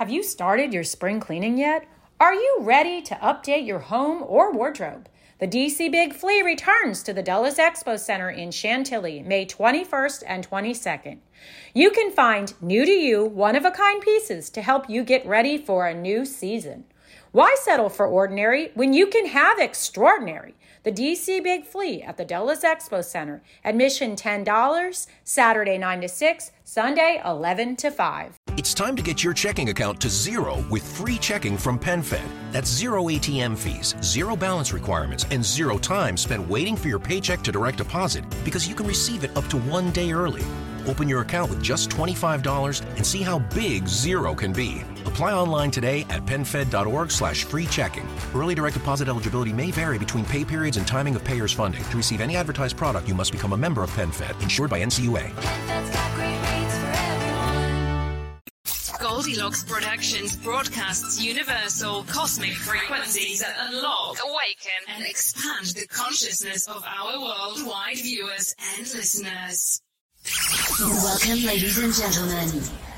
Have 0.00 0.08
you 0.08 0.22
started 0.22 0.72
your 0.72 0.82
spring 0.82 1.20
cleaning 1.20 1.58
yet? 1.58 1.86
Are 2.18 2.32
you 2.32 2.60
ready 2.60 3.02
to 3.02 3.14
update 3.16 3.66
your 3.66 3.80
home 3.80 4.24
or 4.26 4.50
wardrobe? 4.50 5.10
The 5.40 5.46
DC 5.46 5.92
Big 5.92 6.14
Flea 6.14 6.40
returns 6.40 7.02
to 7.02 7.12
the 7.12 7.22
Dulles 7.22 7.58
Expo 7.58 7.98
Center 7.98 8.30
in 8.30 8.50
Chantilly 8.50 9.22
May 9.22 9.44
21st 9.44 10.22
and 10.26 10.48
22nd. 10.48 11.18
You 11.74 11.90
can 11.90 12.10
find 12.12 12.54
new 12.62 12.86
to 12.86 12.90
you, 12.90 13.26
one 13.26 13.54
of 13.54 13.66
a 13.66 13.70
kind 13.70 14.00
pieces 14.00 14.48
to 14.48 14.62
help 14.62 14.88
you 14.88 15.04
get 15.04 15.26
ready 15.26 15.58
for 15.58 15.86
a 15.86 15.92
new 15.92 16.24
season. 16.24 16.84
Why 17.32 17.54
settle 17.60 17.90
for 17.90 18.06
ordinary 18.06 18.70
when 18.72 18.94
you 18.94 19.06
can 19.06 19.26
have 19.26 19.58
extraordinary? 19.58 20.54
The 20.82 20.92
DC 20.92 21.42
Big 21.44 21.66
Flea 21.66 22.02
at 22.02 22.16
the 22.16 22.24
Dulles 22.24 22.62
Expo 22.62 23.04
Center. 23.04 23.42
Admission 23.66 24.16
$10, 24.16 25.06
Saturday 25.24 25.76
9 25.76 26.00
to 26.00 26.08
6, 26.08 26.52
Sunday 26.64 27.20
11 27.22 27.76
to 27.76 27.90
5. 27.90 28.38
It's 28.56 28.72
time 28.72 28.96
to 28.96 29.02
get 29.02 29.22
your 29.22 29.34
checking 29.34 29.68
account 29.68 30.00
to 30.00 30.08
zero 30.08 30.64
with 30.70 30.82
free 30.96 31.18
checking 31.18 31.58
from 31.58 31.78
PenFed. 31.78 32.26
That's 32.50 32.70
zero 32.70 33.04
ATM 33.04 33.58
fees, 33.58 33.94
zero 34.02 34.34
balance 34.36 34.72
requirements, 34.72 35.26
and 35.30 35.44
zero 35.44 35.76
time 35.76 36.16
spent 36.16 36.48
waiting 36.48 36.76
for 36.76 36.88
your 36.88 36.98
paycheck 36.98 37.42
to 37.42 37.52
direct 37.52 37.76
deposit 37.76 38.24
because 38.42 38.66
you 38.66 38.74
can 38.74 38.86
receive 38.86 39.22
it 39.22 39.36
up 39.36 39.46
to 39.48 39.58
one 39.58 39.90
day 39.90 40.12
early. 40.12 40.44
Open 40.90 41.08
your 41.08 41.20
account 41.20 41.48
with 41.50 41.62
just 41.62 41.88
$25 41.90 42.82
and 42.96 43.06
see 43.06 43.22
how 43.22 43.38
big 43.38 43.86
zero 43.86 44.34
can 44.34 44.52
be. 44.52 44.82
Apply 45.06 45.32
online 45.32 45.70
today 45.70 46.04
at 46.10 46.26
penfed.org 46.26 47.12
slash 47.12 47.44
free 47.44 47.66
checking. 47.66 48.08
Early 48.34 48.56
direct 48.56 48.74
deposit 48.74 49.06
eligibility 49.06 49.52
may 49.52 49.70
vary 49.70 49.98
between 50.00 50.24
pay 50.24 50.44
periods 50.44 50.76
and 50.78 50.86
timing 50.88 51.14
of 51.14 51.22
payer's 51.22 51.52
funding. 51.52 51.84
To 51.84 51.96
receive 51.96 52.20
any 52.20 52.34
advertised 52.36 52.76
product, 52.76 53.06
you 53.06 53.14
must 53.14 53.30
become 53.30 53.52
a 53.52 53.56
member 53.56 53.84
of 53.84 53.90
PenFed, 53.90 54.42
insured 54.42 54.68
by 54.68 54.82
NCUA. 54.82 55.30
Goldilocks 58.98 59.62
Productions 59.62 60.36
broadcasts 60.36 61.22
universal 61.22 62.02
cosmic 62.04 62.52
frequencies 62.52 63.38
that 63.40 63.54
unlock, 63.60 64.18
awaken, 64.24 64.80
and 64.88 65.04
expand 65.06 65.66
the 65.66 65.86
consciousness 65.86 66.66
of 66.66 66.82
our 66.84 67.20
worldwide 67.20 67.96
viewers 67.96 68.56
and 68.76 68.92
listeners. 68.92 69.80
Welcome, 70.26 71.44
ladies 71.44 71.78
and 71.78 71.94
gentlemen. 71.94 72.89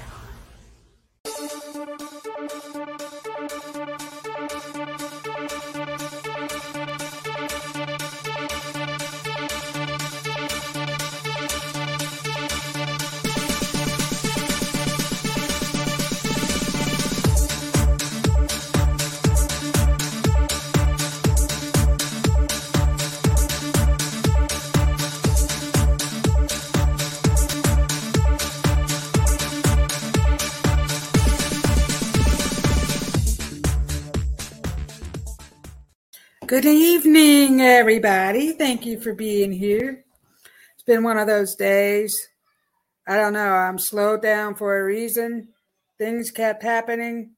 Good 36.52 36.66
evening, 36.66 37.62
everybody. 37.62 38.52
Thank 38.52 38.84
you 38.84 39.00
for 39.00 39.14
being 39.14 39.50
here. 39.52 40.04
It's 40.74 40.82
been 40.82 41.02
one 41.02 41.16
of 41.16 41.26
those 41.26 41.54
days. 41.54 42.28
I 43.08 43.16
don't 43.16 43.32
know. 43.32 43.54
I'm 43.54 43.78
slowed 43.78 44.20
down 44.20 44.56
for 44.56 44.78
a 44.78 44.84
reason. 44.84 45.48
Things 45.96 46.30
kept 46.30 46.62
happening, 46.62 47.30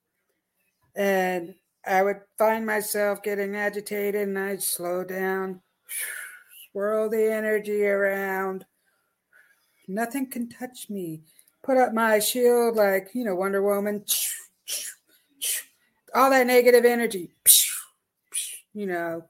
and 0.97 1.55
I 1.87 2.03
would 2.03 2.23
find 2.39 2.67
myself 2.67 3.23
getting 3.23 3.55
agitated, 3.55 4.27
and 4.27 4.37
I'd 4.37 4.65
slow 4.65 5.05
down, 5.05 5.61
swirl 6.73 7.09
the 7.09 7.33
energy 7.33 7.87
around. 7.87 8.67
Nothing 9.87 10.29
can 10.29 10.49
touch 10.49 10.91
me. 10.91 11.23
Put 11.63 11.77
up 11.77 11.95
my 11.95 12.19
shield 12.19 12.75
like, 12.75 13.11
you 13.15 13.25
know, 13.25 13.37
Wonder 13.37 13.63
Woman. 13.63 14.05
All 16.17 16.31
that 16.31 16.49
negative 16.49 16.85
energy 16.85 17.31
you 18.75 18.87
know. 18.87 19.25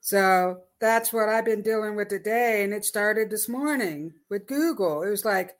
So 0.00 0.60
that's 0.80 1.12
what 1.12 1.30
I've 1.30 1.46
been 1.46 1.62
dealing 1.62 1.96
with 1.96 2.08
today. 2.08 2.62
And 2.62 2.74
it 2.74 2.84
started 2.84 3.30
this 3.30 3.48
morning 3.48 4.12
with 4.28 4.46
Google. 4.46 5.02
It 5.02 5.08
was 5.08 5.24
like, 5.24 5.56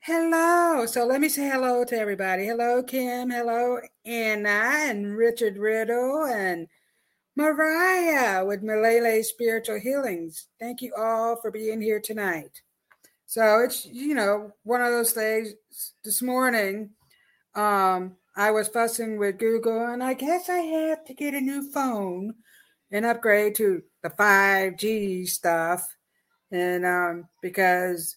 hello. 0.00 0.84
So 0.86 1.06
let 1.06 1.20
me 1.20 1.28
say 1.28 1.48
hello 1.48 1.84
to 1.84 1.96
everybody. 1.96 2.46
Hello, 2.46 2.82
Kim. 2.82 3.30
Hello, 3.30 3.78
Anna 4.04 4.48
and 4.88 5.16
Richard 5.16 5.58
Riddle 5.58 6.24
and 6.24 6.66
Mariah 7.36 8.44
with 8.44 8.64
Malele 8.64 9.24
Spiritual 9.24 9.78
Healings. 9.78 10.48
Thank 10.58 10.82
you 10.82 10.92
all 10.96 11.36
for 11.36 11.50
being 11.50 11.80
here 11.80 12.00
tonight. 12.00 12.62
So 13.26 13.60
it's, 13.60 13.84
you 13.84 14.14
know, 14.14 14.52
one 14.62 14.80
of 14.80 14.90
those 14.90 15.12
things 15.12 15.54
this 16.02 16.22
morning. 16.22 16.90
Um, 17.54 18.16
I 18.36 18.50
was 18.50 18.68
fussing 18.68 19.18
with 19.18 19.38
Google, 19.38 19.86
and 19.86 20.02
I 20.02 20.12
guess 20.12 20.50
I 20.50 20.58
have 20.58 21.04
to 21.06 21.14
get 21.14 21.34
a 21.34 21.40
new 21.40 21.70
phone 21.72 22.34
and 22.90 23.06
upgrade 23.06 23.54
to 23.56 23.82
the 24.02 24.10
5G 24.10 25.26
stuff. 25.26 25.82
And 26.50 26.84
um, 26.84 27.24
because 27.40 28.16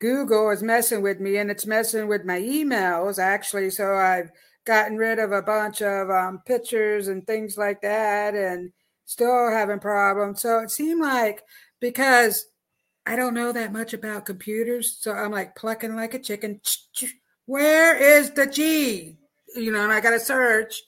Google 0.00 0.50
is 0.50 0.62
messing 0.62 1.02
with 1.02 1.20
me 1.20 1.36
and 1.36 1.50
it's 1.50 1.66
messing 1.66 2.08
with 2.08 2.24
my 2.24 2.40
emails, 2.40 3.18
actually. 3.18 3.70
So 3.70 3.94
I've 3.94 4.30
gotten 4.66 4.96
rid 4.96 5.18
of 5.18 5.30
a 5.32 5.42
bunch 5.42 5.82
of 5.82 6.10
um, 6.10 6.40
pictures 6.46 7.08
and 7.08 7.26
things 7.26 7.56
like 7.56 7.80
that 7.82 8.34
and 8.34 8.72
still 9.04 9.50
having 9.50 9.78
problems. 9.78 10.42
So 10.42 10.58
it 10.60 10.70
seemed 10.70 11.00
like 11.00 11.42
because 11.80 12.46
I 13.06 13.16
don't 13.16 13.34
know 13.34 13.52
that 13.52 13.72
much 13.72 13.92
about 13.92 14.26
computers, 14.26 14.96
so 14.98 15.12
I'm 15.12 15.30
like 15.30 15.54
plucking 15.54 15.94
like 15.94 16.14
a 16.14 16.18
chicken. 16.18 16.60
Where 17.46 17.96
is 17.96 18.30
the 18.30 18.46
G? 18.46 19.18
You 19.54 19.72
know, 19.72 19.82
and 19.82 19.92
I 19.92 20.00
got 20.00 20.10
to 20.10 20.20
search 20.20 20.82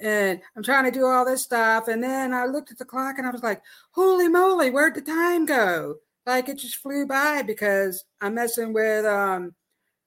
and 0.00 0.40
I'm 0.56 0.62
trying 0.62 0.84
to 0.84 0.90
do 0.90 1.06
all 1.06 1.24
this 1.24 1.42
stuff. 1.42 1.88
And 1.88 2.02
then 2.02 2.32
I 2.32 2.46
looked 2.46 2.70
at 2.70 2.78
the 2.78 2.84
clock 2.84 3.18
and 3.18 3.26
I 3.26 3.30
was 3.30 3.42
like, 3.42 3.62
holy 3.92 4.28
moly, 4.28 4.70
where'd 4.70 4.94
the 4.94 5.00
time 5.00 5.46
go? 5.46 5.96
Like 6.26 6.48
it 6.48 6.58
just 6.58 6.76
flew 6.76 7.06
by 7.06 7.42
because 7.42 8.04
I'm 8.20 8.34
messing 8.34 8.72
with 8.72 9.04
um, 9.04 9.54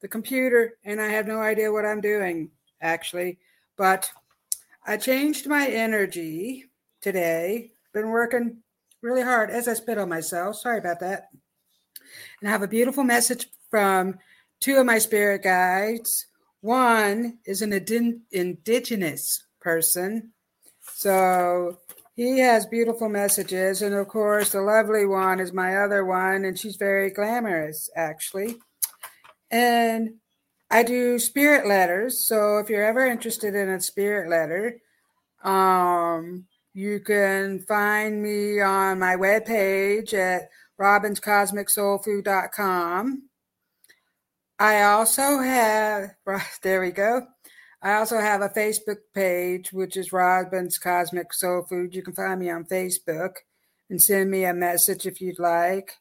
the 0.01 0.07
computer 0.07 0.77
and 0.83 1.01
I 1.01 1.07
have 1.07 1.27
no 1.27 1.39
idea 1.39 1.71
what 1.71 1.85
I'm 1.85 2.01
doing 2.01 2.51
actually. 2.81 3.39
But 3.77 4.09
I 4.85 4.97
changed 4.97 5.47
my 5.47 5.67
energy 5.67 6.65
today. 7.01 7.71
Been 7.93 8.09
working 8.09 8.57
really 9.01 9.23
hard 9.23 9.49
as 9.49 9.67
I 9.67 9.73
spit 9.73 9.97
on 9.97 10.09
myself. 10.09 10.57
Sorry 10.57 10.77
about 10.77 10.99
that. 10.99 11.29
And 12.39 12.49
I 12.49 12.51
have 12.51 12.63
a 12.63 12.67
beautiful 12.67 13.03
message 13.03 13.47
from 13.69 14.19
two 14.59 14.77
of 14.77 14.85
my 14.85 14.99
spirit 14.99 15.43
guides. 15.43 16.27
One 16.65 17.37
is 17.45 17.61
an 17.61 17.71
indigenous 18.31 19.45
person. 19.61 20.31
So 20.95 21.77
he 22.15 22.39
has 22.39 22.65
beautiful 22.65 23.07
messages. 23.07 23.83
And 23.83 23.93
of 23.93 24.07
course, 24.07 24.53
the 24.53 24.61
lovely 24.61 25.05
one 25.05 25.39
is 25.39 25.53
my 25.53 25.77
other 25.77 26.03
one, 26.05 26.43
and 26.43 26.57
she's 26.57 26.77
very 26.77 27.11
glamorous, 27.11 27.87
actually. 27.95 28.55
And 29.51 30.15
I 30.71 30.81
do 30.81 31.19
spirit 31.19 31.67
letters. 31.67 32.27
So 32.27 32.57
if 32.57 32.67
you're 32.67 32.83
ever 32.83 33.05
interested 33.05 33.53
in 33.53 33.69
a 33.69 33.79
spirit 33.79 34.27
letter, 34.27 34.81
um, 35.43 36.45
you 36.73 36.99
can 36.99 37.59
find 37.59 38.23
me 38.23 38.59
on 38.61 38.97
my 38.97 39.15
webpage 39.15 40.15
at 40.15 40.49
robinscosmicsoulfood.com. 40.81 43.29
I 44.59 44.83
also 44.83 45.39
have, 45.39 46.15
there 46.63 46.79
we 46.81 46.91
go. 46.91 47.27
I 47.81 47.95
also 47.95 48.19
have 48.19 48.41
a 48.41 48.49
Facebook 48.49 48.97
page, 49.13 49.73
which 49.73 49.97
is 49.97 50.13
Robin's 50.13 50.77
Cosmic 50.77 51.33
Soul 51.33 51.63
Food. 51.63 51.93
You 51.93 52.01
can 52.01 52.13
find 52.13 52.39
me 52.39 52.49
on 52.49 52.63
Facebook 52.65 53.35
and 53.89 54.01
send 54.01 54.31
me 54.31 54.45
a 54.45 54.53
message 54.53 55.05
if 55.05 55.19
you'd 55.19 55.39
like. 55.39 55.93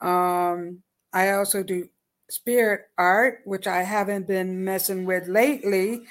Um, 0.00 0.82
I 1.12 1.32
also 1.32 1.62
do 1.62 1.88
spirit 2.30 2.82
art, 2.96 3.40
which 3.44 3.66
I 3.66 3.82
haven't 3.82 4.28
been 4.28 4.64
messing 4.64 5.04
with 5.04 5.26
lately, 5.26 6.02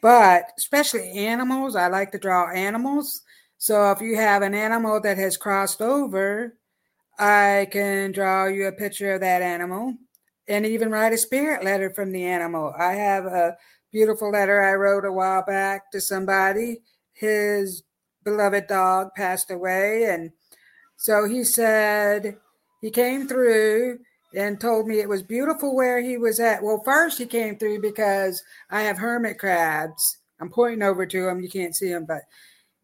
but 0.00 0.44
especially 0.56 1.10
animals. 1.10 1.76
I 1.76 1.88
like 1.88 2.12
to 2.12 2.18
draw 2.18 2.50
animals. 2.50 3.22
So 3.58 3.90
if 3.92 4.00
you 4.00 4.16
have 4.16 4.40
an 4.40 4.54
animal 4.54 5.00
that 5.02 5.18
has 5.18 5.36
crossed 5.36 5.82
over, 5.82 6.56
I 7.18 7.68
can 7.70 8.12
draw 8.12 8.46
you 8.46 8.66
a 8.66 8.72
picture 8.72 9.14
of 9.14 9.20
that 9.20 9.42
animal 9.42 9.96
and 10.48 10.64
even 10.64 10.90
write 10.90 11.12
a 11.12 11.18
spirit 11.18 11.64
letter 11.64 11.90
from 11.90 12.12
the 12.12 12.24
animal. 12.24 12.72
I 12.78 12.94
have 12.94 13.26
a 13.26 13.56
beautiful 13.92 14.30
letter 14.30 14.62
I 14.62 14.74
wrote 14.74 15.04
a 15.04 15.12
while 15.12 15.44
back 15.44 15.90
to 15.92 16.00
somebody. 16.00 16.82
His 17.12 17.82
beloved 18.24 18.66
dog 18.66 19.10
passed 19.16 19.50
away. 19.50 20.04
And 20.04 20.32
so 20.96 21.24
he 21.24 21.44
said 21.44 22.36
he 22.80 22.90
came 22.90 23.26
through 23.26 23.98
and 24.34 24.60
told 24.60 24.86
me 24.86 25.00
it 25.00 25.08
was 25.08 25.22
beautiful 25.22 25.74
where 25.74 26.00
he 26.00 26.18
was 26.18 26.38
at. 26.40 26.62
Well, 26.62 26.82
first 26.84 27.18
he 27.18 27.26
came 27.26 27.56
through 27.56 27.80
because 27.80 28.42
I 28.70 28.82
have 28.82 28.98
hermit 28.98 29.38
crabs. 29.38 30.18
I'm 30.40 30.50
pointing 30.50 30.82
over 30.82 31.06
to 31.06 31.28
him. 31.28 31.40
You 31.40 31.48
can't 31.48 31.74
see 31.74 31.88
him, 31.88 32.04
but 32.04 32.22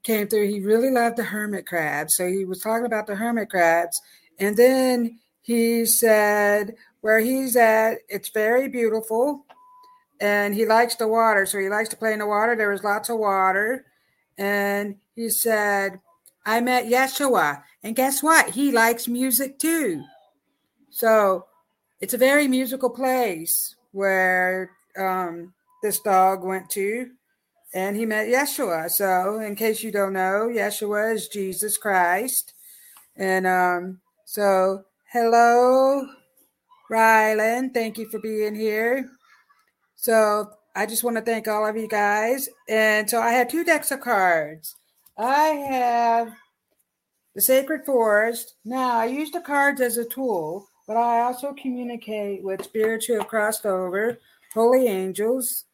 came 0.02 0.26
through. 0.26 0.48
He 0.48 0.60
really 0.60 0.90
loved 0.90 1.16
the 1.16 1.24
hermit 1.24 1.66
crabs. 1.66 2.16
So 2.16 2.26
he 2.26 2.44
was 2.44 2.60
talking 2.60 2.86
about 2.86 3.06
the 3.06 3.16
hermit 3.16 3.50
crabs. 3.50 4.00
And 4.38 4.56
then 4.56 5.18
he 5.42 5.84
said, 5.84 6.74
where 7.02 7.20
he's 7.20 7.54
at, 7.56 7.98
it's 8.08 8.30
very 8.30 8.68
beautiful. 8.68 9.44
And 10.20 10.54
he 10.54 10.64
likes 10.64 10.94
the 10.94 11.08
water. 11.08 11.44
So 11.46 11.58
he 11.58 11.68
likes 11.68 11.88
to 11.90 11.96
play 11.96 12.12
in 12.12 12.20
the 12.20 12.26
water. 12.26 12.56
There 12.56 12.70
was 12.70 12.84
lots 12.84 13.10
of 13.10 13.18
water. 13.18 13.84
And 14.38 14.96
he 15.14 15.28
said, 15.28 16.00
I 16.46 16.60
met 16.60 16.86
Yeshua. 16.86 17.62
And 17.82 17.94
guess 17.94 18.22
what? 18.22 18.50
He 18.50 18.72
likes 18.72 19.06
music 19.08 19.58
too. 19.58 20.02
So 20.90 21.46
it's 22.00 22.14
a 22.14 22.18
very 22.18 22.48
musical 22.48 22.90
place 22.90 23.76
where 23.90 24.70
um, 24.96 25.52
this 25.82 26.00
dog 26.00 26.44
went 26.44 26.70
to 26.70 27.10
and 27.74 27.96
he 27.96 28.06
met 28.06 28.28
Yeshua. 28.28 28.90
So, 28.90 29.40
in 29.40 29.56
case 29.56 29.82
you 29.82 29.90
don't 29.90 30.12
know, 30.12 30.48
Yeshua 30.50 31.14
is 31.14 31.28
Jesus 31.28 31.78
Christ. 31.78 32.52
And 33.16 33.46
um, 33.46 34.00
so, 34.24 34.84
hello, 35.12 36.06
Rylan. 36.90 37.72
Thank 37.72 37.98
you 37.98 38.08
for 38.08 38.18
being 38.18 38.54
here. 38.54 39.10
So, 39.96 40.50
I 40.74 40.86
just 40.86 41.04
want 41.04 41.16
to 41.16 41.22
thank 41.22 41.48
all 41.48 41.66
of 41.66 41.76
you 41.76 41.88
guys. 41.88 42.48
And 42.68 43.08
so, 43.08 43.20
I 43.20 43.32
have 43.32 43.48
two 43.48 43.64
decks 43.64 43.90
of 43.90 44.00
cards. 44.00 44.74
I 45.18 45.46
have 45.70 46.32
the 47.34 47.40
Sacred 47.40 47.84
Forest. 47.84 48.54
Now, 48.64 48.98
I 48.98 49.06
use 49.06 49.30
the 49.30 49.40
cards 49.40 49.80
as 49.80 49.96
a 49.96 50.04
tool 50.04 50.68
but 50.86 50.96
I 50.96 51.20
also 51.20 51.54
communicate 51.54 52.42
with 52.42 52.64
spirits 52.64 53.06
who 53.06 53.14
have 53.14 53.28
crossed 53.28 53.66
over, 53.66 54.18
holy 54.52 54.88
angels. 54.88 55.64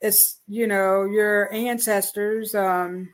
It's, 0.00 0.40
you 0.46 0.66
know, 0.66 1.04
your 1.04 1.52
ancestors, 1.52 2.54
um, 2.54 3.10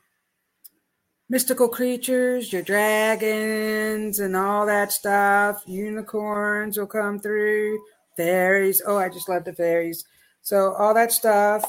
mystical 1.35 1.69
creatures, 1.69 2.53
your 2.53 2.63
dragons, 2.63 4.21
and 4.21 4.37
all 4.37 4.65
that 4.65 4.93
stuff. 4.93 5.65
Unicorns 5.67 6.79
will 6.79 6.87
come 6.87 7.19
through, 7.19 7.77
fairies. 8.17 8.81
Oh, 8.87 8.99
I 8.99 9.09
just 9.09 9.29
love 9.29 9.43
the 9.43 9.53
fairies. 9.53 10.05
So, 10.43 10.75
all 10.75 10.95
that 10.95 11.11
stuff 11.11 11.65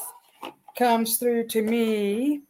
comes 0.78 1.18
through 1.18 1.48
to 1.48 1.64
me. 1.64 2.42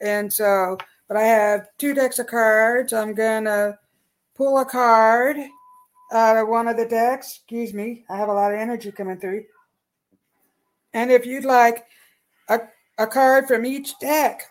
And 0.00 0.32
so, 0.32 0.78
but 1.06 1.16
I 1.16 1.22
have 1.22 1.68
two 1.78 1.94
decks 1.94 2.18
of 2.18 2.26
cards. 2.26 2.92
I'm 2.92 3.14
going 3.14 3.44
to 3.44 3.78
pull 4.34 4.58
a 4.58 4.64
card 4.64 5.36
out 6.12 6.36
of 6.36 6.48
one 6.48 6.66
of 6.66 6.76
the 6.76 6.86
decks. 6.86 7.36
Excuse 7.36 7.72
me, 7.72 8.04
I 8.10 8.16
have 8.16 8.28
a 8.28 8.34
lot 8.34 8.52
of 8.52 8.58
energy 8.58 8.90
coming 8.90 9.20
through. 9.20 9.44
And 10.92 11.12
if 11.12 11.24
you'd 11.24 11.44
like 11.44 11.84
a, 12.48 12.62
a 12.98 13.06
card 13.06 13.46
from 13.46 13.64
each 13.64 13.96
deck, 14.00 14.48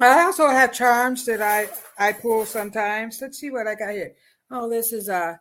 I 0.00 0.22
also 0.24 0.48
have 0.48 0.72
charms 0.72 1.24
that 1.26 1.40
I, 1.40 1.68
I 1.98 2.12
pull 2.12 2.44
sometimes. 2.44 3.20
Let's 3.20 3.38
see 3.38 3.50
what 3.50 3.66
I 3.66 3.74
got 3.74 3.92
here. 3.92 4.14
Oh, 4.50 4.68
this 4.68 4.92
is 4.92 5.08
a 5.08 5.40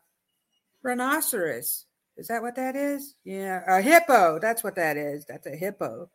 rhinoceros. 0.84 1.86
Is 2.16 2.28
that 2.28 2.42
what 2.42 2.56
that 2.56 2.76
is? 2.76 3.16
Yeah, 3.24 3.64
a 3.68 3.82
hippo. 3.82 4.40
That's 4.40 4.64
what 4.64 4.76
that 4.76 4.98
is. 4.98 5.26
That's 5.26 5.48
a 5.48 5.56
hippo. 5.56 6.10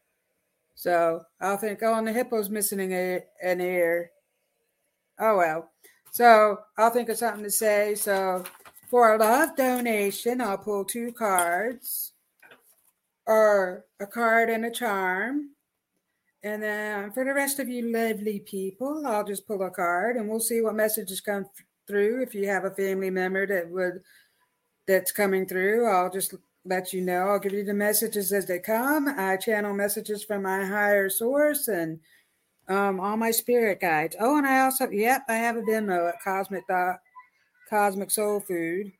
So 0.75 1.23
I'll 1.41 1.57
think, 1.57 1.83
oh, 1.83 1.95
and 1.95 2.07
the 2.07 2.13
hippo's 2.13 2.49
missing 2.49 2.81
an 2.81 3.61
ear. 3.61 4.11
Oh, 5.19 5.37
well. 5.37 5.71
So 6.13 6.61
I'll 6.77 6.91
think 6.91 7.09
of 7.09 7.19
something 7.19 7.43
to 7.43 7.51
say. 7.51 7.97
So 7.97 8.45
for 8.89 9.15
a 9.15 9.19
love 9.19 9.57
donation, 9.57 10.41
I'll 10.41 10.57
pull 10.57 10.85
two 10.85 11.11
cards 11.13 12.13
or 13.27 13.85
a 13.99 14.07
card 14.07 14.49
and 14.49 14.65
a 14.65 14.71
charm. 14.71 15.51
And 16.45 16.63
then 16.63 17.13
for 17.13 17.25
the 17.25 17.35
rest 17.35 17.59
of 17.59 17.69
you 17.69 17.93
lovely 17.93 18.41
people, 18.41 19.03
I'll 19.07 19.25
just 19.25 19.47
pull 19.47 19.63
a 19.63 19.71
card 19.71 20.17
and 20.17 20.29
we'll 20.29 20.41
see 20.41 20.61
what 20.61 20.77
messages 20.77 21.21
come 21.21 21.47
through. 21.87 22.23
If 22.23 22.35
you 22.35 22.47
have 22.47 22.65
a 22.65 22.71
family 22.71 23.11
member 23.11 23.47
that 23.47 23.69
would 23.69 24.01
that's 24.87 25.11
coming 25.11 25.47
through, 25.47 25.87
I'll 25.87 26.11
just 26.11 26.35
let 26.65 26.93
you 26.93 27.01
know. 27.01 27.29
I'll 27.29 27.39
give 27.39 27.53
you 27.53 27.65
the 27.65 27.75
messages 27.75 28.33
as 28.33 28.47
they 28.47 28.59
come. 28.61 29.09
I 29.09 29.37
channel 29.37 29.75
messages 29.75 30.23
from 30.25 30.43
my 30.43 30.65
higher 30.65 31.09
source 31.11 31.69
and 31.69 31.99
um, 32.69 33.01
all 33.01 33.17
my 33.17 33.31
spirit 33.31 33.81
guides. 33.81 34.17
Oh, 34.21 34.37
and 34.37 34.47
I 34.47 34.61
also, 34.61 34.89
yep, 34.91 35.23
I 35.29 35.35
have 35.35 35.57
a 35.57 35.65
demo 35.65 36.07
at 36.09 36.23
Cosmic 36.23 36.67
Dot 36.69 36.97
Cosmic 37.69 38.11
Soul 38.11 38.41
Food. 38.41 38.93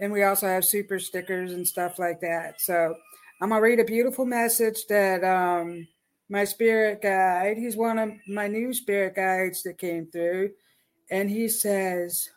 And 0.00 0.12
we 0.12 0.24
also 0.24 0.46
have 0.46 0.64
super 0.64 0.98
stickers 0.98 1.52
and 1.52 1.66
stuff 1.66 1.98
like 1.98 2.20
that. 2.22 2.60
So 2.60 2.94
I'm 3.42 3.50
to 3.50 3.56
read 3.56 3.80
a 3.80 3.84
beautiful 3.84 4.24
message 4.24 4.86
that 4.88 5.22
um, 5.22 5.86
my 6.30 6.44
spirit 6.44 7.02
guide, 7.02 7.58
he's 7.58 7.76
one 7.76 7.98
of 7.98 8.12
my 8.28 8.46
new 8.46 8.72
spirit 8.72 9.16
guides 9.16 9.64
that 9.64 9.78
came 9.78 10.06
through. 10.06 10.52
And 11.10 11.28
he 11.28 11.48
says, 11.48 12.30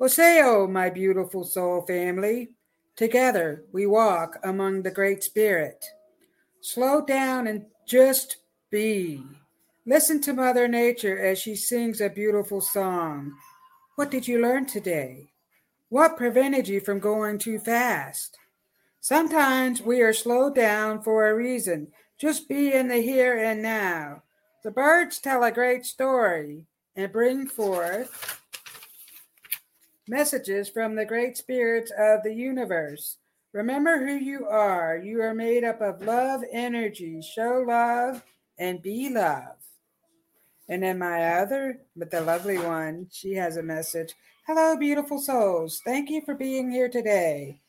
Osiyo, 0.00 0.70
my 0.70 0.88
beautiful 0.88 1.42
soul 1.42 1.82
family, 1.82 2.50
together 2.94 3.64
we 3.72 3.86
walk 3.86 4.38
among 4.44 4.82
the 4.82 4.90
great 4.90 5.24
spirit. 5.24 5.84
Slow 6.60 7.04
down 7.04 7.48
and 7.48 7.66
just 7.86 8.36
be. 8.70 9.24
Listen 9.84 10.20
to 10.20 10.32
Mother 10.32 10.68
Nature 10.68 11.18
as 11.18 11.40
she 11.40 11.56
sings 11.56 12.00
a 12.00 12.08
beautiful 12.08 12.60
song. 12.60 13.32
What 13.96 14.12
did 14.12 14.28
you 14.28 14.40
learn 14.40 14.66
today? 14.66 15.32
What 15.88 16.16
prevented 16.16 16.68
you 16.68 16.80
from 16.80 17.00
going 17.00 17.38
too 17.38 17.58
fast? 17.58 18.38
Sometimes 19.00 19.82
we 19.82 20.00
are 20.00 20.12
slowed 20.12 20.54
down 20.54 21.02
for 21.02 21.28
a 21.28 21.34
reason. 21.34 21.88
Just 22.22 22.48
be 22.48 22.72
in 22.72 22.86
the 22.86 23.02
here 23.02 23.36
and 23.36 23.60
now. 23.60 24.22
The 24.62 24.70
birds 24.70 25.18
tell 25.18 25.42
a 25.42 25.50
great 25.50 25.84
story 25.84 26.66
and 26.94 27.10
bring 27.10 27.48
forth 27.48 28.40
messages 30.06 30.68
from 30.68 30.94
the 30.94 31.04
great 31.04 31.36
spirits 31.36 31.90
of 31.98 32.22
the 32.22 32.32
universe. 32.32 33.16
Remember 33.52 33.98
who 33.98 34.14
you 34.14 34.46
are. 34.46 34.96
You 34.96 35.20
are 35.20 35.34
made 35.34 35.64
up 35.64 35.80
of 35.80 36.04
love 36.04 36.44
energy. 36.52 37.20
Show 37.22 37.64
love 37.66 38.22
and 38.56 38.80
be 38.80 39.10
love. 39.10 39.56
And 40.68 40.84
then 40.84 41.00
my 41.00 41.40
other, 41.40 41.80
but 41.96 42.12
the 42.12 42.20
lovely 42.20 42.58
one, 42.58 43.08
she 43.10 43.34
has 43.34 43.56
a 43.56 43.64
message. 43.64 44.14
Hello, 44.46 44.76
beautiful 44.76 45.18
souls. 45.18 45.82
Thank 45.84 46.08
you 46.08 46.20
for 46.24 46.36
being 46.36 46.70
here 46.70 46.88
today. 46.88 47.62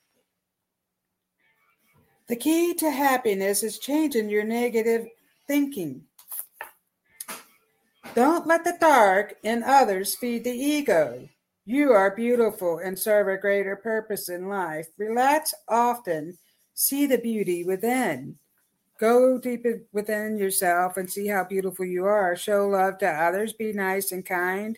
The 2.27 2.35
key 2.35 2.73
to 2.75 2.89
happiness 2.89 3.63
is 3.63 3.79
changing 3.79 4.29
your 4.29 4.43
negative 4.43 5.07
thinking. 5.47 6.03
Don't 8.15 8.47
let 8.47 8.63
the 8.63 8.77
dark 8.79 9.35
in 9.43 9.63
others 9.63 10.15
feed 10.15 10.43
the 10.43 10.51
ego. 10.51 11.27
You 11.65 11.91
are 11.93 12.15
beautiful 12.15 12.79
and 12.79 12.97
serve 12.97 13.27
a 13.27 13.37
greater 13.37 13.75
purpose 13.75 14.29
in 14.29 14.47
life. 14.47 14.87
Relax 14.97 15.53
often. 15.67 16.37
See 16.73 17.05
the 17.05 17.17
beauty 17.17 17.63
within. 17.63 18.37
Go 18.99 19.37
deep 19.37 19.65
within 19.91 20.37
yourself 20.37 20.97
and 20.97 21.09
see 21.09 21.27
how 21.27 21.43
beautiful 21.43 21.85
you 21.85 22.05
are. 22.05 22.35
Show 22.35 22.67
love 22.67 22.99
to 22.99 23.09
others. 23.09 23.53
Be 23.53 23.73
nice 23.73 24.11
and 24.11 24.25
kind. 24.25 24.77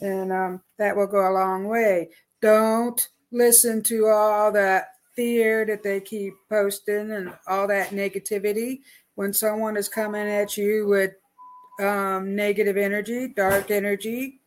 And 0.00 0.32
um, 0.32 0.62
that 0.78 0.96
will 0.96 1.06
go 1.06 1.30
a 1.30 1.32
long 1.32 1.68
way. 1.68 2.10
Don't 2.42 3.08
listen 3.30 3.82
to 3.84 4.06
all 4.06 4.52
that 4.52 4.93
fear 5.16 5.64
that 5.66 5.82
they 5.82 6.00
keep 6.00 6.34
posting 6.48 7.12
and 7.12 7.32
all 7.46 7.66
that 7.68 7.90
negativity. 7.90 8.80
When 9.14 9.32
someone 9.32 9.76
is 9.76 9.88
coming 9.88 10.26
at 10.26 10.56
you 10.56 10.86
with 10.86 11.12
um, 11.80 12.34
negative 12.34 12.76
energy, 12.76 13.28
dark 13.28 13.70
energy, 13.70 14.40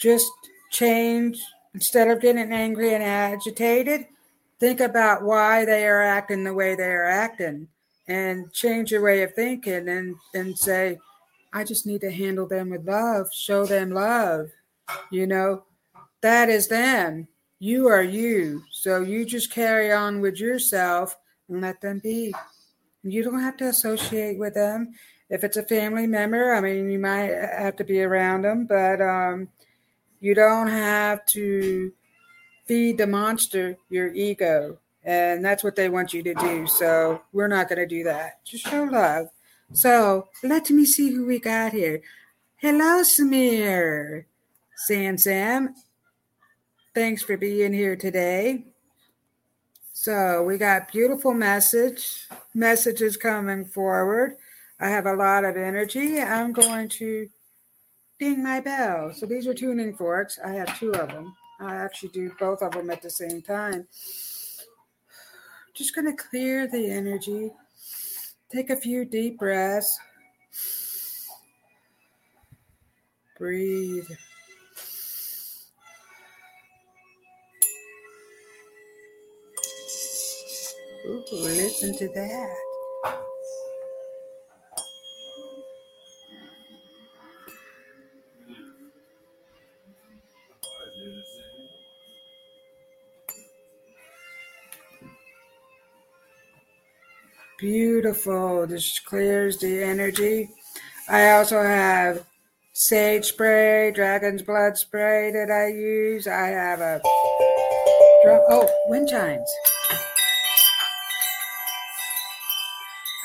just 0.00 0.30
change 0.70 1.40
instead 1.74 2.08
of 2.08 2.20
getting 2.20 2.52
angry 2.52 2.94
and 2.94 3.02
agitated 3.02 4.06
think 4.58 4.80
about 4.80 5.22
why 5.22 5.64
they 5.64 5.86
are 5.86 6.02
acting 6.02 6.44
the 6.44 6.54
way 6.54 6.74
they 6.74 6.84
are 6.84 7.04
acting 7.04 7.68
and 8.08 8.52
change 8.52 8.90
your 8.90 9.02
way 9.02 9.22
of 9.22 9.34
thinking 9.34 9.88
and 9.88 10.16
and 10.34 10.56
say 10.58 10.98
i 11.52 11.62
just 11.62 11.86
need 11.86 12.00
to 12.00 12.10
handle 12.10 12.46
them 12.46 12.70
with 12.70 12.86
love 12.86 13.28
show 13.32 13.66
them 13.66 13.90
love 13.90 14.48
you 15.10 15.26
know 15.26 15.62
that 16.22 16.48
is 16.48 16.68
them 16.68 17.28
you 17.58 17.88
are 17.88 18.02
you 18.02 18.62
so 18.70 19.00
you 19.00 19.24
just 19.24 19.50
carry 19.52 19.92
on 19.92 20.20
with 20.20 20.38
yourself 20.38 21.16
and 21.48 21.60
let 21.60 21.80
them 21.80 22.00
be 22.02 22.34
you 23.02 23.22
don't 23.22 23.40
have 23.40 23.56
to 23.56 23.68
associate 23.68 24.38
with 24.38 24.54
them 24.54 24.92
if 25.30 25.42
it's 25.42 25.56
a 25.56 25.62
family 25.62 26.06
member 26.06 26.54
i 26.54 26.60
mean 26.60 26.90
you 26.90 26.98
might 26.98 27.30
have 27.56 27.76
to 27.76 27.84
be 27.84 28.02
around 28.02 28.42
them 28.42 28.66
but 28.66 29.00
um 29.00 29.48
you 30.20 30.34
don't 30.34 30.68
have 30.68 31.24
to 31.26 31.92
feed 32.66 32.98
the 32.98 33.06
monster 33.06 33.76
your 33.88 34.12
ego. 34.12 34.78
And 35.04 35.44
that's 35.44 35.62
what 35.62 35.76
they 35.76 35.88
want 35.88 36.12
you 36.12 36.22
to 36.24 36.34
do. 36.34 36.66
So 36.66 37.22
we're 37.32 37.48
not 37.48 37.68
going 37.68 37.78
to 37.78 37.86
do 37.86 38.02
that. 38.04 38.44
Just 38.44 38.66
show 38.66 38.84
love. 38.84 39.28
So 39.72 40.28
let 40.42 40.68
me 40.70 40.84
see 40.84 41.12
who 41.12 41.26
we 41.26 41.38
got 41.38 41.72
here. 41.72 42.02
Hello, 42.56 43.02
Samir. 43.02 44.24
Sam 44.76 45.16
Sam. 45.16 45.74
Thanks 46.96 47.22
for 47.22 47.36
being 47.36 47.74
here 47.74 47.94
today. 47.94 48.64
So 49.92 50.42
we 50.44 50.56
got 50.56 50.90
beautiful 50.90 51.34
message 51.34 52.26
messages 52.54 53.18
coming 53.18 53.66
forward. 53.66 54.36
I 54.80 54.88
have 54.88 55.04
a 55.04 55.12
lot 55.12 55.44
of 55.44 55.58
energy. 55.58 56.22
I'm 56.22 56.54
going 56.54 56.88
to 56.88 57.28
ding 58.18 58.42
my 58.42 58.60
bell. 58.60 59.12
So 59.12 59.26
these 59.26 59.46
are 59.46 59.52
tuning 59.52 59.92
forks. 59.92 60.38
I 60.42 60.52
have 60.52 60.78
two 60.78 60.92
of 60.92 61.10
them. 61.10 61.36
I 61.60 61.74
actually 61.74 62.12
do 62.14 62.32
both 62.40 62.62
of 62.62 62.72
them 62.72 62.88
at 62.88 63.02
the 63.02 63.10
same 63.10 63.42
time. 63.42 63.86
Just 65.74 65.94
going 65.94 66.06
to 66.06 66.16
clear 66.16 66.66
the 66.66 66.90
energy. 66.90 67.50
Take 68.50 68.70
a 68.70 68.76
few 68.76 69.04
deep 69.04 69.38
breaths. 69.38 69.98
Breathe. 73.36 74.08
Ooh, 81.08 81.24
listen 81.30 81.96
to 81.98 82.08
that. 82.08 82.56
Beautiful. 97.58 98.66
This 98.66 98.98
clears 98.98 99.58
the 99.58 99.82
energy. 99.82 100.50
I 101.08 101.30
also 101.30 101.62
have 101.62 102.24
sage 102.72 103.26
spray, 103.26 103.92
dragon's 103.92 104.42
blood 104.42 104.76
spray 104.76 105.30
that 105.30 105.52
I 105.52 105.68
use. 105.68 106.26
I 106.26 106.48
have 106.48 106.80
a 106.80 107.00
oh 108.26 108.68
wind 108.88 109.08
chimes. 109.08 109.48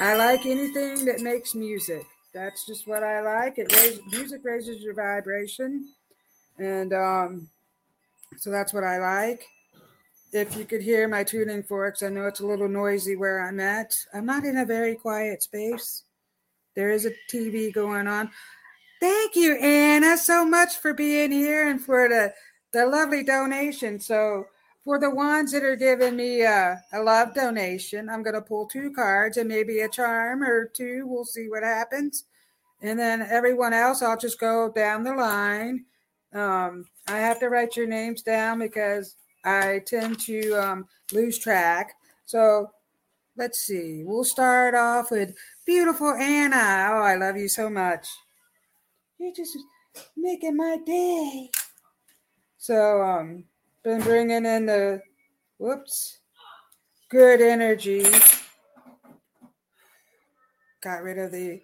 I 0.01 0.15
like 0.15 0.45
anything 0.45 1.05
that 1.05 1.21
makes 1.21 1.55
music. 1.55 2.05
That's 2.33 2.65
just 2.65 2.87
what 2.87 3.03
I 3.03 3.21
like. 3.21 3.57
It 3.57 3.71
raises 3.75 4.01
music 4.11 4.41
raises 4.43 4.81
your 4.81 4.93
vibration, 4.93 5.89
and 6.57 6.93
um, 6.93 7.49
so 8.37 8.49
that's 8.49 8.73
what 8.73 8.83
I 8.83 8.97
like 8.97 9.45
if 10.33 10.55
you 10.55 10.65
could 10.65 10.81
hear 10.81 11.07
my 11.07 11.23
tuning 11.23 11.63
forks, 11.63 12.01
I 12.01 12.09
know 12.09 12.25
it's 12.25 12.39
a 12.39 12.45
little 12.45 12.69
noisy 12.69 13.15
where 13.15 13.45
I'm 13.45 13.59
at. 13.59 13.95
I'm 14.13 14.25
not 14.25 14.45
in 14.45 14.57
a 14.57 14.65
very 14.65 14.95
quiet 14.95 15.43
space. 15.43 16.03
There 16.75 16.91
is 16.91 17.05
a 17.05 17.11
TV 17.29 17.73
going 17.73 18.07
on. 18.07 18.31
Thank 19.01 19.35
you, 19.35 19.55
Anna, 19.55 20.17
so 20.17 20.45
much 20.45 20.77
for 20.77 20.93
being 20.93 21.31
here 21.31 21.67
and 21.67 21.81
for 21.81 22.07
the, 22.07 22.33
the 22.71 22.85
lovely 22.85 23.23
donation. 23.23 23.99
So, 23.99 24.45
for 24.83 24.99
the 24.99 25.09
ones 25.09 25.51
that 25.51 25.63
are 25.63 25.75
giving 25.75 26.15
me 26.15 26.41
a, 26.41 26.81
a 26.93 27.01
love 27.01 27.33
donation, 27.35 28.09
I'm 28.09 28.23
going 28.23 28.35
to 28.35 28.41
pull 28.41 28.65
two 28.65 28.91
cards 28.91 29.37
and 29.37 29.47
maybe 29.47 29.81
a 29.81 29.89
charm 29.89 30.43
or 30.43 30.65
two. 30.65 31.05
We'll 31.05 31.25
see 31.25 31.47
what 31.49 31.63
happens. 31.63 32.25
And 32.81 32.97
then 32.97 33.21
everyone 33.21 33.73
else, 33.73 34.01
I'll 34.01 34.17
just 34.17 34.39
go 34.39 34.71
down 34.71 35.03
the 35.03 35.13
line. 35.13 35.85
Um, 36.33 36.85
I 37.07 37.17
have 37.19 37.39
to 37.41 37.49
write 37.49 37.75
your 37.75 37.87
names 37.87 38.23
down 38.23 38.57
because 38.57 39.17
I 39.45 39.81
tend 39.85 40.19
to 40.21 40.53
um, 40.53 40.87
lose 41.11 41.37
track. 41.37 41.93
So 42.25 42.71
let's 43.37 43.59
see. 43.59 44.03
We'll 44.03 44.23
start 44.23 44.73
off 44.73 45.11
with 45.11 45.35
beautiful 45.65 46.13
Anna. 46.13 46.89
Oh, 46.91 47.03
I 47.03 47.15
love 47.15 47.37
you 47.37 47.49
so 47.49 47.69
much. 47.69 48.07
You're 49.19 49.33
just 49.33 49.57
making 50.17 50.57
my 50.57 50.77
day. 50.83 51.51
So 52.57 53.01
um, 53.03 53.43
been 53.83 54.01
bringing 54.01 54.45
in 54.45 54.65
the 54.65 55.01
whoops 55.57 56.19
good 57.09 57.41
energy. 57.41 58.05
Got 60.81 61.03
rid 61.03 61.17
of 61.17 61.31
the 61.31 61.61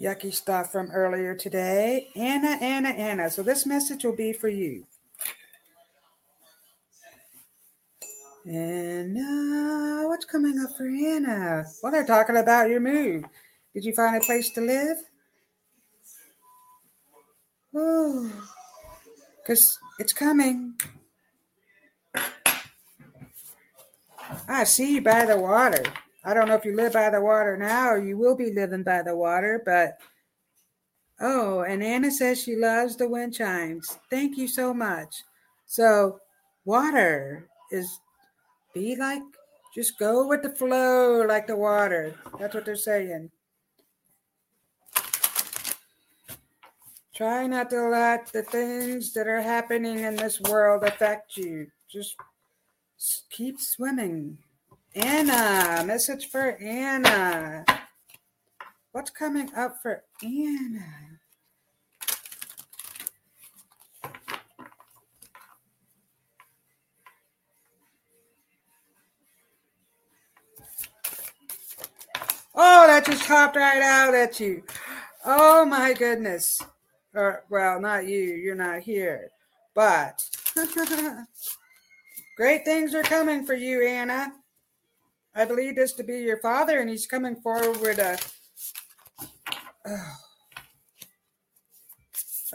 yucky 0.00 0.32
stuff 0.32 0.72
from 0.72 0.90
earlier 0.90 1.34
today. 1.34 2.08
Anna, 2.16 2.56
Anna, 2.60 2.88
Anna. 2.88 3.30
So 3.30 3.42
this 3.42 3.66
message 3.66 4.04
will 4.04 4.16
be 4.16 4.32
for 4.32 4.48
you. 4.48 4.86
And 8.46 9.16
uh, 9.18 10.08
what's 10.08 10.24
coming 10.24 10.58
up 10.58 10.76
for 10.76 10.86
Anna? 10.86 11.64
Well, 11.82 11.92
they're 11.92 12.06
talking 12.06 12.38
about 12.38 12.70
your 12.70 12.80
move. 12.80 13.24
Did 13.74 13.84
you 13.84 13.94
find 13.94 14.16
a 14.16 14.24
place 14.24 14.50
to 14.52 14.60
live? 14.60 14.96
Oh, 17.74 18.32
because 19.38 19.78
it's 19.98 20.12
coming. 20.12 20.74
I 24.50 24.64
see 24.64 24.94
you 24.96 25.00
by 25.00 25.26
the 25.26 25.38
water. 25.38 25.84
I 26.24 26.34
don't 26.34 26.48
know 26.48 26.56
if 26.56 26.64
you 26.64 26.74
live 26.74 26.94
by 26.94 27.08
the 27.08 27.20
water 27.20 27.56
now 27.56 27.90
or 27.90 28.04
you 28.04 28.18
will 28.18 28.34
be 28.34 28.52
living 28.52 28.82
by 28.82 29.00
the 29.02 29.16
water, 29.16 29.62
but 29.64 29.98
oh, 31.20 31.60
and 31.60 31.84
Anna 31.84 32.10
says 32.10 32.42
she 32.42 32.56
loves 32.56 32.96
the 32.96 33.08
wind 33.08 33.32
chimes. 33.32 33.96
Thank 34.10 34.36
you 34.36 34.48
so 34.48 34.74
much. 34.74 35.22
So, 35.66 36.18
water 36.64 37.48
is 37.70 38.00
be 38.74 38.96
like, 38.96 39.22
just 39.72 39.96
go 40.00 40.26
with 40.26 40.42
the 40.42 40.50
flow 40.50 41.24
like 41.24 41.46
the 41.46 41.56
water. 41.56 42.16
That's 42.40 42.52
what 42.52 42.64
they're 42.64 42.74
saying. 42.74 43.30
Try 47.14 47.46
not 47.46 47.70
to 47.70 47.88
let 47.88 48.32
the 48.32 48.42
things 48.42 49.12
that 49.12 49.28
are 49.28 49.42
happening 49.42 50.00
in 50.00 50.16
this 50.16 50.40
world 50.40 50.82
affect 50.82 51.36
you. 51.36 51.68
Just 51.88 52.16
keep 53.30 53.60
swimming. 53.60 54.38
Anna, 54.94 55.84
message 55.86 56.26
for 56.26 56.56
Anna. 56.60 57.64
What's 58.92 59.10
coming 59.10 59.50
up 59.54 59.80
for 59.82 60.02
Anna? 60.22 61.20
Oh, 72.54 72.86
that 72.86 73.06
just 73.06 73.26
popped 73.26 73.56
right 73.56 73.80
out 73.80 74.14
at 74.14 74.40
you. 74.40 74.62
Oh 75.24 75.64
my 75.64 75.94
goodness. 75.94 76.60
Or, 77.14 77.44
well, 77.48 77.80
not 77.80 78.06
you. 78.06 78.20
You're 78.20 78.54
not 78.54 78.80
here. 78.80 79.30
But 79.74 80.28
great 82.40 82.64
things 82.64 82.94
are 82.94 83.02
coming 83.02 83.44
for 83.44 83.52
you, 83.52 83.86
Anna. 83.86 84.32
I 85.34 85.44
believe 85.44 85.76
this 85.76 85.92
to 85.92 86.02
be 86.02 86.20
your 86.20 86.38
father, 86.38 86.80
and 86.80 86.88
he's 86.88 87.06
coming 87.06 87.36
forward 87.36 87.78
with 87.82 87.98
uh, 87.98 88.16
a 89.84 89.96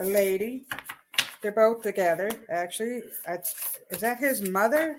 a 0.00 0.04
lady. 0.04 0.64
They're 1.40 1.52
both 1.52 1.82
together, 1.82 2.28
actually. 2.50 3.02
Is 3.90 4.00
that 4.00 4.18
his 4.18 4.42
mother? 4.42 4.98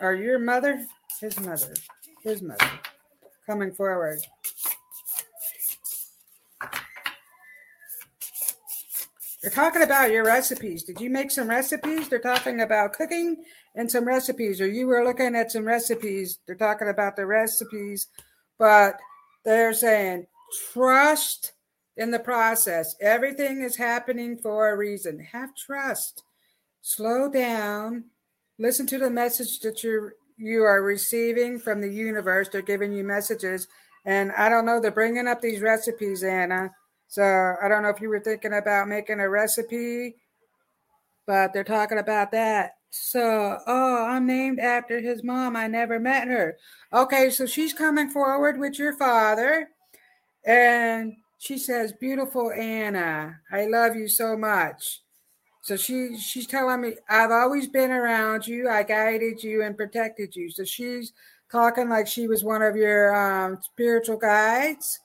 Or 0.00 0.14
your 0.14 0.40
mother? 0.40 0.84
His 1.20 1.38
mother. 1.38 1.72
His 2.24 2.42
mother. 2.42 2.70
Coming 3.46 3.72
forward. 3.72 4.18
They're 9.42 9.50
talking 9.50 9.82
about 9.82 10.12
your 10.12 10.24
recipes. 10.24 10.84
Did 10.84 11.00
you 11.00 11.10
make 11.10 11.32
some 11.32 11.50
recipes? 11.50 12.08
They're 12.08 12.20
talking 12.20 12.60
about 12.60 12.92
cooking 12.92 13.42
and 13.74 13.90
some 13.90 14.04
recipes, 14.04 14.60
or 14.60 14.68
you 14.68 14.86
were 14.86 15.04
looking 15.04 15.34
at 15.34 15.50
some 15.50 15.64
recipes. 15.64 16.38
They're 16.46 16.54
talking 16.54 16.88
about 16.88 17.16
the 17.16 17.26
recipes, 17.26 18.06
but 18.56 19.00
they're 19.44 19.74
saying 19.74 20.26
trust 20.72 21.54
in 21.96 22.12
the 22.12 22.20
process. 22.20 22.94
Everything 23.00 23.62
is 23.62 23.74
happening 23.74 24.36
for 24.36 24.70
a 24.70 24.76
reason. 24.76 25.18
Have 25.18 25.56
trust. 25.56 26.22
Slow 26.80 27.28
down. 27.28 28.04
Listen 28.60 28.86
to 28.86 28.98
the 28.98 29.10
message 29.10 29.58
that 29.60 29.82
you're 29.82 30.14
you 30.36 30.62
are 30.62 30.82
receiving 30.82 31.58
from 31.58 31.80
the 31.80 31.90
universe. 31.90 32.48
They're 32.48 32.62
giving 32.62 32.92
you 32.92 33.02
messages, 33.02 33.66
and 34.04 34.30
I 34.32 34.48
don't 34.48 34.66
know. 34.66 34.80
They're 34.80 34.92
bringing 34.92 35.26
up 35.26 35.40
these 35.40 35.60
recipes, 35.60 36.22
Anna 36.22 36.70
so 37.12 37.56
I 37.62 37.68
don't 37.68 37.82
know 37.82 37.90
if 37.90 38.00
you 38.00 38.08
were 38.08 38.20
thinking 38.20 38.54
about 38.54 38.88
making 38.88 39.20
a 39.20 39.28
recipe, 39.28 40.14
but 41.26 41.52
they're 41.52 41.62
talking 41.62 41.98
about 41.98 42.30
that. 42.30 42.76
So, 42.88 43.58
oh, 43.66 44.06
I'm 44.06 44.26
named 44.26 44.58
after 44.58 44.98
his 44.98 45.22
mom. 45.22 45.54
I 45.54 45.66
never 45.66 46.00
met 46.00 46.26
her. 46.28 46.56
Okay, 46.90 47.28
so 47.28 47.44
she's 47.44 47.74
coming 47.74 48.08
forward 48.08 48.58
with 48.58 48.78
your 48.78 48.96
father, 48.96 49.68
and 50.46 51.12
she 51.36 51.58
says, 51.58 51.92
"Beautiful 51.92 52.50
Anna, 52.50 53.40
I 53.50 53.66
love 53.66 53.94
you 53.94 54.08
so 54.08 54.34
much." 54.34 55.02
So 55.60 55.76
she 55.76 56.16
she's 56.16 56.46
telling 56.46 56.80
me, 56.80 56.94
"I've 57.10 57.30
always 57.30 57.68
been 57.68 57.90
around 57.90 58.46
you. 58.46 58.70
I 58.70 58.84
guided 58.84 59.44
you 59.44 59.60
and 59.60 59.76
protected 59.76 60.34
you." 60.34 60.48
So 60.50 60.64
she's 60.64 61.12
talking 61.50 61.90
like 61.90 62.06
she 62.06 62.26
was 62.26 62.42
one 62.42 62.62
of 62.62 62.74
your 62.74 63.14
um, 63.14 63.58
spiritual 63.60 64.16
guides, 64.16 64.98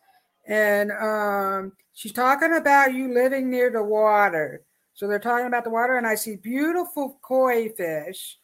and 0.47 0.91
um, 0.91 1.73
She's 1.97 2.13
talking 2.13 2.53
about 2.53 2.93
you 2.93 3.11
living 3.11 3.49
near 3.49 3.71
the 3.71 3.81
water. 3.81 4.61
So 4.93 5.07
they're 5.07 5.17
talking 5.17 5.47
about 5.47 5.63
the 5.63 5.71
water, 5.71 5.97
and 5.97 6.05
I 6.05 6.13
see 6.13 6.35
beautiful 6.35 7.17
koi 7.23 7.69
fish. 7.69 8.37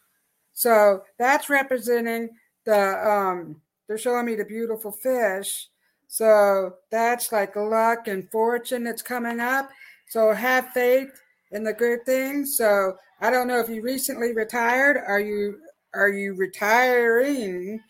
So 0.53 1.03
that's 1.19 1.51
representing 1.51 2.29
the 2.65 3.07
um 3.07 3.61
they're 3.87 3.99
showing 3.99 4.25
me 4.25 4.33
the 4.33 4.43
beautiful 4.43 4.91
fish. 4.91 5.67
So 6.07 6.77
that's 6.89 7.31
like 7.31 7.55
luck 7.55 8.07
and 8.07 8.27
fortune 8.31 8.83
that's 8.85 9.03
coming 9.03 9.39
up. 9.39 9.69
So 10.09 10.33
have 10.33 10.69
faith 10.69 11.11
in 11.51 11.63
the 11.63 11.73
good 11.73 12.07
things. 12.07 12.57
So 12.57 12.97
I 13.21 13.29
don't 13.29 13.47
know 13.47 13.59
if 13.59 13.69
you 13.69 13.83
recently 13.83 14.33
retired. 14.33 14.97
Are 14.97 15.19
you 15.19 15.59
are 15.93 16.09
you 16.09 16.33
retiring? 16.33 17.81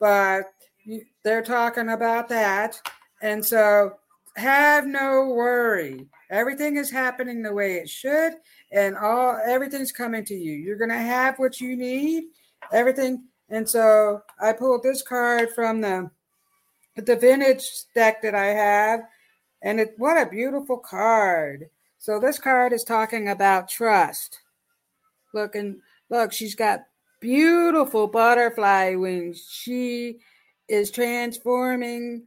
But 0.00 0.46
you, 0.84 1.04
they're 1.22 1.44
talking 1.44 1.90
about 1.90 2.28
that. 2.30 2.82
And 3.22 3.44
so 3.44 3.94
have 4.36 4.86
no 4.86 5.28
worry. 5.28 6.06
Everything 6.30 6.76
is 6.76 6.90
happening 6.90 7.42
the 7.42 7.52
way 7.52 7.74
it 7.74 7.88
should, 7.88 8.34
and 8.72 8.96
all 8.96 9.38
everything's 9.46 9.92
coming 9.92 10.24
to 10.24 10.34
you. 10.34 10.52
You're 10.52 10.78
gonna 10.78 11.00
have 11.00 11.38
what 11.38 11.60
you 11.60 11.76
need, 11.76 12.24
everything. 12.72 13.24
And 13.48 13.68
so 13.68 14.22
I 14.40 14.52
pulled 14.52 14.82
this 14.82 15.02
card 15.02 15.50
from 15.54 15.80
the 15.80 16.10
the 16.96 17.16
vintage 17.16 17.84
deck 17.94 18.20
that 18.22 18.34
I 18.34 18.46
have, 18.46 19.00
and 19.62 19.78
it 19.78 19.94
what 19.98 20.20
a 20.20 20.28
beautiful 20.28 20.78
card. 20.78 21.68
So 21.98 22.18
this 22.18 22.38
card 22.38 22.72
is 22.72 22.82
talking 22.82 23.28
about 23.28 23.68
trust. 23.68 24.40
Look 25.32 25.54
and 25.54 25.80
look, 26.10 26.32
she's 26.32 26.54
got 26.54 26.86
beautiful 27.20 28.08
butterfly 28.08 28.96
wings. 28.96 29.46
She 29.48 30.18
is 30.68 30.90
transforming 30.90 32.24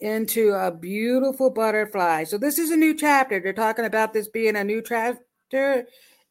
into 0.00 0.52
a 0.52 0.70
beautiful 0.70 1.50
butterfly. 1.50 2.24
So 2.24 2.38
this 2.38 2.58
is 2.58 2.70
a 2.70 2.76
new 2.76 2.94
chapter. 2.94 3.40
They're 3.40 3.52
talking 3.52 3.84
about 3.84 4.12
this 4.12 4.28
being 4.28 4.56
a 4.56 4.64
new 4.64 4.82
chapter 4.82 5.86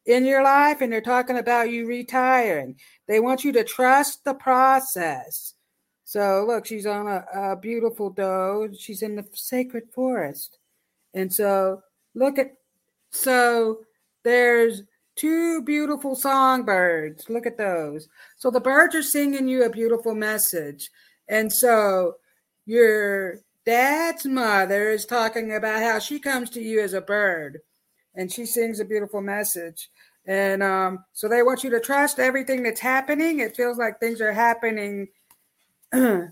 in 0.05 0.25
your 0.25 0.43
life 0.43 0.81
and 0.81 0.91
they're 0.91 1.01
talking 1.01 1.37
about 1.37 1.71
you 1.71 1.87
retiring. 1.87 2.75
They 3.07 3.19
want 3.19 3.43
you 3.43 3.51
to 3.53 3.63
trust 3.63 4.23
the 4.25 4.33
process. 4.33 5.53
So 6.03 6.45
look, 6.45 6.65
she's 6.65 6.85
on 6.85 7.07
a, 7.07 7.25
a 7.33 7.55
beautiful 7.55 8.09
doe. 8.09 8.69
She's 8.77 9.01
in 9.01 9.15
the 9.15 9.25
sacred 9.33 9.89
forest. 9.93 10.59
And 11.13 11.33
so 11.33 11.81
look 12.15 12.37
at 12.37 12.53
so 13.11 13.79
there's 14.23 14.83
two 15.15 15.61
beautiful 15.61 16.15
songbirds. 16.15 17.29
Look 17.29 17.45
at 17.45 17.57
those. 17.57 18.09
So 18.35 18.51
the 18.51 18.59
birds 18.59 18.95
are 18.95 19.03
singing 19.03 19.47
you 19.47 19.63
a 19.63 19.69
beautiful 19.69 20.15
message. 20.15 20.89
And 21.29 21.51
so 21.51 22.15
you're 22.65 23.39
Dad's 23.65 24.25
mother 24.25 24.89
is 24.89 25.05
talking 25.05 25.53
about 25.55 25.81
how 25.81 25.99
she 25.99 26.19
comes 26.19 26.49
to 26.51 26.61
you 26.61 26.81
as 26.81 26.93
a 26.93 27.01
bird 27.01 27.59
and 28.15 28.31
she 28.31 28.45
sings 28.45 28.79
a 28.79 28.85
beautiful 28.85 29.21
message. 29.21 29.89
And 30.25 30.63
um, 30.63 31.03
so 31.13 31.27
they 31.27 31.43
want 31.43 31.63
you 31.63 31.69
to 31.71 31.79
trust 31.79 32.19
everything 32.19 32.63
that's 32.63 32.79
happening. 32.79 33.39
It 33.39 33.55
feels 33.55 33.77
like 33.77 33.99
things 33.99 34.21
are 34.21 34.33
happening. 34.33 35.09
They're 35.91 36.31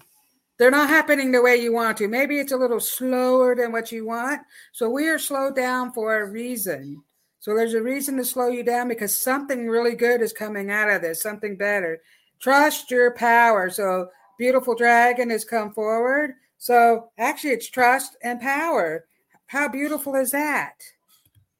not 0.60 0.90
happening 0.90 1.32
the 1.32 1.42
way 1.42 1.58
you 1.58 1.74
want 1.74 1.98
to. 1.98 2.08
Maybe 2.08 2.40
it's 2.40 2.52
a 2.52 2.58
little 2.58 2.80
slower 2.80 3.56
than 3.56 3.72
what 3.72 3.92
you 3.92 4.06
want. 4.06 4.42
So 4.74 4.90
we 4.90 5.08
are 5.08 5.20
slowed 5.20 5.56
down 5.56 5.92
for 5.92 6.22
a 6.22 6.30
reason. 6.30 7.04
So 7.40 7.56
there's 7.56 7.74
a 7.74 7.82
reason 7.82 8.18
to 8.18 8.26
slow 8.26 8.50
you 8.50 8.64
down 8.64 8.88
because 8.88 9.20
something 9.20 9.68
really 9.68 9.96
good 9.96 10.22
is 10.22 10.32
coming 10.32 10.70
out 10.70 10.90
of 10.90 11.02
this, 11.02 11.22
something 11.22 11.58
better. 11.58 12.00
Trust 12.40 12.92
your 12.92 13.12
power. 13.16 13.70
So 13.72 14.10
beautiful 14.38 14.76
dragon 14.76 15.32
has 15.32 15.44
come 15.44 15.74
forward. 15.74 16.36
So 16.62 17.10
actually, 17.18 17.54
it's 17.54 17.72
trust 17.72 18.18
and 18.22 18.40
power. 18.40 19.06
How 19.48 19.68
beautiful 19.68 20.14
is 20.14 20.30
that? 20.30 20.76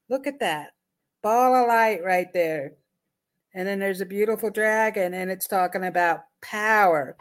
Look 0.08 0.28
at 0.28 0.38
that 0.38 0.74
ball 1.24 1.56
of 1.56 1.66
light 1.66 2.04
right 2.04 2.32
there. 2.32 2.74
And 3.52 3.66
then 3.66 3.80
there's 3.80 4.00
a 4.00 4.06
beautiful 4.06 4.48
dragon, 4.48 5.12
and 5.12 5.28
it's 5.28 5.48
talking 5.48 5.82
about 5.86 6.20
power. 6.40 7.16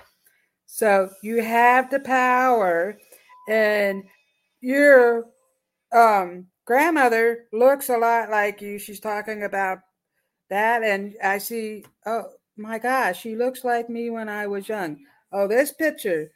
So 0.67 1.10
you 1.24 1.41
have 1.41 1.89
the 1.89 2.02
power, 2.02 3.00
and 3.50 4.04
your 4.60 5.26
um, 5.91 6.46
grandmother 6.65 7.46
looks 7.52 7.89
a 7.89 7.98
lot 7.98 8.30
like 8.30 8.62
you. 8.62 8.78
She's 8.78 9.00
talking 9.00 9.41
about 9.41 9.80
that, 10.52 10.84
and 10.84 11.15
I 11.24 11.39
see, 11.39 11.84
oh 12.06 12.26
my 12.58 12.78
gosh, 12.78 13.22
she 13.22 13.36
looks 13.36 13.63
like 13.63 13.89
me 13.89 14.12
when 14.12 14.30
I 14.30 14.46
was 14.46 14.70
young. 14.70 15.00
Oh, 15.32 15.48
this 15.48 15.74
picture 15.74 16.32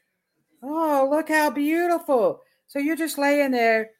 Oh, 0.67 1.07
look 1.11 1.29
how 1.29 1.51
beautiful. 1.51 2.41
So 2.65 2.79
you're 2.79 2.95
just 2.95 3.19
laying 3.19 3.51
there. 3.51 3.91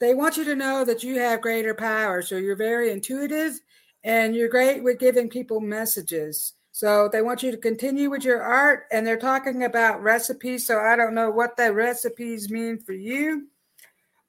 They 0.00 0.14
want 0.14 0.38
you 0.38 0.44
to 0.44 0.56
know 0.56 0.82
that 0.84 1.02
you 1.02 1.18
have 1.18 1.42
greater 1.42 1.74
power. 1.74 2.22
So 2.22 2.36
you're 2.36 2.56
very 2.56 2.90
intuitive 2.90 3.60
and 4.04 4.34
you're 4.34 4.48
great 4.48 4.82
with 4.82 4.98
giving 4.98 5.28
people 5.28 5.60
messages. 5.60 6.54
So 6.72 7.10
they 7.12 7.20
want 7.20 7.42
you 7.42 7.50
to 7.50 7.58
continue 7.58 8.08
with 8.08 8.24
your 8.24 8.40
art 8.40 8.84
and 8.90 9.06
they're 9.06 9.18
talking 9.18 9.64
about 9.64 10.02
recipes. 10.02 10.66
So 10.66 10.78
I 10.78 10.96
don't 10.96 11.14
know 11.14 11.30
what 11.30 11.58
the 11.58 11.74
recipes 11.74 12.50
mean 12.50 12.78
for 12.78 12.92
you, 12.92 13.48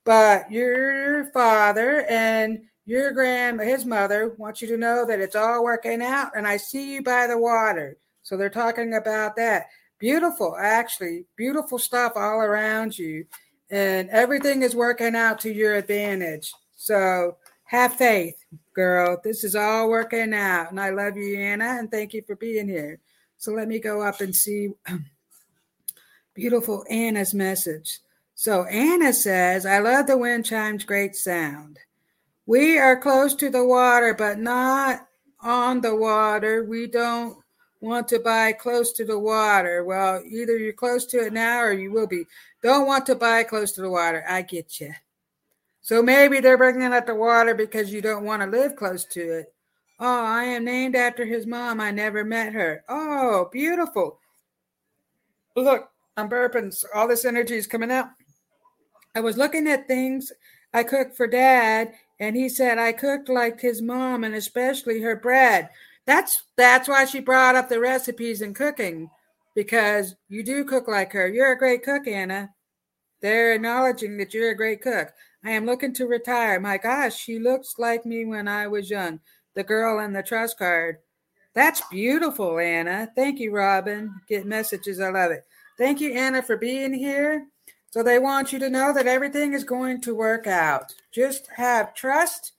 but 0.03 0.51
your 0.51 1.31
father 1.31 2.05
and 2.09 2.63
your 2.85 3.11
grand 3.11 3.61
his 3.61 3.85
mother 3.85 4.33
want 4.37 4.61
you 4.61 4.67
to 4.69 4.77
know 4.77 5.05
that 5.05 5.19
it's 5.21 5.35
all 5.35 5.63
working 5.63 6.01
out 6.01 6.31
and 6.35 6.45
I 6.47 6.57
see 6.57 6.95
you 6.95 7.03
by 7.03 7.27
the 7.27 7.37
water. 7.37 7.97
So 8.23 8.35
they're 8.35 8.49
talking 8.49 8.95
about 8.95 9.37
that 9.37 9.67
beautiful, 9.99 10.55
actually, 10.59 11.25
beautiful 11.35 11.77
stuff 11.77 12.13
all 12.15 12.39
around 12.39 12.97
you. 12.97 13.25
And 13.69 14.09
everything 14.09 14.63
is 14.63 14.75
working 14.75 15.15
out 15.15 15.39
to 15.41 15.53
your 15.53 15.75
advantage. 15.75 16.51
So 16.75 17.37
have 17.65 17.93
faith, 17.93 18.43
girl. 18.73 19.19
This 19.23 19.43
is 19.43 19.55
all 19.55 19.89
working 19.89 20.33
out. 20.33 20.71
And 20.71 20.79
I 20.79 20.89
love 20.89 21.17
you, 21.17 21.37
Anna, 21.37 21.77
and 21.77 21.91
thank 21.91 22.13
you 22.13 22.23
for 22.25 22.35
being 22.35 22.67
here. 22.67 22.99
So 23.37 23.51
let 23.51 23.67
me 23.67 23.79
go 23.79 24.01
up 24.01 24.21
and 24.21 24.35
see 24.35 24.69
beautiful 26.33 26.83
Anna's 26.89 27.33
message. 27.33 27.99
So 28.33 28.63
Anna 28.63 29.13
says, 29.13 29.65
I 29.65 29.79
love 29.79 30.07
the 30.07 30.17
wind 30.17 30.45
chimes, 30.45 30.83
great 30.83 31.15
sound. 31.15 31.77
We 32.45 32.79
are 32.79 32.99
close 32.99 33.35
to 33.35 33.49
the 33.49 33.63
water, 33.65 34.15
but 34.17 34.39
not 34.39 35.07
on 35.41 35.81
the 35.81 35.95
water. 35.95 36.63
We 36.63 36.87
don't 36.87 37.37
want 37.81 38.07
to 38.09 38.19
buy 38.19 38.51
close 38.53 38.91
to 38.93 39.05
the 39.05 39.17
water. 39.17 39.83
Well, 39.83 40.21
either 40.25 40.57
you're 40.57 40.73
close 40.73 41.05
to 41.07 41.25
it 41.25 41.33
now 41.33 41.61
or 41.61 41.71
you 41.71 41.91
will 41.91 42.07
be. 42.07 42.25
Don't 42.61 42.87
want 42.87 43.05
to 43.07 43.15
buy 43.15 43.43
close 43.43 43.71
to 43.73 43.81
the 43.81 43.89
water. 43.89 44.23
I 44.27 44.41
get 44.41 44.79
you. 44.79 44.93
So 45.81 46.03
maybe 46.03 46.39
they're 46.39 46.57
bringing 46.57 46.93
up 46.93 47.07
the 47.07 47.15
water 47.15 47.55
because 47.55 47.91
you 47.91 48.01
don't 48.01 48.25
want 48.25 48.41
to 48.41 48.47
live 48.47 48.75
close 48.75 49.05
to 49.05 49.39
it. 49.39 49.53
Oh, 49.99 50.25
I 50.25 50.43
am 50.43 50.65
named 50.65 50.95
after 50.95 51.25
his 51.25 51.45
mom. 51.45 51.81
I 51.81 51.91
never 51.91 52.23
met 52.23 52.53
her. 52.53 52.83
Oh, 52.87 53.49
beautiful. 53.51 54.19
look, 55.55 55.89
I'm 56.15 56.29
burping. 56.29 56.73
All 56.93 57.07
this 57.07 57.25
energy 57.25 57.55
is 57.55 57.67
coming 57.67 57.91
out. 57.91 58.09
I 59.15 59.21
was 59.21 59.37
looking 59.37 59.67
at 59.67 59.87
things 59.87 60.31
I 60.73 60.83
cooked 60.83 61.17
for 61.17 61.27
dad, 61.27 61.93
and 62.19 62.35
he 62.35 62.47
said 62.47 62.77
I 62.77 62.91
cooked 62.91 63.27
like 63.27 63.59
his 63.59 63.81
mom 63.81 64.23
and 64.23 64.35
especially 64.35 65.01
her 65.01 65.15
bread. 65.15 65.69
That's 66.09 66.43
that's 66.57 66.87
why 66.87 67.05
she 67.05 67.19
brought 67.19 67.55
up 67.55 67.69
the 67.69 67.79
recipes 67.79 68.41
and 68.41 68.55
cooking 68.55 69.11
because 69.53 70.15
you 70.27 70.41
do 70.41 70.65
cook 70.65 70.87
like 70.87 71.11
her. 71.11 71.27
You're 71.27 71.51
a 71.51 71.57
great 71.57 71.83
cook, 71.83 72.07
Anna. 72.07 72.49
They're 73.21 73.53
acknowledging 73.53 74.17
that 74.17 74.33
you're 74.33 74.49
a 74.49 74.57
great 74.57 74.81
cook. 74.81 75.09
I 75.45 75.51
am 75.51 75.67
looking 75.67 75.93
to 75.93 76.07
retire. 76.07 76.59
My 76.59 76.79
gosh, 76.79 77.15
she 77.15 77.37
looks 77.37 77.75
like 77.77 78.07
me 78.07 78.25
when 78.25 78.47
I 78.47 78.65
was 78.65 78.89
young. 78.89 79.19
The 79.53 79.63
girl 79.63 79.99
in 79.99 80.13
the 80.13 80.23
trust 80.23 80.57
card. 80.57 80.97
That's 81.53 81.83
beautiful, 81.91 82.57
Anna. 82.57 83.11
Thank 83.15 83.39
you, 83.39 83.51
Robin. 83.51 84.11
Get 84.27 84.47
messages. 84.47 84.99
I 84.99 85.11
love 85.11 85.29
it. 85.29 85.45
Thank 85.77 86.01
you, 86.01 86.13
Anna, 86.13 86.41
for 86.41 86.57
being 86.57 86.91
here. 86.91 87.45
So 87.91 88.01
they 88.01 88.17
want 88.17 88.51
you 88.51 88.57
to 88.57 88.69
know 88.71 88.93
that 88.95 89.05
everything 89.05 89.53
is 89.53 89.63
going 89.63 90.01
to 90.01 90.15
work 90.15 90.47
out. 90.47 90.91
Just 91.11 91.49
have 91.55 91.93
trust 91.93 92.53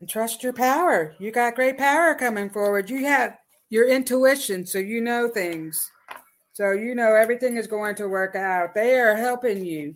and 0.00 0.08
trust 0.08 0.42
your 0.42 0.52
power. 0.52 1.14
You 1.18 1.30
got 1.30 1.54
great 1.54 1.78
power 1.78 2.14
coming 2.14 2.50
forward. 2.50 2.90
You 2.90 3.04
have 3.06 3.36
your 3.70 3.88
intuition, 3.88 4.66
so 4.66 4.78
you 4.78 5.00
know 5.00 5.28
things. 5.28 5.90
So 6.52 6.72
you 6.72 6.94
know 6.94 7.14
everything 7.14 7.56
is 7.56 7.66
going 7.66 7.94
to 7.96 8.08
work 8.08 8.34
out. 8.34 8.74
They 8.74 8.98
are 8.98 9.16
helping 9.16 9.64
you 9.64 9.94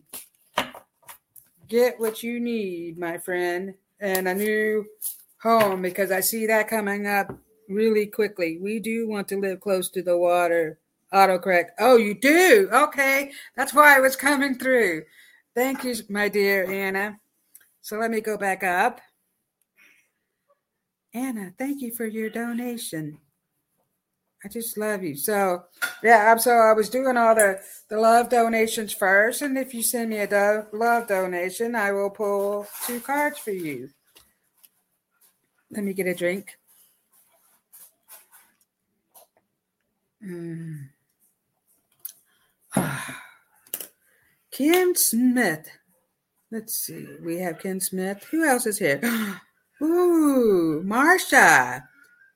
get 1.68 1.98
what 1.98 2.22
you 2.22 2.38
need, 2.38 2.98
my 2.98 3.18
friend, 3.18 3.74
and 3.98 4.28
a 4.28 4.34
new 4.34 4.84
home 5.42 5.82
because 5.82 6.12
I 6.12 6.20
see 6.20 6.46
that 6.46 6.68
coming 6.68 7.06
up 7.06 7.34
really 7.68 8.06
quickly. 8.06 8.58
We 8.58 8.78
do 8.78 9.08
want 9.08 9.26
to 9.28 9.40
live 9.40 9.60
close 9.60 9.88
to 9.90 10.02
the 10.02 10.16
water. 10.16 10.78
Autocorrect. 11.12 11.70
Oh, 11.78 11.96
you 11.96 12.14
do? 12.14 12.68
Okay. 12.72 13.32
That's 13.56 13.74
why 13.74 13.96
it 13.96 14.02
was 14.02 14.16
coming 14.16 14.54
through. 14.54 15.02
Thank 15.54 15.84
you, 15.84 15.94
my 16.08 16.28
dear 16.28 16.70
Anna. 16.70 17.18
So 17.80 17.98
let 17.98 18.10
me 18.10 18.20
go 18.20 18.36
back 18.38 18.62
up. 18.62 19.00
Anna, 21.14 21.52
thank 21.58 21.82
you 21.82 21.94
for 21.94 22.06
your 22.06 22.30
donation. 22.30 23.18
I 24.44 24.48
just 24.48 24.76
love 24.76 25.04
you. 25.04 25.16
So 25.16 25.64
yeah, 26.02 26.36
so 26.36 26.50
I 26.52 26.72
was 26.72 26.88
doing 26.88 27.16
all 27.16 27.34
the 27.34 27.60
the 27.88 27.98
love 27.98 28.28
donations 28.28 28.92
first, 28.92 29.42
and 29.42 29.56
if 29.56 29.72
you 29.72 29.82
send 29.82 30.10
me 30.10 30.18
a 30.18 30.26
do- 30.26 30.66
love 30.76 31.06
donation, 31.06 31.76
I 31.76 31.92
will 31.92 32.10
pull 32.10 32.66
two 32.86 33.00
cards 33.00 33.38
for 33.38 33.52
you. 33.52 33.90
Let 35.70 35.84
me 35.84 35.92
get 35.92 36.06
a 36.06 36.14
drink. 36.14 36.58
Mm. 40.24 40.88
Ken 44.50 44.94
Smith. 44.96 45.68
Let's 46.50 46.74
see. 46.74 47.06
We 47.22 47.38
have 47.38 47.60
Ken 47.60 47.80
Smith. 47.80 48.26
Who 48.30 48.44
else 48.44 48.66
is 48.66 48.78
here? 48.78 49.00
Ooh, 49.82 50.80
Marsha. 50.84 51.82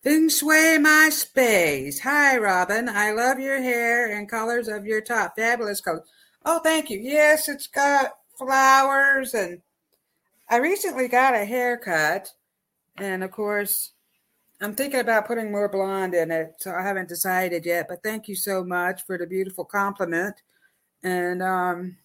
Feng 0.02 0.28
Shui 0.28 0.78
My 0.78 1.10
Space. 1.10 2.00
Hi, 2.00 2.36
Robin. 2.38 2.88
I 2.88 3.12
love 3.12 3.38
your 3.38 3.62
hair 3.62 4.16
and 4.16 4.28
colors 4.28 4.66
of 4.66 4.84
your 4.84 5.00
top. 5.00 5.36
Fabulous 5.36 5.80
colors. 5.80 6.08
Oh, 6.44 6.58
thank 6.58 6.90
you. 6.90 6.98
Yes, 6.98 7.48
it's 7.48 7.68
got 7.68 8.12
flowers 8.36 9.34
and 9.34 9.60
I 10.48 10.56
recently 10.56 11.08
got 11.08 11.34
a 11.34 11.44
haircut. 11.44 12.32
And 12.98 13.22
of 13.22 13.30
course, 13.30 13.92
I'm 14.60 14.74
thinking 14.74 15.00
about 15.00 15.26
putting 15.26 15.52
more 15.52 15.68
blonde 15.68 16.14
in 16.14 16.32
it. 16.32 16.54
So 16.58 16.72
I 16.72 16.82
haven't 16.82 17.08
decided 17.08 17.64
yet. 17.64 17.86
But 17.88 18.02
thank 18.02 18.26
you 18.26 18.34
so 18.34 18.64
much 18.64 19.02
for 19.04 19.18
the 19.18 19.26
beautiful 19.26 19.64
compliment. 19.64 20.42
And 21.04 21.42
um, 21.42 21.96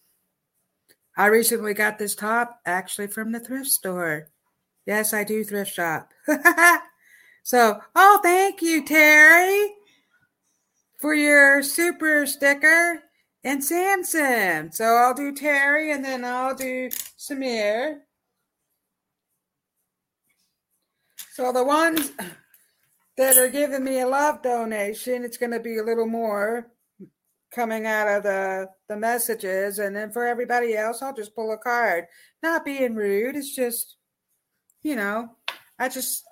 I 1.18 1.28
recently 1.28 1.74
got 1.74 1.98
this 1.98 2.14
top 2.14 2.60
actually 2.66 3.08
from 3.08 3.32
the 3.32 3.40
thrift 3.40 3.70
store. 3.70 4.31
Yes, 4.86 5.14
I 5.14 5.24
do 5.24 5.44
thrift 5.44 5.74
shop. 5.74 6.12
so, 7.44 7.80
oh, 7.96 8.20
thank 8.24 8.62
you, 8.62 8.84
Terry, 8.84 9.74
for 11.00 11.14
your 11.14 11.62
super 11.64 12.26
sticker 12.26 13.04
and 13.44 13.64
Samson. 13.64 14.72
So 14.72 14.86
I'll 14.86 15.14
do 15.14 15.34
Terry 15.34 15.92
and 15.92 16.04
then 16.04 16.26
I'll 16.26 16.56
do 16.56 16.90
Samir. 17.18 18.00
So 21.34 21.52
the 21.52 21.64
ones 21.64 22.12
that 23.18 23.38
are 23.38 23.50
giving 23.50 23.84
me 23.84 24.02
a 24.02 24.08
love 24.08 24.42
donation, 24.42 25.24
it's 25.24 25.38
going 25.38 25.52
to 25.52 25.60
be 25.60 25.78
a 25.78 25.84
little 25.84 26.08
more 26.08 26.72
coming 27.54 27.86
out 27.86 28.08
of 28.08 28.24
the 28.24 28.70
the 28.88 28.96
messages 28.96 29.80
and 29.80 29.96
then 29.96 30.10
for 30.10 30.26
everybody 30.26 30.76
else 30.76 31.02
i'll 31.02 31.14
just 31.14 31.36
pull 31.36 31.52
a 31.52 31.58
card 31.58 32.06
not 32.42 32.64
being 32.64 32.96
rude 32.96 33.36
it's 33.36 33.54
just 33.54 33.98
you 34.84 34.96
know 34.96 35.30
i 35.80 35.88
just 35.88 36.24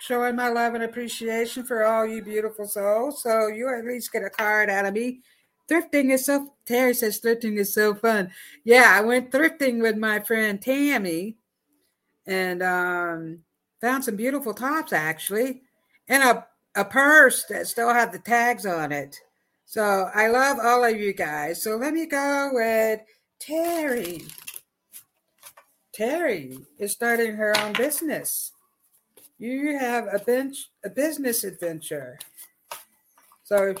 showing 0.00 0.36
my 0.36 0.48
love 0.48 0.74
and 0.74 0.84
appreciation 0.84 1.64
for 1.64 1.84
all 1.84 2.06
you 2.06 2.22
beautiful 2.22 2.66
souls 2.66 3.22
so 3.22 3.48
you 3.48 3.68
at 3.68 3.84
least 3.84 4.12
get 4.12 4.24
a 4.24 4.30
card 4.30 4.70
out 4.70 4.86
of 4.86 4.94
me 4.94 5.20
thrifting 5.70 6.12
is 6.12 6.26
so 6.26 6.54
terry 6.64 6.94
says 6.94 7.20
thrifting 7.20 7.56
is 7.56 7.74
so 7.74 7.94
fun 7.94 8.30
yeah 8.64 8.92
i 8.96 9.00
went 9.00 9.30
thrifting 9.30 9.80
with 9.80 9.96
my 9.96 10.20
friend 10.20 10.60
tammy 10.62 11.36
and 12.26 12.62
um 12.62 13.38
found 13.80 14.04
some 14.04 14.16
beautiful 14.16 14.54
tops 14.54 14.92
actually 14.92 15.62
and 16.08 16.22
a, 16.22 16.46
a 16.76 16.84
purse 16.84 17.44
that 17.44 17.66
still 17.66 17.92
had 17.92 18.12
the 18.12 18.18
tags 18.18 18.64
on 18.64 18.92
it 18.92 19.20
so 19.68 20.08
I 20.14 20.28
love 20.28 20.58
all 20.62 20.84
of 20.84 20.98
you 20.98 21.12
guys. 21.12 21.60
So 21.60 21.76
let 21.76 21.92
me 21.92 22.06
go 22.06 22.50
with 22.52 23.00
Terry. 23.40 24.22
Terry 25.96 26.58
is 26.78 26.92
starting 26.92 27.36
her 27.36 27.58
own 27.58 27.72
business. 27.72 28.52
You 29.38 29.78
have 29.78 30.06
a 30.12 30.18
bench, 30.18 30.68
a 30.84 30.90
business 30.90 31.42
adventure. 31.42 32.18
So 33.44 33.74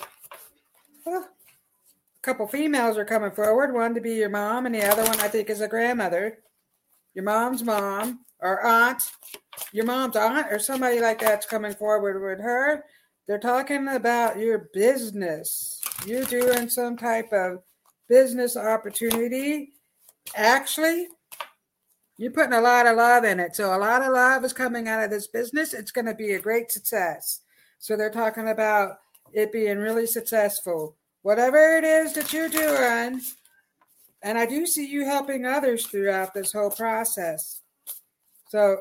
well, 1.04 1.28
a 1.28 2.22
couple 2.22 2.48
females 2.48 2.96
are 2.96 3.04
coming 3.04 3.32
forward. 3.32 3.74
One 3.74 3.92
to 3.94 4.00
be 4.00 4.14
your 4.14 4.30
mom, 4.30 4.64
and 4.64 4.74
the 4.74 4.86
other 4.86 5.02
one 5.02 5.20
I 5.20 5.28
think 5.28 5.50
is 5.50 5.60
a 5.60 5.68
grandmother. 5.68 6.38
Your 7.12 7.24
mom's 7.24 7.62
mom 7.62 8.20
or 8.40 8.64
aunt, 8.64 9.02
your 9.72 9.84
mom's 9.84 10.16
aunt, 10.16 10.46
or 10.50 10.58
somebody 10.58 11.00
like 11.00 11.20
that's 11.20 11.44
coming 11.44 11.74
forward 11.74 12.22
with 12.22 12.42
her. 12.42 12.84
They're 13.28 13.38
talking 13.38 13.88
about 13.88 14.38
your 14.38 14.70
business. 14.72 15.82
You're 16.06 16.24
doing 16.24 16.70
some 16.70 16.96
type 16.96 17.30
of 17.34 17.62
business 18.08 18.56
opportunity. 18.56 19.72
Actually, 20.34 21.08
you're 22.18 22.32
putting 22.32 22.52
a 22.52 22.60
lot 22.60 22.86
of 22.86 22.96
love 22.96 23.24
in 23.24 23.40
it. 23.40 23.54
So, 23.56 23.74
a 23.74 23.78
lot 23.78 24.02
of 24.02 24.12
love 24.12 24.44
is 24.44 24.52
coming 24.52 24.88
out 24.88 25.02
of 25.02 25.10
this 25.10 25.26
business. 25.26 25.74
It's 25.74 25.90
going 25.90 26.06
to 26.06 26.14
be 26.14 26.32
a 26.32 26.40
great 26.40 26.70
success. 26.70 27.40
So, 27.78 27.96
they're 27.96 28.10
talking 28.10 28.48
about 28.48 28.98
it 29.32 29.52
being 29.52 29.78
really 29.78 30.06
successful. 30.06 30.96
Whatever 31.22 31.76
it 31.76 31.84
is 31.84 32.12
that 32.14 32.32
you're 32.32 32.48
doing, 32.48 33.20
and 34.22 34.38
I 34.38 34.46
do 34.46 34.66
see 34.66 34.86
you 34.86 35.04
helping 35.04 35.44
others 35.44 35.86
throughout 35.86 36.34
this 36.34 36.52
whole 36.52 36.70
process. 36.70 37.60
So, 38.48 38.78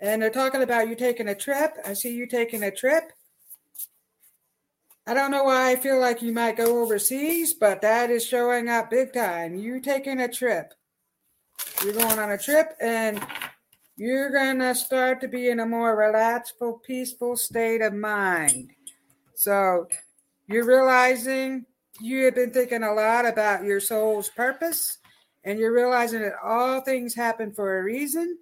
and 0.00 0.22
they're 0.22 0.30
talking 0.30 0.62
about 0.62 0.88
you 0.88 0.96
taking 0.96 1.28
a 1.28 1.34
trip. 1.34 1.72
I 1.84 1.92
see 1.92 2.14
you 2.14 2.26
taking 2.26 2.64
a 2.64 2.70
trip 2.70 3.12
I 5.08 5.14
don't 5.14 5.30
know 5.30 5.44
why 5.44 5.70
I 5.70 5.76
feel 5.76 5.98
like 5.98 6.20
you 6.20 6.34
might 6.34 6.58
go 6.58 6.82
overseas, 6.82 7.54
but 7.54 7.80
that 7.80 8.10
is 8.10 8.26
showing 8.26 8.68
up 8.68 8.90
big 8.90 9.14
time. 9.14 9.54
You 9.54 9.80
taking 9.80 10.20
a 10.20 10.28
trip. 10.28 10.74
You're 11.84 11.94
going 11.94 12.18
on 12.18 12.32
a 12.32 12.38
trip 12.38 12.74
and 12.80 13.24
you're 13.96 14.30
going 14.30 14.58
to 14.60 14.74
start 14.74 15.20
to 15.20 15.28
be 15.28 15.48
in 15.48 15.60
a 15.60 15.66
more 15.66 15.96
relaxful, 15.96 16.82
peaceful 16.84 17.36
state 17.36 17.80
of 17.80 17.92
mind. 17.92 18.70
So 19.34 19.86
you're 20.46 20.64
realizing 20.64 21.66
you 22.00 22.24
have 22.24 22.34
been 22.34 22.50
thinking 22.50 22.82
a 22.82 22.92
lot 22.92 23.26
about 23.26 23.64
your 23.64 23.80
soul's 23.80 24.28
purpose 24.28 24.98
and 25.44 25.58
you're 25.58 25.72
realizing 25.72 26.22
that 26.22 26.34
all 26.42 26.80
things 26.80 27.14
happen 27.14 27.52
for 27.52 27.78
a 27.78 27.82
reason 27.82 28.38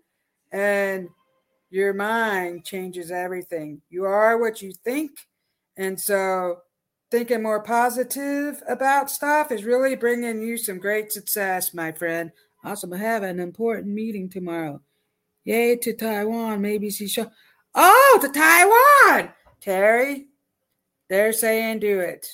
and 0.52 1.08
your 1.70 1.92
mind 1.92 2.64
changes 2.64 3.10
everything. 3.10 3.80
You 3.90 4.04
are 4.04 4.38
what 4.38 4.62
you 4.62 4.72
think 4.72 5.10
and 5.76 6.00
so 6.00 6.58
thinking 7.10 7.42
more 7.42 7.62
positive 7.62 8.62
about 8.68 9.10
stuff 9.10 9.52
is 9.52 9.64
really 9.64 9.94
bringing 9.94 10.42
you 10.42 10.56
some 10.56 10.78
great 10.78 11.12
success, 11.12 11.72
my 11.72 11.92
friend. 11.92 12.32
Also, 12.66 12.92
have 12.92 13.22
an 13.22 13.38
important 13.38 13.94
meeting 13.94 14.28
tomorrow. 14.28 14.80
Yay 15.44 15.76
to 15.76 15.92
Taiwan, 15.92 16.60
maybe 16.60 16.90
see 16.90 17.06
show. 17.06 17.30
Oh, 17.76 18.18
to 18.20 18.28
Taiwan, 18.28 19.32
Terry. 19.60 20.26
They're 21.08 21.32
saying 21.32 21.78
do 21.78 22.00
it. 22.00 22.26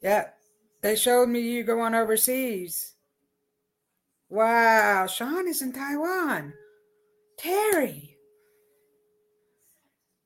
Yeah, 0.00 0.28
they 0.82 0.94
showed 0.94 1.28
me 1.28 1.40
you 1.40 1.64
going 1.64 1.96
overseas. 1.96 2.94
Wow, 4.28 5.08
Sean 5.08 5.48
is 5.48 5.62
in 5.62 5.72
Taiwan. 5.72 6.52
Terry. 7.38 8.16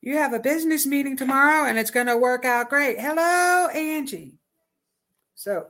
You 0.03 0.19
have 0.19 0.35
a 0.35 0.39
business 0.39 0.85
meeting 0.85 1.17
tomorrow 1.17 1.67
and 1.67 1.79
it's 1.79 1.91
going 1.91 2.09
to 2.09 2.19
work 2.19 2.45
out 2.45 2.69
great. 2.69 3.01
Hello, 3.01 3.69
Angie. 3.69 4.39
So 5.37 5.67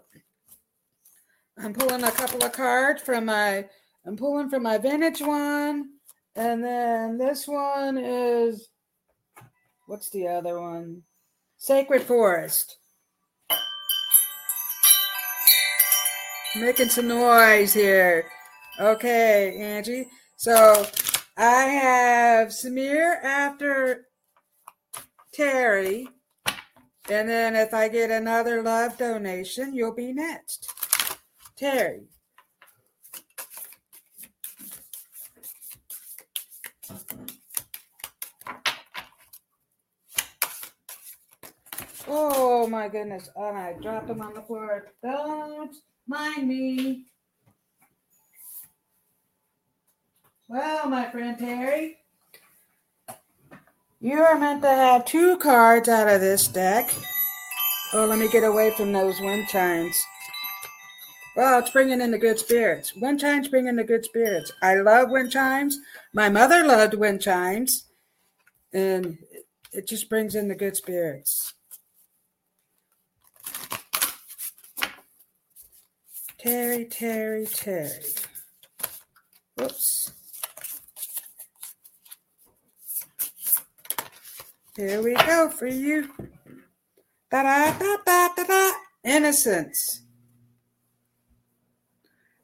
I'm 1.59 1.75
pulling 1.75 2.05
a 2.05 2.11
couple 2.13 2.43
of 2.45 2.53
cards 2.53 3.03
from 3.03 3.27
my, 3.27 3.67
I'm 4.07 4.17
pulling 4.17 4.49
from 4.49 4.63
my 4.63 4.79
vintage 4.79 5.21
one. 5.21 5.91
And 6.37 6.63
then 6.65 7.19
this 7.19 7.49
one 7.49 7.99
is, 7.99 8.69
what's 9.87 10.09
the 10.11 10.29
other 10.29 10.61
one? 10.61 11.03
Sacred 11.57 12.03
Forest. 12.03 12.79
Making 16.55 16.89
some 16.89 17.09
noise 17.09 17.75
here. 17.75 18.27
Okay, 18.79 19.57
Angie. 19.59 20.09
So 20.37 20.87
I 21.37 21.65
have 21.65 22.49
Samir 22.49 23.23
after 23.23 24.07
Terry. 25.35 26.09
And 27.09 27.29
then 27.29 27.55
if 27.55 27.73
I 27.73 27.89
get 27.89 28.11
another 28.11 28.63
love 28.63 28.99
donation, 28.99 29.75
you'll 29.75 29.95
be 29.95 30.13
next. 30.13 30.73
Terry. 31.57 32.09
Oh 42.09 42.67
my 42.67 42.89
goodness. 42.89 43.29
Oh, 43.37 43.55
I 43.55 43.75
dropped 43.81 44.09
them 44.09 44.21
on 44.21 44.35
the 44.35 44.43
floor. 44.43 44.87
Don't 45.03 45.77
mind 46.07 46.49
me. 46.49 47.07
Well, 50.49 50.89
my 50.89 51.11
friend 51.11 51.37
Terry, 51.39 51.99
you 54.07 54.23
are 54.23 54.39
meant 54.39 54.63
to 54.63 54.69
have 54.69 55.05
two 55.05 55.37
cards 55.39 55.89
out 55.89 56.07
of 56.07 56.21
this 56.21 56.47
deck. 56.47 56.95
Oh, 57.93 58.07
let 58.07 58.21
me 58.21 58.29
get 58.29 58.45
away 58.45 58.71
from 58.71 58.93
those 58.93 59.21
wind 59.21 59.49
chimes. 59.49 60.01
Well, 61.35 61.59
it's 61.59 61.71
bringing 61.71 62.01
in 62.01 62.13
the 62.13 62.19
good 62.19 62.39
spirits. 62.39 62.95
Wind 62.95 63.19
chimes 63.19 63.49
bring 63.49 63.67
in 63.67 63.75
the 63.75 63.83
good 63.83 64.05
spirits. 64.05 64.53
I 64.63 64.77
love 64.77 65.11
wind 65.11 65.33
chimes. 65.33 65.81
My 66.13 66.29
mother 66.29 66.65
loved 66.65 66.95
wind 66.95 67.21
chimes. 67.21 67.87
And 68.73 69.19
it 69.73 69.89
just 69.89 70.09
brings 70.09 70.37
in 70.37 70.47
the 70.47 70.55
good 70.55 70.77
spirits. 70.77 71.55
Terry, 76.39 76.85
Terry, 76.85 77.47
Terry. 77.47 77.91
Whoops. 79.57 80.13
Here 84.77 85.01
we 85.03 85.15
go 85.15 85.49
for 85.49 85.67
you. 85.67 86.13
Da 87.31 87.43
da 87.43 87.79
da 87.79 87.97
da 88.05 88.29
da 88.37 88.45
da. 88.45 88.73
Innocence. 89.05 90.03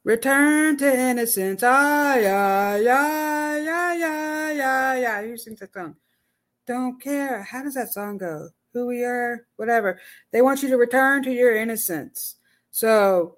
Return 0.02 0.78
to 0.78 0.98
innocence. 0.98 1.62
Ah, 1.62 2.16
yeah, 2.16 2.76
yeah, 2.76 3.56
yeah, 3.58 3.92
yeah, 3.92 4.50
yeah, 4.52 4.94
yeah. 4.94 5.22
Who 5.22 5.36
sings 5.36 5.60
that 5.60 5.74
song? 5.74 5.96
Don't 6.66 6.98
care. 7.02 7.42
How 7.42 7.62
does 7.62 7.74
that 7.74 7.92
song 7.92 8.16
go? 8.16 8.48
Who 8.72 8.86
we 8.86 9.04
are, 9.04 9.46
whatever. 9.56 10.00
They 10.32 10.40
want 10.40 10.62
you 10.62 10.70
to 10.70 10.78
return 10.78 11.22
to 11.24 11.30
your 11.30 11.54
innocence. 11.54 12.36
So 12.70 13.36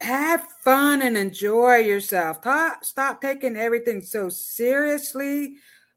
have 0.00 0.46
fun 0.62 1.02
and 1.02 1.16
enjoy 1.16 1.78
yourself. 1.78 2.38
Stop 2.82 3.20
taking 3.20 3.56
everything 3.56 4.00
so 4.00 4.28
seriously. 4.28 5.56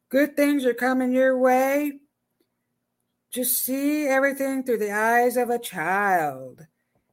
Good 0.09 0.35
things 0.35 0.65
are 0.65 0.73
coming 0.73 1.13
your 1.13 1.37
way. 1.37 1.99
Just 3.35 3.65
see 3.65 4.07
everything 4.07 4.63
through 4.63 4.77
the 4.77 4.93
eyes 4.93 5.35
of 5.35 5.49
a 5.49 5.59
child. 5.59 6.67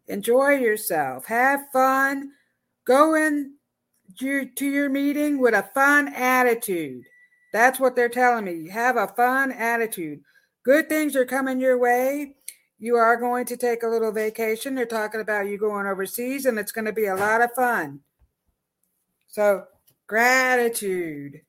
Enjoy 0.06 0.50
yourself. 0.50 1.26
Have 1.26 1.62
fun. 1.72 2.30
Go 2.86 3.16
in 3.16 3.56
to 4.20 4.46
your 4.60 4.88
meeting 4.88 5.40
with 5.40 5.52
a 5.52 5.68
fun 5.74 6.14
attitude. 6.14 7.02
That's 7.52 7.80
what 7.80 7.96
they're 7.96 8.08
telling 8.08 8.44
me. 8.44 8.68
Have 8.68 8.96
a 8.96 9.08
fun 9.08 9.50
attitude. 9.50 10.20
Good 10.64 10.88
things 10.88 11.16
are 11.16 11.24
coming 11.24 11.58
your 11.58 11.76
way. 11.76 12.36
You 12.78 12.94
are 12.94 13.16
going 13.16 13.44
to 13.46 13.56
take 13.56 13.82
a 13.82 13.88
little 13.88 14.12
vacation. 14.12 14.76
They're 14.76 14.86
talking 14.86 15.20
about 15.20 15.48
you 15.48 15.58
going 15.58 15.88
overseas, 15.88 16.46
and 16.46 16.56
it's 16.56 16.70
going 16.70 16.84
to 16.84 16.92
be 16.92 17.06
a 17.06 17.16
lot 17.16 17.42
of 17.42 17.50
fun. 17.56 17.98
So, 19.26 19.64
gratitude. 20.06 21.40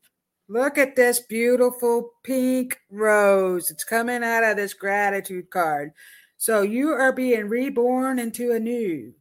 Look 0.49 0.77
at 0.77 0.95
this 0.95 1.21
beautiful 1.21 2.12
pink 2.23 2.77
rose. 2.89 3.71
It's 3.71 3.84
coming 3.84 4.23
out 4.23 4.43
of 4.43 4.58
this 4.58 4.73
gratitude 4.73 5.49
card. 5.49 5.93
So 6.38 6.62
you 6.62 6.89
are 6.89 7.13
being 7.13 7.47
reborn 7.47 8.19
into 8.19 8.51
a 8.51 8.60
new. 8.60 9.13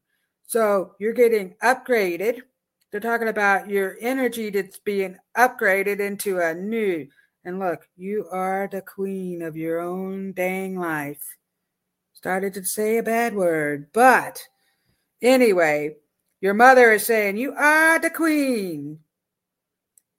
So 0.47 0.97
you're 0.99 1.13
getting 1.13 1.55
upgraded. 1.63 2.43
They're 2.91 3.01
talking 3.01 3.29
about 3.29 3.71
your 3.71 3.97
energy 4.01 4.51
that's 4.51 4.79
being 4.79 5.17
upgraded 5.37 6.01
into 6.01 6.41
a 6.41 6.55
new. 6.55 7.07
And 7.45 7.59
look, 7.59 7.89
you 7.97 8.27
are 8.31 8.69
the 8.71 8.83
queen 8.83 9.43
of 9.43 9.57
your 9.57 9.81
own 9.81 10.33
dang 10.33 10.79
life. 10.79 11.37
Started 12.13 12.55
to 12.55 12.65
say 12.65 12.99
a 12.99 13.03
bad 13.03 13.35
word, 13.35 13.89
but 13.93 14.41
anyway, 15.23 15.97
your 16.41 16.55
mother 16.55 16.93
is 16.93 17.07
saying, 17.07 17.37
You 17.37 17.53
are 17.55 17.99
the 17.99 18.11
queen. 18.11 18.99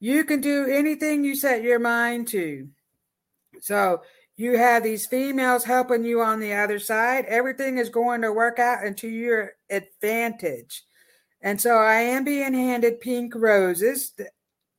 You 0.04 0.26
can 0.26 0.42
do 0.42 0.66
anything 0.66 1.24
you 1.24 1.34
set 1.34 1.64
your 1.64 1.80
mind 1.80 2.28
to. 2.28 2.68
So 3.62 4.02
you 4.36 4.58
have 4.58 4.84
these 4.84 5.08
females 5.08 5.64
helping 5.64 6.04
you 6.04 6.22
on 6.22 6.42
the 6.42 6.52
other 6.52 6.78
side. 6.78 7.24
Everything 7.24 7.78
is 7.78 7.88
going 7.88 8.22
to 8.24 8.34
work 8.34 8.60
out 8.60 8.86
into 8.86 9.08
your 9.08 9.54
advantage. 9.70 10.84
And 11.42 11.62
so 11.62 11.78
I 11.78 12.02
am 12.02 12.26
being 12.26 12.54
handed 12.54 13.00
pink 13.00 13.34
roses 13.34 14.12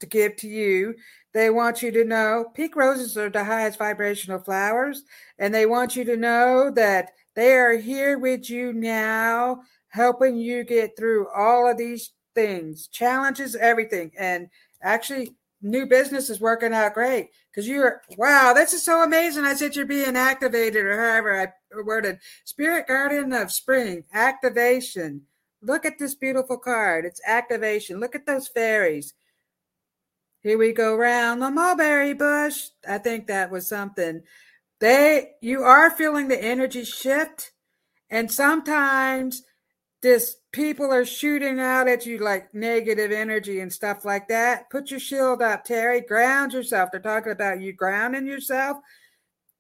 to 0.01 0.07
give 0.07 0.37
to 0.37 0.47
you. 0.47 0.95
They 1.33 1.49
want 1.49 1.81
you 1.81 1.91
to 1.93 2.05
know 2.05 2.51
pink 2.55 2.77
roses 2.77 3.17
are 3.17 3.31
the 3.31 3.45
highest 3.45 3.79
vibrational 3.79 4.41
flowers, 4.41 5.05
and 5.39 5.55
they 5.55 5.65
want 5.65 5.97
you 5.97 6.05
to 6.05 6.19
know 6.19 6.71
that 6.73 7.13
they 7.35 7.55
are 7.55 7.79
here 7.79 8.19
with 8.19 8.51
you 8.51 8.75
now, 8.75 9.63
helping 9.89 10.37
you 10.37 10.65
get 10.65 10.99
through 10.99 11.29
all 11.35 11.67
of 11.67 11.79
these 11.79 12.11
things, 12.35 12.89
challenges, 12.89 13.57
everything. 13.57 14.13
And 14.19 14.49
actually 14.85 15.35
new 15.63 15.87
business 15.87 16.29
is 16.29 16.41
working 16.41 16.75
out 16.75 16.93
great 16.95 17.31
because 17.51 17.67
you're 17.67 18.03
wow 18.19 18.53
this 18.55 18.73
is 18.73 18.85
so 18.85 19.03
amazing. 19.03 19.45
I 19.45 19.55
said 19.55 19.75
you're 19.75 19.87
being 19.87 20.17
activated 20.17 20.85
or 20.85 21.01
however 21.01 21.41
i 21.41 21.83
worded 21.83 22.19
spirit 22.45 22.87
guardian 22.87 23.33
of 23.33 23.51
spring 23.51 24.05
activation. 24.13 25.23
Look 25.63 25.87
at 25.87 25.99
this 25.99 26.15
beautiful 26.15 26.59
card. 26.59 27.07
It's 27.07 27.23
activation. 27.27 27.99
Look 27.99 28.15
at 28.15 28.27
those 28.27 28.47
fairies. 28.47 29.15
Here 30.43 30.59
we 30.59 30.73
go 30.73 30.95
round 30.95 31.41
the 31.41 31.51
mulberry 31.51 32.13
bush. 32.13 32.67
I 32.87 32.99
think 32.99 33.27
that 33.27 33.51
was 33.51 33.67
something. 33.67 34.23
They 34.79 35.31
you 35.41 35.63
are 35.63 35.91
feeling 35.91 36.29
the 36.29 36.43
energy 36.43 36.85
shift 36.85 37.53
and 38.11 38.31
sometimes 38.31 39.43
this 40.05 40.37
people 40.53 40.93
are 40.93 41.07
shooting 41.07 41.59
out 41.59 41.89
at 41.89 42.05
you 42.05 42.19
like 42.19 42.55
negative 42.55 43.11
energy 43.11 43.61
and 43.61 43.73
stuff 43.73 44.05
like 44.05 44.29
that. 44.29 44.69
Put 44.69 44.91
your 44.91 45.01
shield 45.01 45.41
up, 45.41 45.65
Terry. 45.65 46.03
Ground 46.03 46.53
yourself. 46.53 46.91
They're 46.93 47.01
talking 47.01 47.33
about 47.33 47.63
you 47.63 47.73
grounding 47.73 48.27
yourself. 48.27 48.77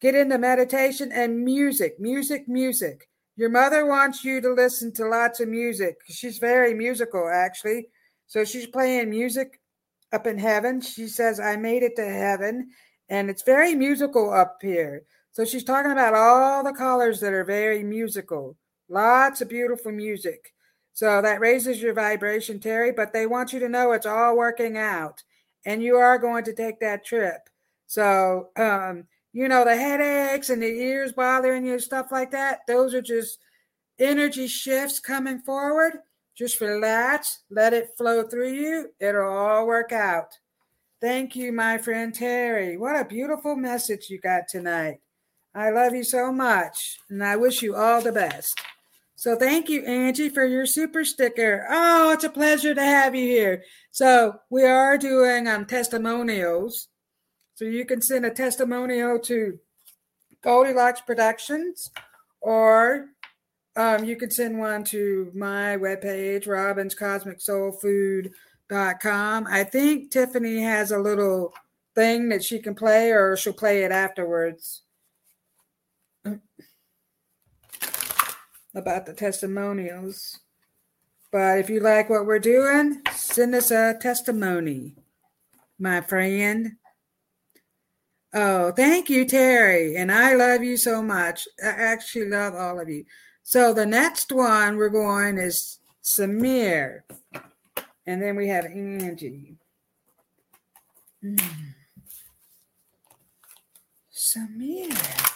Get 0.02 0.14
into 0.14 0.36
meditation 0.36 1.10
and 1.12 1.42
music, 1.42 1.98
music, 1.98 2.46
music. 2.46 3.08
Your 3.36 3.48
mother 3.48 3.86
wants 3.86 4.22
you 4.22 4.42
to 4.42 4.52
listen 4.52 4.92
to 4.92 5.08
lots 5.08 5.40
of 5.40 5.48
music. 5.48 5.96
She's 6.10 6.36
very 6.36 6.74
musical, 6.74 7.26
actually. 7.26 7.88
So 8.26 8.44
she's 8.44 8.66
playing 8.66 9.08
music 9.08 9.58
up 10.12 10.26
in 10.26 10.36
heaven. 10.36 10.82
She 10.82 11.06
says, 11.06 11.40
I 11.40 11.56
made 11.56 11.82
it 11.82 11.96
to 11.96 12.06
heaven. 12.06 12.68
And 13.08 13.30
it's 13.30 13.42
very 13.44 13.74
musical 13.74 14.30
up 14.30 14.58
here. 14.60 15.04
So 15.32 15.46
she's 15.46 15.64
talking 15.64 15.92
about 15.92 16.12
all 16.12 16.62
the 16.62 16.74
colors 16.74 17.18
that 17.20 17.32
are 17.32 17.44
very 17.44 17.82
musical. 17.82 18.58
Lots 18.88 19.40
of 19.40 19.48
beautiful 19.48 19.92
music. 19.92 20.52
So 20.92 21.20
that 21.22 21.40
raises 21.40 21.82
your 21.82 21.92
vibration, 21.92 22.60
Terry, 22.60 22.92
but 22.92 23.12
they 23.12 23.26
want 23.26 23.52
you 23.52 23.58
to 23.60 23.68
know 23.68 23.92
it's 23.92 24.06
all 24.06 24.36
working 24.36 24.76
out 24.76 25.22
and 25.66 25.82
you 25.82 25.96
are 25.96 26.18
going 26.18 26.44
to 26.44 26.52
take 26.52 26.80
that 26.80 27.04
trip. 27.04 27.48
So, 27.86 28.50
um, 28.56 29.04
you 29.32 29.48
know, 29.48 29.64
the 29.64 29.76
headaches 29.76 30.50
and 30.50 30.62
the 30.62 30.66
ears 30.66 31.12
bothering 31.12 31.66
you, 31.66 31.78
stuff 31.78 32.12
like 32.12 32.30
that, 32.30 32.60
those 32.68 32.94
are 32.94 33.02
just 33.02 33.38
energy 33.98 34.46
shifts 34.46 35.00
coming 35.00 35.40
forward. 35.40 35.94
Just 36.36 36.60
relax, 36.60 37.40
let 37.50 37.72
it 37.72 37.96
flow 37.96 38.24
through 38.24 38.52
you. 38.52 38.90
It'll 39.00 39.28
all 39.28 39.66
work 39.66 39.92
out. 39.92 40.38
Thank 41.00 41.36
you, 41.36 41.52
my 41.52 41.78
friend 41.78 42.14
Terry. 42.14 42.76
What 42.76 42.98
a 42.98 43.04
beautiful 43.04 43.54
message 43.56 44.10
you 44.10 44.18
got 44.18 44.48
tonight. 44.48 45.00
I 45.54 45.70
love 45.70 45.94
you 45.94 46.02
so 46.02 46.32
much, 46.32 46.98
and 47.08 47.22
I 47.22 47.36
wish 47.36 47.62
you 47.62 47.76
all 47.76 48.00
the 48.00 48.10
best. 48.10 48.60
So 49.16 49.36
thank 49.36 49.68
you, 49.68 49.84
Angie, 49.84 50.28
for 50.28 50.44
your 50.44 50.66
super 50.66 51.04
sticker. 51.04 51.64
Oh, 51.70 52.10
it's 52.12 52.24
a 52.24 52.28
pleasure 52.28 52.74
to 52.74 52.82
have 52.82 53.14
you 53.14 53.24
here. 53.26 53.62
So 53.90 54.40
we 54.50 54.64
are 54.64 54.98
doing 54.98 55.46
um, 55.46 55.66
testimonials. 55.66 56.88
So 57.54 57.64
you 57.64 57.84
can 57.84 58.02
send 58.02 58.26
a 58.26 58.30
testimonial 58.30 59.20
to 59.20 59.60
Goldilocks 60.42 61.00
Productions, 61.00 61.92
or 62.40 63.10
um, 63.76 64.02
you 64.04 64.16
can 64.16 64.32
send 64.32 64.58
one 64.58 64.82
to 64.84 65.30
my 65.34 65.76
webpage, 65.76 66.46
robinscosmicsoulfood.com. 66.46 69.46
I 69.48 69.64
think 69.64 70.10
Tiffany 70.10 70.62
has 70.62 70.90
a 70.90 70.98
little 70.98 71.54
thing 71.94 72.30
that 72.30 72.42
she 72.42 72.58
can 72.58 72.74
play, 72.74 73.12
or 73.12 73.36
she'll 73.36 73.52
play 73.52 73.84
it 73.84 73.92
afterwards 73.92 74.83
about 78.74 79.06
the 79.06 79.12
testimonials. 79.12 80.40
But 81.30 81.58
if 81.58 81.68
you 81.68 81.80
like 81.80 82.10
what 82.10 82.26
we're 82.26 82.38
doing, 82.38 83.02
send 83.14 83.54
us 83.54 83.70
a 83.70 83.96
testimony, 84.00 84.94
my 85.78 86.00
friend. 86.00 86.76
Oh, 88.32 88.72
thank 88.72 89.08
you, 89.08 89.24
Terry. 89.24 89.96
And 89.96 90.10
I 90.10 90.34
love 90.34 90.62
you 90.62 90.76
so 90.76 91.02
much. 91.02 91.46
I 91.62 91.68
actually 91.68 92.28
love 92.28 92.54
all 92.54 92.80
of 92.80 92.88
you. 92.88 93.04
So 93.42 93.72
the 93.72 93.86
next 93.86 94.32
one 94.32 94.76
we're 94.76 94.88
going 94.88 95.38
is 95.38 95.78
Samir. 96.02 97.00
And 98.06 98.22
then 98.22 98.36
we 98.36 98.48
have 98.48 98.64
Angie. 98.64 99.56
Mm. 101.22 101.74
Samir. 104.12 105.34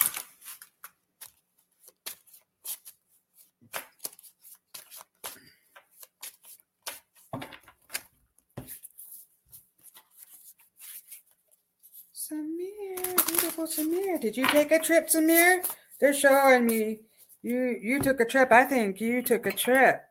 Samir, 12.29 13.18
beautiful 13.29 13.67
Samir. 13.67 14.21
Did 14.21 14.37
you 14.37 14.47
take 14.47 14.73
a 14.73 14.79
trip, 14.79 15.09
Samir? 15.09 15.65
They're 16.01 16.15
showing 16.15 16.67
me 16.67 17.01
you 17.43 17.77
you 17.81 18.01
took 18.01 18.21
a 18.21 18.25
trip. 18.25 18.51
I 18.53 18.65
think 18.65 19.01
you 19.01 19.23
took 19.23 19.47
a 19.47 19.53
trip. 19.53 20.03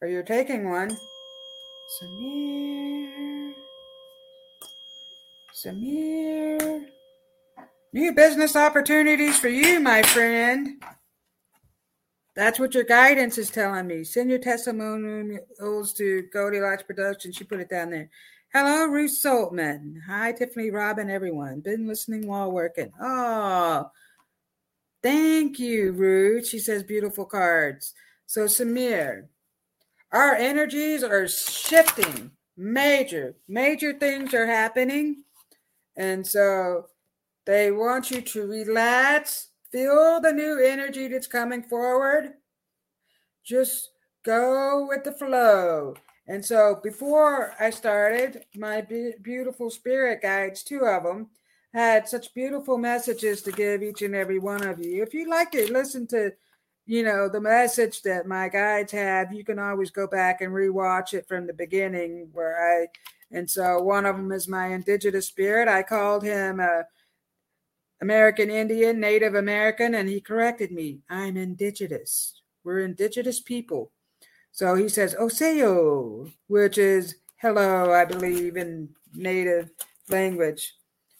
Or 0.00 0.08
you're 0.08 0.22
taking 0.22 0.68
one. 0.68 0.90
Samir. 2.02 3.52
Samir. 5.64 6.84
New 7.92 8.12
business 8.12 8.56
opportunities 8.56 9.38
for 9.38 9.48
you, 9.48 9.80
my 9.80 10.02
friend. 10.02 10.82
That's 12.34 12.58
what 12.58 12.74
your 12.74 12.84
guidance 12.84 13.38
is 13.38 13.48
telling 13.50 13.86
me. 13.86 14.04
Send 14.04 14.28
your 14.28 14.38
testimonials 14.38 15.94
to 15.94 16.24
Goldilocks 16.30 16.82
Productions. 16.82 17.36
She 17.36 17.44
put 17.44 17.60
it 17.60 17.70
down 17.70 17.90
there. 17.90 18.10
Hello, 18.52 18.86
Ruth 18.86 19.10
Saltman. 19.10 20.00
Hi, 20.06 20.32
Tiffany, 20.32 20.70
Robin, 20.70 21.10
everyone. 21.10 21.60
Been 21.60 21.86
listening 21.86 22.26
while 22.26 22.50
working. 22.50 22.90
Oh, 23.00 23.90
thank 25.02 25.58
you, 25.58 25.92
Ruth. 25.92 26.46
She 26.46 26.58
says 26.58 26.82
beautiful 26.82 27.26
cards. 27.26 27.92
So, 28.26 28.44
Samir, 28.44 29.26
our 30.12 30.34
energies 30.34 31.02
are 31.02 31.28
shifting. 31.28 32.30
Major, 32.56 33.34
major 33.48 33.92
things 33.92 34.32
are 34.32 34.46
happening. 34.46 35.24
And 35.96 36.26
so 36.26 36.86
they 37.44 37.70
want 37.70 38.10
you 38.10 38.22
to 38.22 38.46
relax, 38.46 39.48
feel 39.70 40.20
the 40.20 40.32
new 40.32 40.64
energy 40.64 41.08
that's 41.08 41.26
coming 41.26 41.62
forward. 41.62 42.34
Just 43.44 43.90
go 44.24 44.86
with 44.88 45.04
the 45.04 45.12
flow. 45.12 45.94
And 46.28 46.44
so 46.44 46.80
before 46.82 47.54
I 47.60 47.70
started, 47.70 48.44
my 48.56 48.80
be- 48.80 49.14
beautiful 49.22 49.70
spirit 49.70 50.22
guides, 50.22 50.62
two 50.62 50.84
of 50.84 51.04
them, 51.04 51.28
had 51.72 52.08
such 52.08 52.34
beautiful 52.34 52.78
messages 52.78 53.42
to 53.42 53.52
give 53.52 53.82
each 53.82 54.02
and 54.02 54.14
every 54.14 54.38
one 54.38 54.66
of 54.66 54.84
you. 54.84 55.02
If 55.02 55.14
you 55.14 55.28
like 55.28 55.54
it, 55.54 55.70
listen 55.70 56.06
to, 56.08 56.32
you 56.86 57.02
know, 57.04 57.28
the 57.28 57.40
message 57.40 58.02
that 58.02 58.26
my 58.26 58.48
guides 58.48 58.92
have, 58.92 59.32
you 59.32 59.44
can 59.44 59.58
always 59.58 59.90
go 59.90 60.06
back 60.06 60.40
and 60.40 60.52
rewatch 60.52 61.14
it 61.14 61.28
from 61.28 61.46
the 61.46 61.52
beginning 61.52 62.28
where 62.32 62.82
I 62.82 62.86
and 63.30 63.50
so 63.50 63.82
one 63.82 64.06
of 64.06 64.16
them 64.16 64.32
is 64.32 64.48
my 64.48 64.68
indigenous 64.68 65.26
spirit. 65.26 65.68
I 65.68 65.82
called 65.82 66.22
him 66.22 66.60
a 66.60 66.84
American 68.00 68.50
Indian, 68.50 69.00
Native 69.00 69.34
American, 69.34 69.94
and 69.94 70.08
he 70.08 70.20
corrected 70.20 70.70
me. 70.70 71.00
I'm 71.08 71.36
indigenous. 71.36 72.42
We're 72.62 72.80
indigenous 72.80 73.40
people. 73.40 73.90
So 74.56 74.74
he 74.74 74.88
says 74.88 75.14
Osiyo, 75.20 76.32
which 76.46 76.78
is 76.78 77.16
hello, 77.42 77.92
I 77.92 78.06
believe, 78.06 78.56
in 78.56 78.88
native 79.12 79.68
language. 80.08 80.72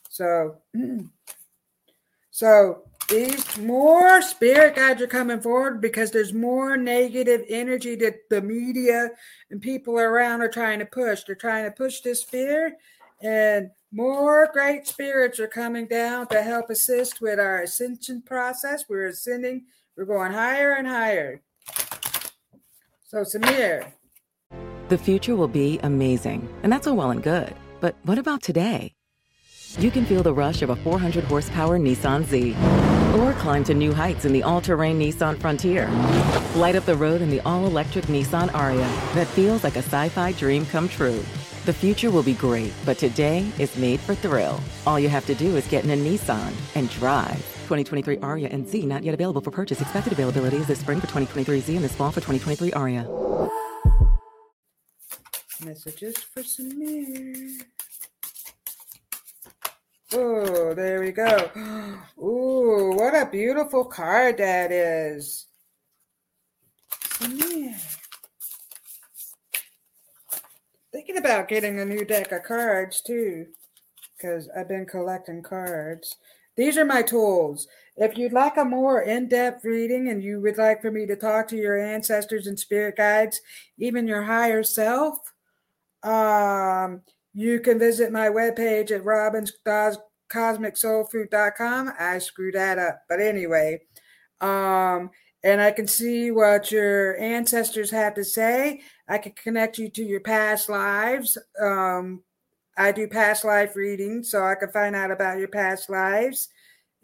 So, 0.08 0.56
so 2.30 2.84
these 3.10 3.58
more 3.58 4.22
spirit 4.22 4.76
guides 4.76 5.02
are 5.02 5.06
coming 5.06 5.42
forward 5.42 5.82
because 5.82 6.10
there's 6.10 6.32
more 6.32 6.78
negative 6.78 7.42
energy 7.50 7.94
that 7.96 8.20
the 8.30 8.40
media 8.40 9.10
and 9.50 9.60
people 9.60 9.98
around 9.98 10.40
are 10.40 10.48
trying 10.48 10.78
to 10.78 10.86
push. 10.86 11.24
They're 11.24 11.34
trying 11.34 11.66
to 11.66 11.70
push 11.72 12.00
this 12.00 12.22
fear, 12.22 12.78
and 13.20 13.70
more 13.92 14.48
great 14.50 14.86
spirits 14.86 15.40
are 15.40 15.46
coming 15.46 15.88
down 15.88 16.28
to 16.28 16.42
help 16.42 16.70
assist 16.70 17.20
with 17.20 17.38
our 17.38 17.60
ascension 17.60 18.22
process. 18.22 18.86
We're 18.88 19.08
ascending, 19.08 19.66
we're 19.94 20.06
going 20.06 20.32
higher 20.32 20.72
and 20.72 20.88
higher. 20.88 21.42
So, 23.08 23.18
Samir. 23.18 23.92
The 24.88 24.98
future 24.98 25.36
will 25.36 25.46
be 25.46 25.78
amazing, 25.84 26.48
and 26.64 26.72
that's 26.72 26.88
all 26.88 26.96
well 26.96 27.12
and 27.12 27.22
good. 27.22 27.54
But 27.80 27.94
what 28.02 28.18
about 28.18 28.42
today? 28.42 28.94
You 29.78 29.92
can 29.92 30.04
feel 30.04 30.24
the 30.24 30.34
rush 30.34 30.60
of 30.62 30.70
a 30.70 30.76
400 30.76 31.22
horsepower 31.22 31.78
Nissan 31.78 32.24
Z, 32.24 32.56
or 33.20 33.32
climb 33.34 33.62
to 33.64 33.74
new 33.74 33.92
heights 33.92 34.24
in 34.24 34.32
the 34.32 34.42
all 34.42 34.60
terrain 34.60 34.98
Nissan 34.98 35.38
Frontier. 35.38 35.88
Light 36.56 36.74
up 36.74 36.84
the 36.84 36.96
road 36.96 37.22
in 37.22 37.30
the 37.30 37.40
all 37.42 37.66
electric 37.66 38.06
Nissan 38.06 38.48
Ariya 38.48 39.14
that 39.14 39.28
feels 39.28 39.62
like 39.62 39.76
a 39.76 39.82
sci 39.82 40.08
fi 40.08 40.32
dream 40.32 40.66
come 40.66 40.88
true. 40.88 41.24
The 41.64 41.72
future 41.72 42.10
will 42.10 42.24
be 42.24 42.34
great, 42.34 42.72
but 42.84 42.98
today 42.98 43.48
is 43.60 43.76
made 43.76 44.00
for 44.00 44.16
thrill. 44.16 44.58
All 44.84 44.98
you 44.98 45.08
have 45.08 45.26
to 45.26 45.34
do 45.36 45.56
is 45.56 45.64
get 45.68 45.84
in 45.84 45.90
a 45.90 45.96
Nissan 45.96 46.52
and 46.74 46.90
drive. 46.90 47.55
2023 47.66 48.18
Ariya 48.18 48.52
and 48.52 48.66
Z 48.66 48.86
not 48.86 49.02
yet 49.02 49.14
available 49.14 49.40
for 49.40 49.50
purchase. 49.50 49.80
Expected 49.80 50.12
availability 50.12 50.56
is 50.56 50.66
this 50.66 50.80
spring 50.80 51.00
for 51.00 51.06
2023 51.08 51.60
Z 51.60 51.76
and 51.76 51.84
this 51.84 51.94
fall 51.94 52.10
for 52.10 52.20
2023 52.20 52.70
Ariya. 52.70 53.26
Messages 55.64 56.16
for 56.18 56.42
Samir. 56.42 57.62
Oh, 60.12 60.74
there 60.74 61.00
we 61.00 61.10
go. 61.10 61.50
Ooh, 62.22 62.92
what 62.94 63.14
a 63.14 63.28
beautiful 63.30 63.84
card 63.84 64.38
that 64.38 64.70
is. 64.70 65.46
Samir. 67.18 67.74
Thinking 70.92 71.18
about 71.18 71.48
getting 71.48 71.80
a 71.80 71.84
new 71.84 72.04
deck 72.04 72.32
of 72.32 72.44
cards 72.44 73.00
too, 73.00 73.46
because 74.16 74.48
I've 74.56 74.68
been 74.68 74.86
collecting 74.86 75.42
cards. 75.42 76.16
These 76.56 76.78
are 76.78 76.84
my 76.84 77.02
tools. 77.02 77.68
If 77.96 78.18
you'd 78.18 78.32
like 78.32 78.56
a 78.56 78.64
more 78.64 79.02
in 79.02 79.28
depth 79.28 79.64
reading 79.64 80.08
and 80.08 80.20
you 80.22 80.40
would 80.40 80.58
like 80.58 80.82
for 80.82 80.90
me 80.90 81.06
to 81.06 81.14
talk 81.16 81.46
to 81.48 81.56
your 81.56 81.78
ancestors 81.78 82.46
and 82.46 82.58
spirit 82.58 82.96
guides, 82.96 83.40
even 83.78 84.06
your 84.06 84.22
higher 84.22 84.62
self, 84.62 85.18
um, 86.02 87.02
you 87.32 87.60
can 87.60 87.78
visit 87.78 88.12
my 88.12 88.28
webpage 88.28 88.90
at 88.90 89.04
robinscosmicsoulfood.com. 89.04 91.92
I 91.98 92.18
screwed 92.18 92.54
that 92.54 92.78
up. 92.78 93.00
But 93.08 93.20
anyway, 93.20 93.80
um, 94.40 95.10
and 95.42 95.60
I 95.60 95.70
can 95.70 95.86
see 95.86 96.30
what 96.30 96.72
your 96.72 97.18
ancestors 97.18 97.90
have 97.90 98.14
to 98.14 98.24
say. 98.24 98.80
I 99.08 99.18
can 99.18 99.32
connect 99.32 99.78
you 99.78 99.90
to 99.90 100.02
your 100.02 100.20
past 100.20 100.68
lives. 100.68 101.38
Um, 101.60 102.22
I 102.76 102.92
do 102.92 103.08
past 103.08 103.44
life 103.44 103.74
readings, 103.74 104.30
so 104.30 104.44
I 104.44 104.54
can 104.54 104.70
find 104.70 104.94
out 104.94 105.10
about 105.10 105.38
your 105.38 105.48
past 105.48 105.88
lives, 105.88 106.48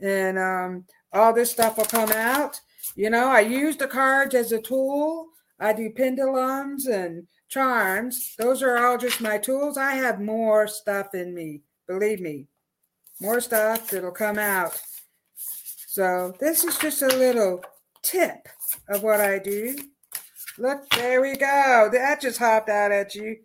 and 0.00 0.38
um, 0.38 0.84
all 1.12 1.32
this 1.32 1.50
stuff 1.50 1.78
will 1.78 1.84
come 1.84 2.12
out. 2.12 2.60
You 2.94 3.10
know, 3.10 3.28
I 3.28 3.40
use 3.40 3.76
the 3.76 3.86
cards 3.86 4.34
as 4.34 4.52
a 4.52 4.60
tool. 4.60 5.28
I 5.58 5.72
do 5.72 5.90
pendulums 5.90 6.86
and 6.86 7.26
charms. 7.48 8.34
Those 8.36 8.62
are 8.62 8.78
all 8.78 8.98
just 8.98 9.20
my 9.20 9.38
tools. 9.38 9.78
I 9.78 9.92
have 9.92 10.20
more 10.20 10.66
stuff 10.66 11.14
in 11.14 11.34
me, 11.34 11.62
believe 11.86 12.20
me, 12.20 12.48
more 13.20 13.40
stuff 13.40 13.90
that'll 13.90 14.10
come 14.10 14.38
out. 14.38 14.80
So 15.86 16.34
this 16.40 16.64
is 16.64 16.78
just 16.78 17.02
a 17.02 17.06
little 17.06 17.62
tip 18.02 18.48
of 18.88 19.02
what 19.02 19.20
I 19.20 19.38
do. 19.38 19.76
Look, 20.58 20.88
there 20.90 21.20
we 21.22 21.36
go. 21.36 21.88
That 21.92 22.20
just 22.20 22.38
hopped 22.38 22.68
out 22.68 22.92
at 22.92 23.14
you. 23.14 23.36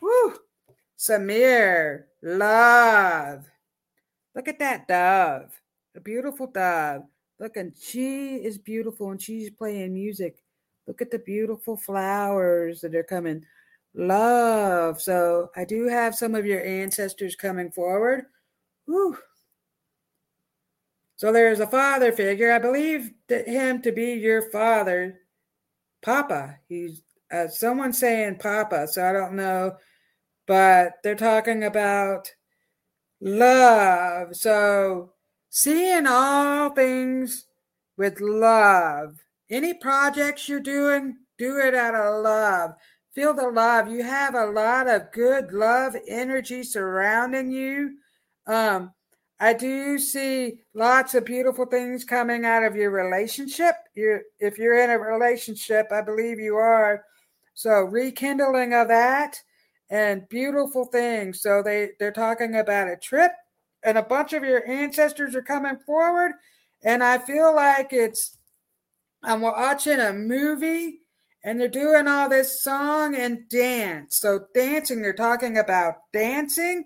Woo! 0.00 0.34
Samir, 1.00 2.04
love. 2.22 3.46
Look 4.34 4.48
at 4.48 4.58
that 4.58 4.86
dove, 4.86 5.50
a 5.96 6.00
beautiful 6.00 6.46
dove. 6.46 7.04
Look, 7.38 7.56
and 7.56 7.72
she 7.80 8.34
is 8.34 8.58
beautiful 8.58 9.10
and 9.10 9.20
she's 9.20 9.48
playing 9.48 9.94
music. 9.94 10.36
Look 10.86 11.00
at 11.00 11.10
the 11.10 11.20
beautiful 11.20 11.78
flowers 11.78 12.82
that 12.82 12.94
are 12.94 13.02
coming. 13.02 13.46
love. 13.94 15.00
So 15.00 15.50
I 15.56 15.64
do 15.64 15.86
have 15.86 16.14
some 16.14 16.34
of 16.34 16.44
your 16.44 16.62
ancestors 16.62 17.34
coming 17.34 17.70
forward. 17.70 18.26
Whew. 18.84 19.16
So 21.16 21.32
there's 21.32 21.60
a 21.60 21.66
father 21.66 22.12
figure. 22.12 22.52
I 22.52 22.58
believe 22.58 23.12
that 23.28 23.48
him 23.48 23.80
to 23.82 23.92
be 23.92 24.12
your 24.12 24.50
father, 24.50 25.20
Papa. 26.02 26.56
He's 26.68 27.02
uh, 27.32 27.48
someone 27.48 27.92
saying 27.92 28.36
Papa, 28.36 28.86
so 28.86 29.02
I 29.02 29.12
don't 29.12 29.34
know, 29.34 29.76
but 30.50 30.94
they're 31.04 31.14
talking 31.14 31.62
about 31.62 32.28
love. 33.20 34.34
So 34.34 35.12
seeing 35.48 36.08
all 36.08 36.70
things 36.70 37.46
with 37.96 38.20
love. 38.20 39.20
Any 39.48 39.74
projects 39.74 40.48
you're 40.48 40.58
doing, 40.58 41.18
do 41.38 41.58
it 41.58 41.76
out 41.76 41.94
of 41.94 42.24
love. 42.24 42.72
Feel 43.14 43.32
the 43.32 43.48
love. 43.48 43.92
You 43.92 44.02
have 44.02 44.34
a 44.34 44.46
lot 44.46 44.88
of 44.88 45.12
good 45.12 45.52
love 45.52 45.94
energy 46.08 46.64
surrounding 46.64 47.52
you. 47.52 47.98
Um, 48.48 48.92
I 49.38 49.52
do 49.52 50.00
see 50.00 50.62
lots 50.74 51.14
of 51.14 51.26
beautiful 51.26 51.66
things 51.66 52.04
coming 52.04 52.44
out 52.44 52.64
of 52.64 52.74
your 52.74 52.90
relationship. 52.90 53.76
You, 53.94 54.18
if 54.40 54.58
you're 54.58 54.82
in 54.82 54.90
a 54.90 54.98
relationship, 54.98 55.92
I 55.92 56.00
believe 56.00 56.40
you 56.40 56.56
are. 56.56 57.04
So 57.54 57.82
rekindling 57.82 58.74
of 58.74 58.88
that 58.88 59.40
and 59.90 60.28
beautiful 60.28 60.84
things. 60.86 61.42
So 61.42 61.62
they 61.62 61.90
they're 61.98 62.12
talking 62.12 62.54
about 62.54 62.88
a 62.88 62.96
trip, 62.96 63.32
and 63.82 63.98
a 63.98 64.02
bunch 64.02 64.32
of 64.32 64.44
your 64.44 64.66
ancestors 64.68 65.34
are 65.34 65.42
coming 65.42 65.78
forward, 65.86 66.32
and 66.84 67.02
I 67.02 67.18
feel 67.18 67.54
like 67.54 67.92
it's 67.92 68.38
I'm 69.22 69.42
watching 69.42 70.00
a 70.00 70.12
movie 70.12 71.00
and 71.42 71.60
they're 71.60 71.68
doing 71.68 72.06
all 72.06 72.28
this 72.28 72.62
song 72.62 73.14
and 73.14 73.48
dance. 73.48 74.18
So 74.18 74.46
dancing, 74.54 75.02
they're 75.02 75.12
talking 75.12 75.58
about 75.58 75.94
dancing. 76.12 76.84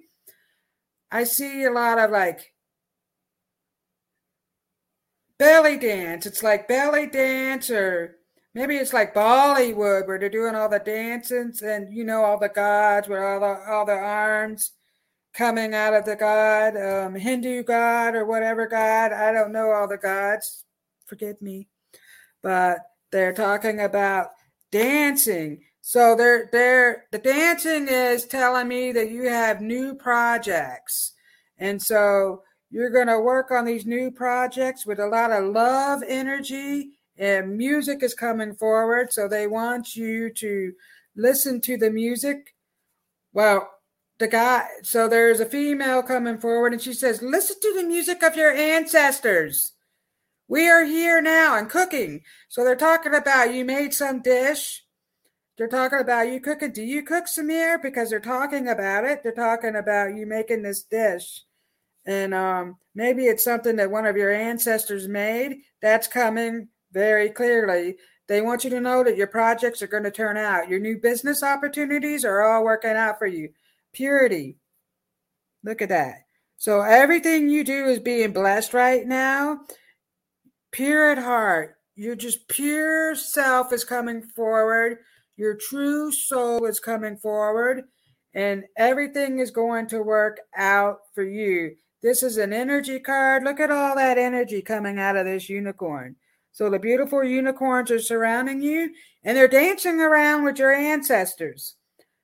I 1.11 1.25
see 1.25 1.65
a 1.65 1.71
lot 1.71 1.99
of 1.99 2.11
like 2.11 2.53
belly 5.39 5.77
dance. 5.77 6.27
It's 6.27 6.43
like 6.43 6.69
belly 6.69 7.07
dance, 7.07 7.71
or 7.71 8.17
maybe 8.55 8.77
it's 8.77 8.93
like 8.93 9.15
Bollywood 9.15 10.07
where 10.07 10.19
they're 10.19 10.29
doing 10.29 10.55
all 10.55 10.69
the 10.69 10.79
dancings 10.79 11.63
and 11.63 11.95
you 11.95 12.05
know 12.05 12.25
all 12.25 12.39
the 12.39 12.49
gods 12.49 13.09
with 13.09 13.19
all 13.19 13.41
the 13.41 13.71
all 13.71 13.85
the 13.85 13.93
arms 13.93 14.73
coming 15.35 15.75
out 15.75 15.95
of 15.95 16.05
the 16.05 16.17
god, 16.17 16.77
um, 16.77 17.15
Hindu 17.15 17.65
god 17.65 18.15
or 18.15 18.25
whatever 18.25 18.67
god. 18.67 19.13
I 19.13 19.33
don't 19.33 19.53
know 19.53 19.73
all 19.73 19.89
the 19.89 19.99
gods. 19.99 20.65
Forgive 21.07 21.43
me, 21.43 21.69
but 22.43 22.79
they're 23.11 23.33
talking 23.33 23.81
about 23.81 24.29
dancing. 24.71 25.63
So 25.81 26.17
they're 26.17 26.49
they're 26.51 27.05
the 27.13 27.19
dancing 27.19 27.89
is 27.89 28.27
telling 28.27 28.69
me 28.69 28.93
that 28.93 29.11
you 29.11 29.29
have 29.29 29.61
new 29.61 29.95
projects. 29.95 31.13
And 31.59 31.81
so 31.81 32.43
you're 32.71 32.91
going 32.91 33.07
to 33.07 33.21
work 33.21 33.51
on 33.53 33.65
these 33.65 33.87
new 33.87 34.11
projects 34.11 34.85
with 34.85 34.99
a 34.99 35.07
lot 35.07 35.31
of 35.31 35.45
love 35.45 36.03
energy 36.07 36.91
and 37.19 37.57
music 37.57 38.03
is 38.03 38.15
coming 38.15 38.55
forward. 38.55 39.12
So 39.12 39.29
they 39.29 39.47
want 39.47 39.97
you 39.97 40.31
to 40.31 40.73
listen 41.17 41.61
to 41.62 41.77
the 41.77 41.91
music. 41.91 42.55
Well, 43.33 43.71
the 44.19 44.29
guy, 44.29 44.67
so 44.83 45.09
there's 45.09 45.41
a 45.41 45.47
female 45.47 46.03
coming 46.03 46.39
forward 46.39 46.73
and 46.73 46.83
she 46.83 46.93
says, 46.93 47.23
Listen 47.23 47.57
to 47.61 47.75
the 47.77 47.87
music 47.87 48.23
of 48.23 48.37
your 48.37 48.53
ancestors. 48.53 49.73
We 50.47 50.69
are 50.69 50.85
here 50.85 51.23
now 51.23 51.57
and 51.57 51.69
cooking. 51.71 52.21
So 52.49 52.65
they're 52.65 52.77
talking 52.77 53.15
about 53.15 53.55
you 53.55 53.65
made 53.65 53.95
some 53.95 54.21
dish. 54.21 54.85
They're 55.57 55.69
talking 55.69 56.01
about 56.01 56.29
you 56.29 56.41
cooking. 56.41 56.73
Do 56.73 56.83
you 56.83 57.03
cook, 57.03 57.27
Samir? 57.27 57.81
Because 57.81 58.11
they're 58.11 58.21
talking 58.21 58.69
about 58.69 59.05
it. 59.05 59.23
They're 59.23 59.33
talking 59.33 59.77
about 59.77 60.17
you 60.17 60.27
making 60.27 60.62
this 60.62 60.83
dish. 60.83 61.43
And 62.07 62.35
um, 62.35 62.77
maybe 62.95 63.25
it's 63.27 63.45
something 63.45 63.77
that 63.77 63.91
one 63.91 64.05
of 64.05 64.17
your 64.17 64.33
ancestors 64.33 65.09
made. 65.09 65.62
That's 65.81 66.09
coming 66.09 66.69
very 66.95 67.29
clearly. 67.29 67.97
They 68.27 68.41
want 68.41 68.65
you 68.65 68.71
to 68.71 68.81
know 68.81 69.05
that 69.05 69.19
your 69.19 69.27
projects 69.27 69.83
are 69.83 69.87
going 69.87 70.05
to 70.05 70.11
turn 70.11 70.39
out. 70.39 70.71
Your 70.71 70.81
new 70.81 70.97
business 70.97 71.43
opportunities 71.43 72.25
are 72.25 72.43
all 72.43 72.65
working 72.65 72.93
out 72.93 73.19
for 73.19 73.27
you. 73.27 73.51
Purity. 73.93 74.57
Look 75.63 75.83
at 75.83 75.91
that. 75.91 76.21
So 76.57 76.81
everything 76.81 77.51
you 77.51 77.65
do 77.65 77.85
is 77.85 77.99
being 77.99 78.33
blessed 78.33 78.73
right 78.73 79.07
now 79.07 79.61
pure 80.75 81.13
at 81.13 81.19
heart. 81.19 81.77
You're 81.95 82.17
just 82.17 82.49
pure 82.49 83.15
self 83.15 83.73
is 83.73 83.85
coming 83.85 84.23
forward. 84.23 84.99
Your 85.37 85.55
true 85.55 86.11
soul 86.11 86.67
is 86.67 86.81
coming 86.81 87.17
forward, 87.17 87.85
and 88.35 88.65
everything 88.77 89.39
is 89.39 89.53
going 89.53 89.87
to 89.89 90.03
work 90.03 90.41
out 90.57 90.99
for 91.15 91.23
you. 91.23 91.77
This 92.03 92.25
is 92.25 92.37
an 92.39 92.53
energy 92.53 92.99
card. 92.99 93.45
Look 93.45 93.61
at 93.61 93.71
all 93.71 93.95
that 93.95 94.19
energy 94.19 94.63
coming 94.63 94.99
out 94.99 95.17
of 95.17 95.27
this 95.27 95.49
unicorn. 95.49 96.17
So 96.55 96.71
the 96.71 96.79
beautiful 96.79 97.25
unicorns 97.25 97.91
are 97.91 97.99
surrounding 97.99 98.63
you, 98.63 98.95
and 99.25 99.37
they're 99.37 99.49
dancing 99.49 100.01
around 100.01 100.45
with 100.45 100.57
your 100.57 100.73
ancestors. 100.73 101.75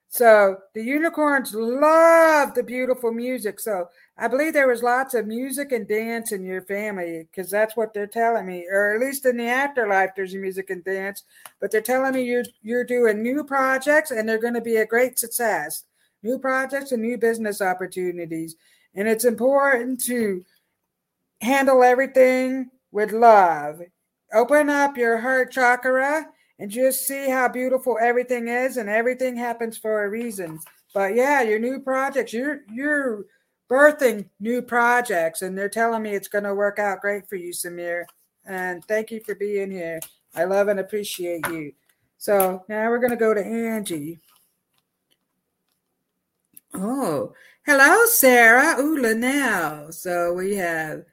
So 0.09 0.59
the 0.73 0.85
unicorns 0.85 1.53
love 1.53 2.55
the 2.55 2.63
beautiful 2.63 3.13
music. 3.13 3.59
So 3.59 3.89
I 4.17 4.29
believe 4.29 4.53
there 4.53 4.69
was 4.69 4.85
lots 4.85 5.15
of 5.15 5.27
music 5.27 5.73
and 5.73 5.87
dance 5.87 6.31
in 6.31 6.45
your 6.45 6.63
family 6.63 7.27
because 7.29 7.51
that's 7.51 7.77
what 7.77 7.93
they're 7.93 8.07
telling 8.07 8.47
me, 8.47 8.67
or 8.71 8.95
at 8.95 9.01
least 9.01 9.27
in 9.27 9.37
the 9.37 9.49
afterlife, 9.49 10.11
there's 10.15 10.35
music 10.35 10.71
and 10.71 10.85
dance. 10.85 11.25
But 11.61 11.73
they're 11.73 11.81
telling 11.81 12.15
me 12.15 12.23
you're 12.23 12.45
you're 12.63 12.85
doing 12.85 13.25
new 13.25 13.43
projects 13.43 14.13
and 14.13 14.29
they're 14.29 14.39
going 14.41 14.55
to 14.55 14.61
be 14.61 14.77
a 14.77 14.87
great 14.87 15.19
success. 15.19 15.85
New 16.23 16.39
projects 16.39 16.93
and 16.93 17.03
new 17.03 17.19
business 17.19 17.61
opportunities, 17.61 18.55
and 18.95 19.09
it's 19.09 19.25
important 19.25 20.01
to 20.05 20.45
handle 21.41 21.83
everything 21.83 22.71
with 22.93 23.11
love. 23.11 23.81
Open 24.33 24.71
up 24.71 24.97
your 24.97 25.19
heart 25.19 25.51
chakra 25.51 26.27
and 26.59 26.71
just 26.71 27.07
see 27.07 27.29
how 27.29 27.49
beautiful 27.49 27.99
everything 28.01 28.49
is, 28.49 28.77
and 28.77 28.89
everything 28.89 29.37
happens 29.37 29.79
for 29.79 30.05
a 30.05 30.11
reason. 30.11 30.61
But 30.93 31.15
yeah, 31.15 31.43
your 31.43 31.59
new 31.59 31.81
projects, 31.81 32.33
you're 32.33 32.61
you're 32.73 33.25
birthing 33.71 34.29
new 34.41 34.61
projects, 34.61 35.43
and 35.43 35.57
they're 35.57 35.69
telling 35.69 36.03
me 36.03 36.15
it's 36.15 36.29
going 36.29 36.45
to 36.45 36.55
work 36.55 36.79
out 36.79 37.01
great 37.01 37.29
for 37.29 37.37
you, 37.37 37.53
Samir. 37.53 38.05
And 38.45 38.85
thank 38.85 39.11
you 39.11 39.21
for 39.21 39.35
being 39.35 39.71
here. 39.71 40.01
I 40.35 40.45
love 40.45 40.69
and 40.69 40.81
appreciate 40.81 41.47
you. 41.49 41.73
So 42.19 42.65
now 42.69 42.89
we're 42.89 42.99
going 42.99 43.11
to 43.11 43.17
go 43.17 43.33
to 43.33 43.45
Angie. 43.45 44.19
Oh, 46.75 47.33
hello, 47.65 48.07
Sarah. 48.07 48.81
Ooh, 48.81 49.01
Linnell. 49.01 49.93
So 49.93 50.33
we 50.35 50.57
have 50.57 51.05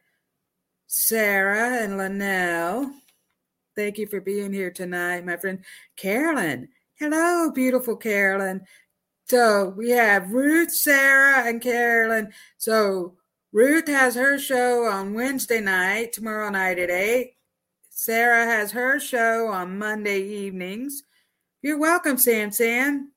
Sarah 0.87 1.83
and 1.83 1.97
Linnell. 1.97 2.91
Thank 3.77 3.99
you 3.99 4.07
for 4.07 4.19
being 4.19 4.51
here 4.51 4.71
tonight, 4.71 5.23
my 5.23 5.37
friend 5.37 5.63
Carolyn. 5.97 6.67
Hello, 6.95 7.51
beautiful 7.51 7.95
Carolyn. 7.95 8.61
So 9.25 9.71
we 9.77 9.91
have 9.91 10.31
Ruth, 10.31 10.73
Sarah, 10.73 11.47
and 11.47 11.61
Carolyn. 11.61 12.33
So 12.57 13.17
Ruth 13.51 13.87
has 13.87 14.15
her 14.15 14.39
show 14.39 14.85
on 14.85 15.13
Wednesday 15.13 15.61
night, 15.61 16.11
tomorrow 16.11 16.49
night 16.49 16.79
at 16.79 16.89
8. 16.89 17.33
Sarah 17.91 18.45
has 18.45 18.71
her 18.71 18.99
show 18.99 19.49
on 19.49 19.77
Monday 19.77 20.23
evenings. 20.23 21.03
You're 21.61 21.77
welcome, 21.77 22.17
Sam 22.17 22.51
Sam. 22.51 23.11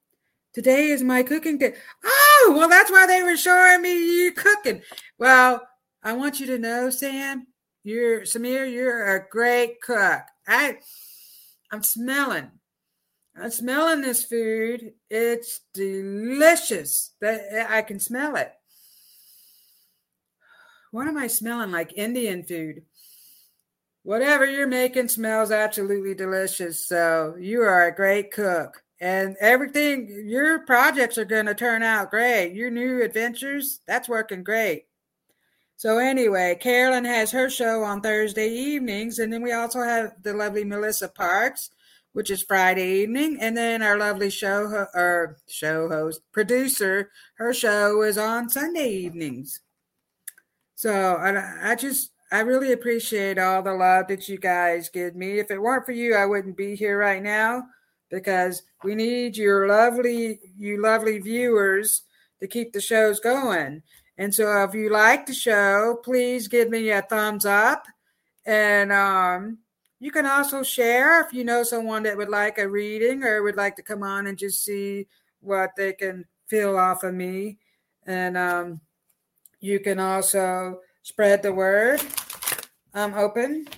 Today 0.52 0.88
is 0.88 1.02
my 1.02 1.22
cooking 1.22 1.56
day. 1.56 1.72
Oh, 2.04 2.54
well, 2.54 2.68
that's 2.68 2.90
why 2.90 3.06
they 3.06 3.22
were 3.22 3.38
showing 3.38 3.80
me 3.80 3.94
you 3.94 4.32
cooking. 4.32 4.82
Well, 5.18 5.66
I 6.02 6.12
want 6.12 6.38
you 6.38 6.44
to 6.48 6.58
know, 6.58 6.90
Sam, 6.90 7.46
you're 7.82 8.22
Samir, 8.22 8.70
you're 8.70 9.16
a 9.16 9.26
great 9.30 9.80
cook. 9.80 10.20
I 10.46 10.78
I'm 11.72 11.82
smelling 11.82 12.50
I'm 13.36 13.50
smelling 13.50 14.02
this 14.02 14.24
food. 14.24 14.92
It's 15.08 15.60
delicious. 15.72 17.14
That 17.20 17.68
I 17.70 17.82
can 17.82 18.00
smell 18.00 18.36
it. 18.36 18.52
What 20.90 21.06
am 21.06 21.16
I 21.16 21.28
smelling 21.28 21.70
like? 21.70 21.92
Indian 21.96 22.42
food. 22.42 22.82
Whatever 24.02 24.44
you're 24.44 24.66
making 24.66 25.08
smells 25.08 25.52
absolutely 25.52 26.14
delicious. 26.14 26.86
So 26.86 27.36
you 27.38 27.62
are 27.62 27.86
a 27.86 27.94
great 27.94 28.32
cook. 28.32 28.82
And 29.00 29.36
everything, 29.40 30.24
your 30.26 30.60
projects 30.66 31.16
are 31.16 31.24
going 31.24 31.46
to 31.46 31.54
turn 31.54 31.82
out 31.82 32.10
great. 32.10 32.52
Your 32.52 32.70
new 32.70 33.02
adventures, 33.02 33.80
that's 33.86 34.08
working 34.08 34.42
great. 34.42 34.86
So, 35.80 35.96
anyway, 35.96 36.58
Carolyn 36.60 37.06
has 37.06 37.30
her 37.30 37.48
show 37.48 37.82
on 37.84 38.02
Thursday 38.02 38.50
evenings. 38.50 39.18
And 39.18 39.32
then 39.32 39.42
we 39.42 39.52
also 39.52 39.80
have 39.80 40.12
the 40.22 40.34
lovely 40.34 40.62
Melissa 40.62 41.08
Parks 41.08 41.70
which 42.12 42.30
is 42.30 42.42
Friday 42.42 43.02
evening, 43.02 43.38
and 43.40 43.56
then 43.56 43.82
our 43.82 43.96
lovely 43.96 44.30
show 44.30 44.86
or 44.94 45.36
show 45.48 45.88
host 45.88 46.20
producer, 46.32 47.10
her 47.34 47.54
show 47.54 48.02
is 48.02 48.18
on 48.18 48.48
Sunday 48.48 48.90
evenings. 48.90 49.60
So 50.74 51.16
I, 51.16 51.72
I 51.72 51.74
just 51.76 52.10
I 52.32 52.40
really 52.40 52.72
appreciate 52.72 53.38
all 53.38 53.62
the 53.62 53.74
love 53.74 54.08
that 54.08 54.28
you 54.28 54.38
guys 54.38 54.88
give 54.88 55.14
me. 55.14 55.38
If 55.38 55.50
it 55.50 55.60
weren't 55.60 55.86
for 55.86 55.92
you, 55.92 56.14
I 56.14 56.26
wouldn't 56.26 56.56
be 56.56 56.74
here 56.74 56.98
right 56.98 57.22
now. 57.22 57.64
because 58.10 58.62
we 58.82 58.94
need 58.94 59.36
your 59.36 59.68
lovely, 59.68 60.40
you 60.58 60.82
lovely 60.82 61.18
viewers 61.18 62.02
to 62.40 62.48
keep 62.48 62.72
the 62.72 62.80
shows 62.80 63.20
going. 63.20 63.82
And 64.20 64.34
so 64.34 64.62
if 64.64 64.74
you 64.74 64.90
like 64.90 65.24
the 65.24 65.32
show, 65.32 65.98
please 66.04 66.46
give 66.46 66.68
me 66.68 66.90
a 66.90 67.00
thumbs 67.00 67.46
up. 67.46 67.86
And 68.44 68.92
um, 68.92 69.60
you 69.98 70.10
can 70.12 70.26
also 70.26 70.62
share 70.62 71.22
if 71.22 71.32
you 71.32 71.42
know 71.42 71.62
someone 71.62 72.02
that 72.02 72.18
would 72.18 72.28
like 72.28 72.58
a 72.58 72.68
reading 72.68 73.24
or 73.24 73.42
would 73.42 73.56
like 73.56 73.76
to 73.76 73.82
come 73.82 74.02
on 74.02 74.26
and 74.26 74.36
just 74.36 74.62
see 74.62 75.06
what 75.40 75.70
they 75.74 75.94
can 75.94 76.26
feel 76.48 76.76
off 76.76 77.02
of 77.02 77.14
me. 77.14 77.56
And 78.06 78.36
um, 78.36 78.82
you 79.58 79.80
can 79.80 79.98
also 79.98 80.80
spread 81.02 81.42
the 81.42 81.54
word. 81.54 82.02
I'm 82.92 83.14
open. 83.14 83.68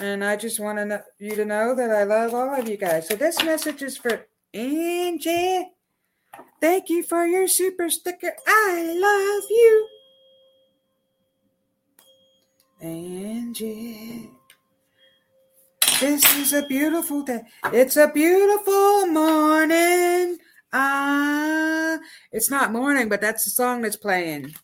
And 0.00 0.24
I 0.24 0.34
just 0.34 0.58
want 0.58 0.92
you 1.20 1.36
to 1.36 1.44
know 1.44 1.76
that 1.76 1.92
I 1.92 2.02
love 2.02 2.34
all 2.34 2.52
of 2.52 2.68
you 2.68 2.76
guys. 2.76 3.06
So 3.06 3.14
this 3.14 3.40
message 3.44 3.82
is 3.82 3.96
for 3.96 4.26
Angie. 4.52 5.70
Thank 6.60 6.90
you 6.90 7.02
for 7.02 7.26
your 7.26 7.48
super 7.48 7.88
sticker. 7.90 8.32
I 8.46 8.94
love 8.96 9.44
you. 9.50 9.88
Angie. 12.80 14.30
This 16.00 16.24
is 16.36 16.52
a 16.52 16.62
beautiful 16.66 17.22
day. 17.22 17.42
It's 17.72 17.96
a 17.96 18.08
beautiful 18.08 19.06
morning. 19.06 20.38
Ah, 20.72 21.98
it's 22.32 22.50
not 22.50 22.72
morning, 22.72 23.08
but 23.08 23.20
that's 23.20 23.44
the 23.44 23.50
song 23.50 23.82
that's 23.82 23.96
playing. 23.96 24.54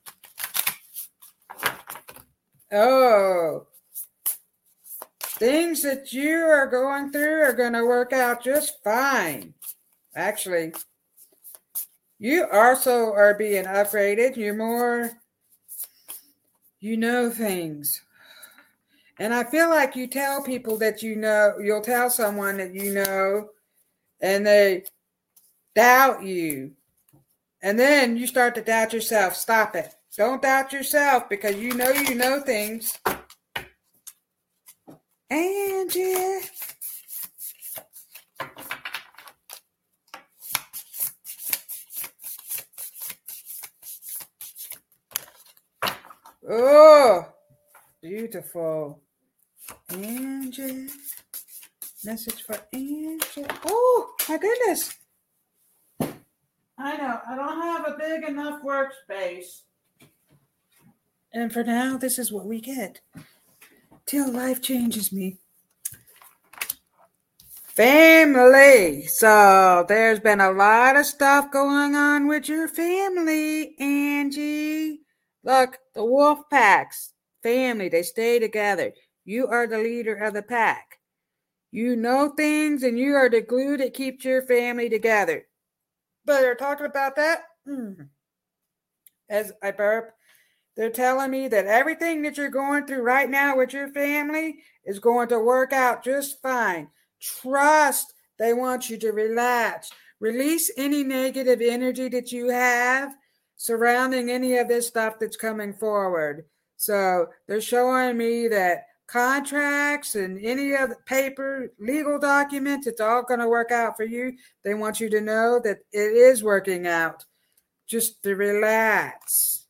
Oh, 2.72 3.66
things 5.20 5.82
that 5.82 6.12
you 6.12 6.36
are 6.36 6.66
going 6.66 7.12
through 7.12 7.42
are 7.42 7.52
going 7.52 7.74
to 7.74 7.84
work 7.84 8.12
out 8.12 8.42
just 8.42 8.82
fine. 8.82 9.54
Actually, 10.14 10.72
you 12.18 12.46
also 12.50 13.12
are 13.12 13.34
being 13.34 13.64
upgraded. 13.64 14.36
You're 14.36 14.54
more, 14.54 15.12
you 16.80 16.96
know 16.96 17.30
things. 17.30 18.02
And 19.18 19.32
I 19.32 19.44
feel 19.44 19.70
like 19.70 19.96
you 19.96 20.06
tell 20.06 20.42
people 20.42 20.76
that 20.78 21.02
you 21.02 21.16
know, 21.16 21.54
you'll 21.62 21.80
tell 21.80 22.10
someone 22.10 22.58
that 22.58 22.74
you 22.74 22.92
know, 22.92 23.48
and 24.20 24.46
they 24.46 24.84
doubt 25.74 26.22
you. 26.22 26.72
And 27.62 27.78
then 27.78 28.16
you 28.16 28.26
start 28.26 28.54
to 28.56 28.62
doubt 28.62 28.92
yourself. 28.92 29.34
Stop 29.34 29.74
it. 29.74 29.94
Don't 30.16 30.42
doubt 30.42 30.72
yourself 30.72 31.28
because 31.28 31.56
you 31.56 31.74
know 31.74 31.90
you 31.90 32.14
know 32.14 32.40
things. 32.40 32.98
Angie. 35.30 36.40
Oh, 46.48 47.26
beautiful. 48.00 49.00
Angie. 49.90 50.88
Message 52.04 52.42
for 52.42 52.56
Angie. 52.72 53.46
Oh, 53.64 54.14
my 54.28 54.38
goodness. 54.38 54.94
I 56.78 56.96
know. 56.96 57.18
I 57.28 57.34
don't 57.34 57.62
have 57.62 57.86
a 57.88 57.96
big 57.98 58.28
enough 58.28 58.62
workspace. 58.62 59.62
And 61.32 61.52
for 61.52 61.64
now, 61.64 61.96
this 61.96 62.16
is 62.18 62.30
what 62.30 62.46
we 62.46 62.60
get. 62.60 63.00
Till 64.04 64.30
life 64.30 64.62
changes 64.62 65.12
me. 65.12 65.38
Family. 67.64 69.06
So 69.06 69.84
there's 69.88 70.20
been 70.20 70.40
a 70.40 70.52
lot 70.52 70.96
of 70.96 71.06
stuff 71.06 71.50
going 71.50 71.96
on 71.96 72.28
with 72.28 72.48
your 72.48 72.68
family, 72.68 73.74
Angie. 73.80 75.05
Look, 75.46 75.78
the 75.94 76.04
wolf 76.04 76.40
packs, 76.50 77.12
family, 77.40 77.88
they 77.88 78.02
stay 78.02 78.40
together. 78.40 78.92
You 79.24 79.46
are 79.46 79.68
the 79.68 79.78
leader 79.78 80.16
of 80.16 80.34
the 80.34 80.42
pack. 80.42 80.98
You 81.70 81.94
know 81.94 82.30
things 82.30 82.82
and 82.82 82.98
you 82.98 83.14
are 83.14 83.30
the 83.30 83.42
glue 83.42 83.76
that 83.76 83.94
keeps 83.94 84.24
your 84.24 84.42
family 84.42 84.88
together. 84.88 85.46
But 86.24 86.40
they're 86.40 86.56
talking 86.56 86.86
about 86.86 87.14
that. 87.14 87.42
Mm. 87.66 88.08
As 89.30 89.52
I 89.62 89.70
burp, 89.70 90.14
they're 90.76 90.90
telling 90.90 91.30
me 91.30 91.46
that 91.46 91.66
everything 91.66 92.22
that 92.22 92.36
you're 92.36 92.48
going 92.48 92.86
through 92.86 93.02
right 93.02 93.30
now 93.30 93.56
with 93.56 93.72
your 93.72 93.88
family 93.92 94.56
is 94.84 94.98
going 94.98 95.28
to 95.28 95.38
work 95.38 95.72
out 95.72 96.02
just 96.02 96.42
fine. 96.42 96.88
Trust. 97.20 98.14
They 98.36 98.52
want 98.52 98.90
you 98.90 98.96
to 98.98 99.12
relax. 99.12 99.90
Release 100.18 100.72
any 100.76 101.04
negative 101.04 101.60
energy 101.60 102.08
that 102.08 102.32
you 102.32 102.48
have 102.48 103.14
surrounding 103.56 104.30
any 104.30 104.58
of 104.58 104.68
this 104.68 104.86
stuff 104.86 105.18
that's 105.18 105.36
coming 105.36 105.72
forward. 105.72 106.44
So 106.76 107.28
they're 107.46 107.60
showing 107.60 108.16
me 108.16 108.48
that 108.48 108.86
contracts 109.06 110.14
and 110.14 110.44
any 110.44 110.74
other 110.74 110.98
paper, 111.06 111.72
legal 111.78 112.18
documents, 112.18 112.86
it's 112.86 113.00
all 113.00 113.22
going 113.22 113.40
to 113.40 113.48
work 113.48 113.70
out 113.70 113.96
for 113.96 114.04
you. 114.04 114.36
They 114.64 114.74
want 114.74 115.00
you 115.00 115.08
to 115.10 115.20
know 115.20 115.60
that 115.64 115.78
it 115.92 116.12
is 116.12 116.42
working 116.42 116.86
out. 116.86 117.24
Just 117.86 118.20
to 118.24 118.34
relax. 118.34 119.66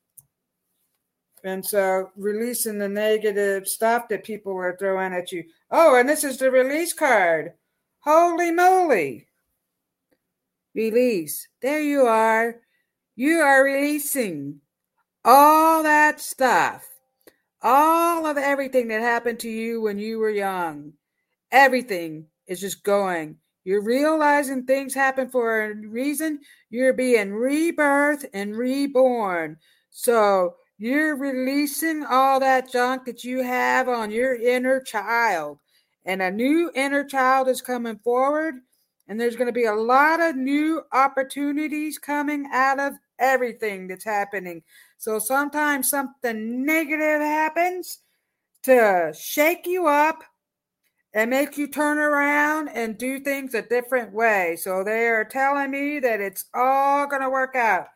And 1.45 1.65
so 1.65 2.11
releasing 2.17 2.79
the 2.79 2.89
negative 2.89 3.69
stuff 3.69 4.09
that 4.09 4.25
people 4.25 4.55
were 4.55 4.75
throwing 4.79 5.13
at 5.13 5.31
you. 5.33 5.45
Oh, 5.71 5.97
and 5.97 6.09
this 6.09 6.25
is 6.25 6.39
the 6.39 6.51
release 6.51 6.95
card. 6.95 7.53
Holy 8.01 8.51
moly. 8.51 9.29
Release. 10.75 11.47
There 11.61 11.81
you 11.83 12.07
are. 12.07 12.57
You 13.17 13.41
are 13.41 13.65
releasing 13.65 14.61
all 15.25 15.83
that 15.83 16.21
stuff 16.21 16.87
all 17.63 18.27
of 18.27 18.37
everything 18.37 18.87
that 18.89 19.01
happened 19.01 19.41
to 19.41 19.49
you 19.49 19.81
when 19.81 19.99
you 19.99 20.21
were 20.21 20.31
young, 20.31 20.93
everything 21.51 22.27
is 22.47 22.61
just 22.61 22.85
going. 22.85 23.37
You're 23.65 23.83
realizing 23.83 24.65
things 24.65 24.95
happen 24.95 25.29
for 25.29 25.63
a 25.63 25.75
reason. 25.75 26.39
You're 26.71 26.93
being 26.93 27.31
rebirthed 27.31 28.27
and 28.33 28.57
reborn. 28.57 29.57
So 29.91 30.55
you're 30.79 31.17
releasing 31.17 32.05
all 32.05 32.39
that 32.39 32.71
junk 32.71 33.05
that 33.07 33.25
you 33.25 33.43
have 33.43 33.89
on 33.89 34.13
your 34.13 34.37
inner 34.37 34.81
child. 34.81 35.59
And 36.05 36.23
a 36.23 36.31
new 36.31 36.71
inner 36.77 37.03
child 37.03 37.49
is 37.49 37.61
coming 37.61 37.99
forward. 37.99 38.55
And 39.09 39.21
there's 39.21 39.35
going 39.35 39.49
to 39.49 39.53
be 39.53 39.65
a 39.65 39.75
lot 39.75 40.21
of 40.21 40.37
new 40.37 40.83
opportunities 40.93 41.99
coming 41.99 42.47
out 42.53 42.79
of 42.79 42.93
everything 43.19 43.89
that's 43.89 44.05
happening. 44.05 44.63
So 44.99 45.19
sometimes 45.19 45.91
something 45.91 46.65
negative 46.65 47.21
happens 47.21 48.01
to 48.65 49.13
shake 49.17 49.67
you 49.67 49.87
up 49.87 50.23
and 51.15 51.31
make 51.31 51.57
you 51.57 51.67
turn 51.67 51.99
around 51.99 52.69
and 52.69 52.99
do 52.99 53.21
things 53.21 53.55
a 53.55 53.63
different 53.63 54.13
way. 54.13 54.57
So 54.61 54.85
they 54.85 55.07
are 55.07 55.25
telling 55.25 55.71
me 55.71 55.99
that 56.01 56.21
it's 56.21 56.45
all 56.53 57.07
going 57.07 57.23
to 57.23 57.31
work 57.31 57.57
out. 57.57 57.87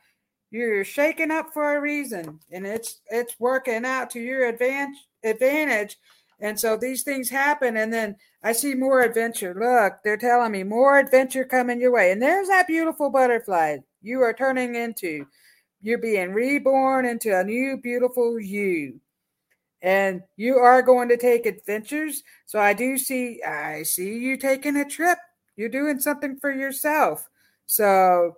You're 0.51 0.85
shaking 0.85 1.31
up 1.31 1.53
for 1.53 1.77
a 1.77 1.81
reason 1.81 2.41
and 2.51 2.67
it's 2.67 3.03
it's 3.09 3.39
working 3.39 3.85
out 3.85 4.11
to 4.11 4.21
your 4.21 4.49
advantage 4.49 4.97
advantage. 5.23 5.97
And 6.41 6.59
so 6.59 6.77
these 6.77 7.03
things 7.03 7.29
happen 7.29 7.77
and 7.77 7.93
then 7.93 8.17
I 8.43 8.53
see 8.53 8.75
more 8.75 9.03
adventure. 9.03 9.55
Look, 9.55 9.99
they're 10.03 10.17
telling 10.17 10.53
me 10.53 10.63
more 10.63 10.99
adventure 10.99 11.45
coming 11.45 11.81
your 11.81 11.93
way. 11.93 12.11
And 12.11 12.23
there's 12.23 12.49
that 12.49 12.67
beautiful 12.67 13.11
butterfly 13.11 13.79
you 14.03 14.23
are 14.23 14.33
turning 14.33 14.75
into. 14.75 15.27
You're 15.83 15.99
being 15.99 16.33
reborn 16.33 17.07
into 17.07 17.39
a 17.39 17.45
new, 17.45 17.79
beautiful 17.79 18.39
you. 18.39 19.01
And 19.83 20.23
you 20.37 20.57
are 20.57 20.83
going 20.83 21.09
to 21.09 21.17
take 21.17 21.47
adventures. 21.47 22.23
So 22.45 22.59
I 22.59 22.75
do 22.75 22.99
see, 22.99 23.43
I 23.43 23.83
see 23.83 24.19
you 24.19 24.37
taking 24.37 24.77
a 24.77 24.85
trip. 24.85 25.19
You're 25.57 25.71
doing 25.71 25.99
something 25.99 26.39
for 26.39 26.53
yourself. 26.53 27.29
So, 27.67 28.37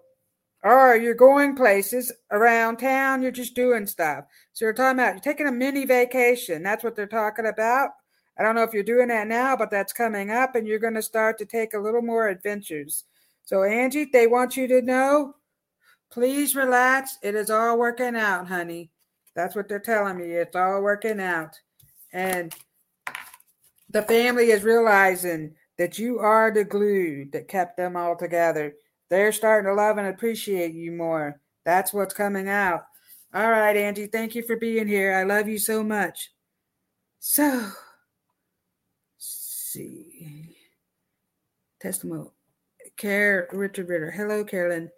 or 0.62 0.96
you're 0.96 1.14
going 1.14 1.56
places 1.56 2.12
around 2.30 2.76
town. 2.76 3.22
You're 3.22 3.32
just 3.32 3.56
doing 3.56 3.86
stuff. 3.86 4.24
So 4.52 4.64
you're 4.64 4.74
talking 4.74 5.00
about 5.00 5.14
you're 5.14 5.20
taking 5.20 5.48
a 5.48 5.52
mini 5.52 5.84
vacation. 5.84 6.62
That's 6.62 6.84
what 6.84 6.94
they're 6.94 7.06
talking 7.06 7.46
about. 7.46 7.90
I 8.38 8.42
don't 8.42 8.54
know 8.54 8.62
if 8.62 8.72
you're 8.72 8.82
doing 8.82 9.08
that 9.08 9.26
now, 9.26 9.56
but 9.56 9.70
that's 9.70 9.92
coming 9.92 10.30
up, 10.30 10.54
and 10.54 10.66
you're 10.66 10.78
going 10.78 10.94
to 10.94 11.02
start 11.02 11.36
to 11.38 11.44
take 11.44 11.74
a 11.74 11.78
little 11.78 12.00
more 12.00 12.28
adventures. 12.28 13.04
So, 13.44 13.62
Angie, 13.64 14.08
they 14.12 14.26
want 14.26 14.56
you 14.56 14.66
to 14.68 14.80
know 14.80 15.34
Please 16.12 16.54
relax. 16.54 17.18
It 17.22 17.34
is 17.34 17.50
all 17.50 17.78
working 17.78 18.16
out, 18.16 18.46
honey. 18.46 18.90
That's 19.34 19.56
what 19.56 19.66
they're 19.68 19.78
telling 19.78 20.18
me. 20.18 20.32
It's 20.32 20.54
all 20.54 20.82
working 20.82 21.20
out. 21.20 21.58
And 22.12 22.54
the 23.88 24.02
family 24.02 24.50
is 24.50 24.62
realizing 24.62 25.54
that 25.78 25.98
you 25.98 26.18
are 26.18 26.50
the 26.50 26.64
glue 26.64 27.24
that 27.32 27.48
kept 27.48 27.78
them 27.78 27.96
all 27.96 28.14
together. 28.14 28.74
They're 29.08 29.32
starting 29.32 29.70
to 29.70 29.74
love 29.74 29.96
and 29.96 30.08
appreciate 30.08 30.74
you 30.74 30.92
more. 30.92 31.40
That's 31.64 31.94
what's 31.94 32.14
coming 32.14 32.48
out. 32.48 32.84
All 33.34 33.50
right, 33.50 33.76
Angie, 33.76 34.06
thank 34.06 34.34
you 34.34 34.42
for 34.42 34.56
being 34.56 34.86
here. 34.86 35.14
I 35.14 35.22
love 35.22 35.48
you 35.48 35.58
so 35.58 35.82
much. 35.82 36.30
So, 37.20 37.70
see. 39.16 40.56
Testimony. 41.80 42.28
Care 42.98 43.48
Richard 43.52 43.88
Ritter. 43.88 44.10
Hello, 44.10 44.44
Carolyn. 44.44 44.90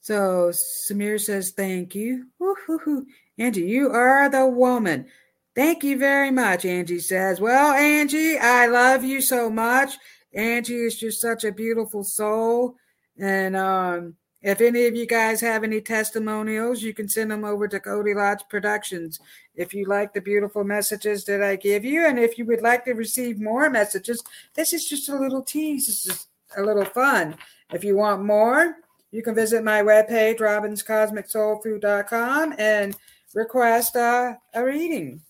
So 0.00 0.50
Samir 0.50 1.20
says 1.20 1.50
thank 1.50 1.94
you. 1.94 2.26
Woo-hoo-hoo. 2.38 3.06
Angie, 3.38 3.62
you 3.62 3.90
are 3.90 4.28
the 4.28 4.46
woman. 4.46 5.06
Thank 5.54 5.84
you 5.84 5.98
very 5.98 6.30
much, 6.30 6.64
Angie 6.64 7.00
says. 7.00 7.40
Well, 7.40 7.72
Angie, 7.72 8.38
I 8.38 8.66
love 8.66 9.04
you 9.04 9.20
so 9.20 9.50
much. 9.50 9.98
Angie 10.34 10.86
is 10.86 10.98
just 10.98 11.20
such 11.20 11.44
a 11.44 11.52
beautiful 11.52 12.04
soul. 12.04 12.76
And 13.18 13.56
um, 13.56 14.14
if 14.42 14.60
any 14.62 14.86
of 14.86 14.96
you 14.96 15.06
guys 15.06 15.40
have 15.42 15.64
any 15.64 15.82
testimonials, 15.82 16.82
you 16.82 16.94
can 16.94 17.08
send 17.08 17.30
them 17.30 17.44
over 17.44 17.68
to 17.68 17.80
Cody 17.80 18.14
Lodge 18.14 18.42
Productions. 18.48 19.20
If 19.54 19.74
you 19.74 19.86
like 19.86 20.14
the 20.14 20.22
beautiful 20.22 20.64
messages 20.64 21.24
that 21.26 21.42
I 21.42 21.56
give 21.56 21.84
you, 21.84 22.06
and 22.06 22.18
if 22.18 22.38
you 22.38 22.46
would 22.46 22.62
like 22.62 22.86
to 22.86 22.92
receive 22.92 23.38
more 23.38 23.68
messages, 23.68 24.22
this 24.54 24.72
is 24.72 24.88
just 24.88 25.10
a 25.10 25.18
little 25.18 25.42
tease. 25.42 25.88
This 25.88 26.06
is 26.06 26.26
a 26.56 26.62
little 26.62 26.86
fun. 26.86 27.36
If 27.70 27.84
you 27.84 27.96
want 27.96 28.24
more, 28.24 28.76
you 29.12 29.22
can 29.22 29.34
visit 29.34 29.64
my 29.64 29.82
webpage, 29.82 30.38
robinscosmicsoulfood.com, 30.38 32.54
and 32.58 32.96
request 33.34 33.96
uh, 33.96 34.34
a 34.54 34.64
reading. 34.64 35.22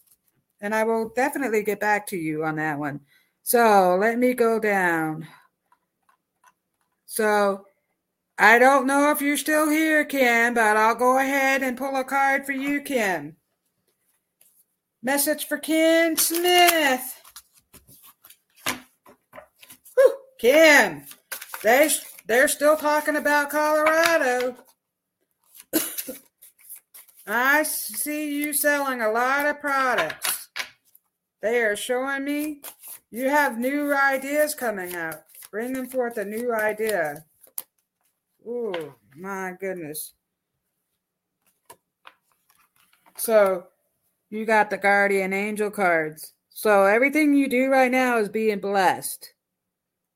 And 0.60 0.74
I 0.74 0.84
will 0.84 1.08
definitely 1.10 1.62
get 1.62 1.80
back 1.80 2.06
to 2.08 2.16
you 2.16 2.44
on 2.44 2.56
that 2.56 2.78
one. 2.78 3.00
So 3.42 3.96
let 3.98 4.18
me 4.18 4.34
go 4.34 4.58
down. 4.58 5.26
So 7.06 7.64
I 8.38 8.58
don't 8.58 8.86
know 8.86 9.10
if 9.10 9.20
you're 9.20 9.36
still 9.36 9.68
here, 9.68 10.04
Kim, 10.04 10.54
but 10.54 10.76
I'll 10.76 10.94
go 10.94 11.18
ahead 11.18 11.62
and 11.62 11.76
pull 11.76 11.96
a 11.96 12.04
card 12.04 12.46
for 12.46 12.52
you, 12.52 12.80
Kim. 12.80 13.36
Message 15.02 15.46
for 15.46 15.58
Kim 15.58 16.16
Smith. 16.16 17.16
Whew, 19.94 20.16
Kim, 20.38 21.04
they, 21.62 21.88
they're 22.30 22.46
still 22.46 22.76
talking 22.76 23.16
about 23.16 23.50
Colorado. 23.50 24.54
I 27.26 27.64
see 27.64 28.36
you 28.40 28.52
selling 28.52 29.02
a 29.02 29.10
lot 29.10 29.46
of 29.46 29.60
products. 29.60 30.48
They 31.42 31.60
are 31.62 31.74
showing 31.74 32.24
me 32.24 32.62
you 33.10 33.28
have 33.28 33.58
new 33.58 33.92
ideas 33.92 34.54
coming 34.54 34.94
out, 34.94 35.22
bringing 35.50 35.88
forth 35.88 36.18
a 36.18 36.24
new 36.24 36.54
idea. 36.54 37.24
Oh, 38.46 38.94
my 39.16 39.54
goodness. 39.58 40.14
So, 43.16 43.66
you 44.30 44.44
got 44.44 44.70
the 44.70 44.78
guardian 44.78 45.32
angel 45.32 45.72
cards. 45.72 46.34
So, 46.50 46.84
everything 46.84 47.34
you 47.34 47.48
do 47.48 47.68
right 47.70 47.90
now 47.90 48.18
is 48.18 48.28
being 48.28 48.60
blessed. 48.60 49.34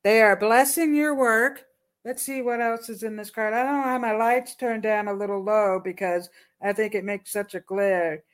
They 0.05 0.23
are 0.23 0.37
blessing 0.37 0.95
your 0.95 1.17
work. 1.17 1.65
Let's 2.05 2.23
see 2.23 2.43
what 2.43 2.61
else 2.61 2.91
is 2.91 3.03
in 3.03 3.17
this 3.17 3.31
card. 3.31 3.55
I 3.55 3.63
don't 3.63 3.81
know 3.81 3.89
how 3.89 3.99
my 3.99 4.13
lights 4.13 4.55
turned 4.57 4.83
down 4.83 5.09
a 5.09 5.15
little 5.15 5.43
low 5.43 5.81
because 5.83 6.29
I 6.63 6.75
think 6.75 6.95
it 6.95 7.05
makes 7.05 7.33
such 7.33 7.55
a 7.55 7.61
glare. 7.61 8.25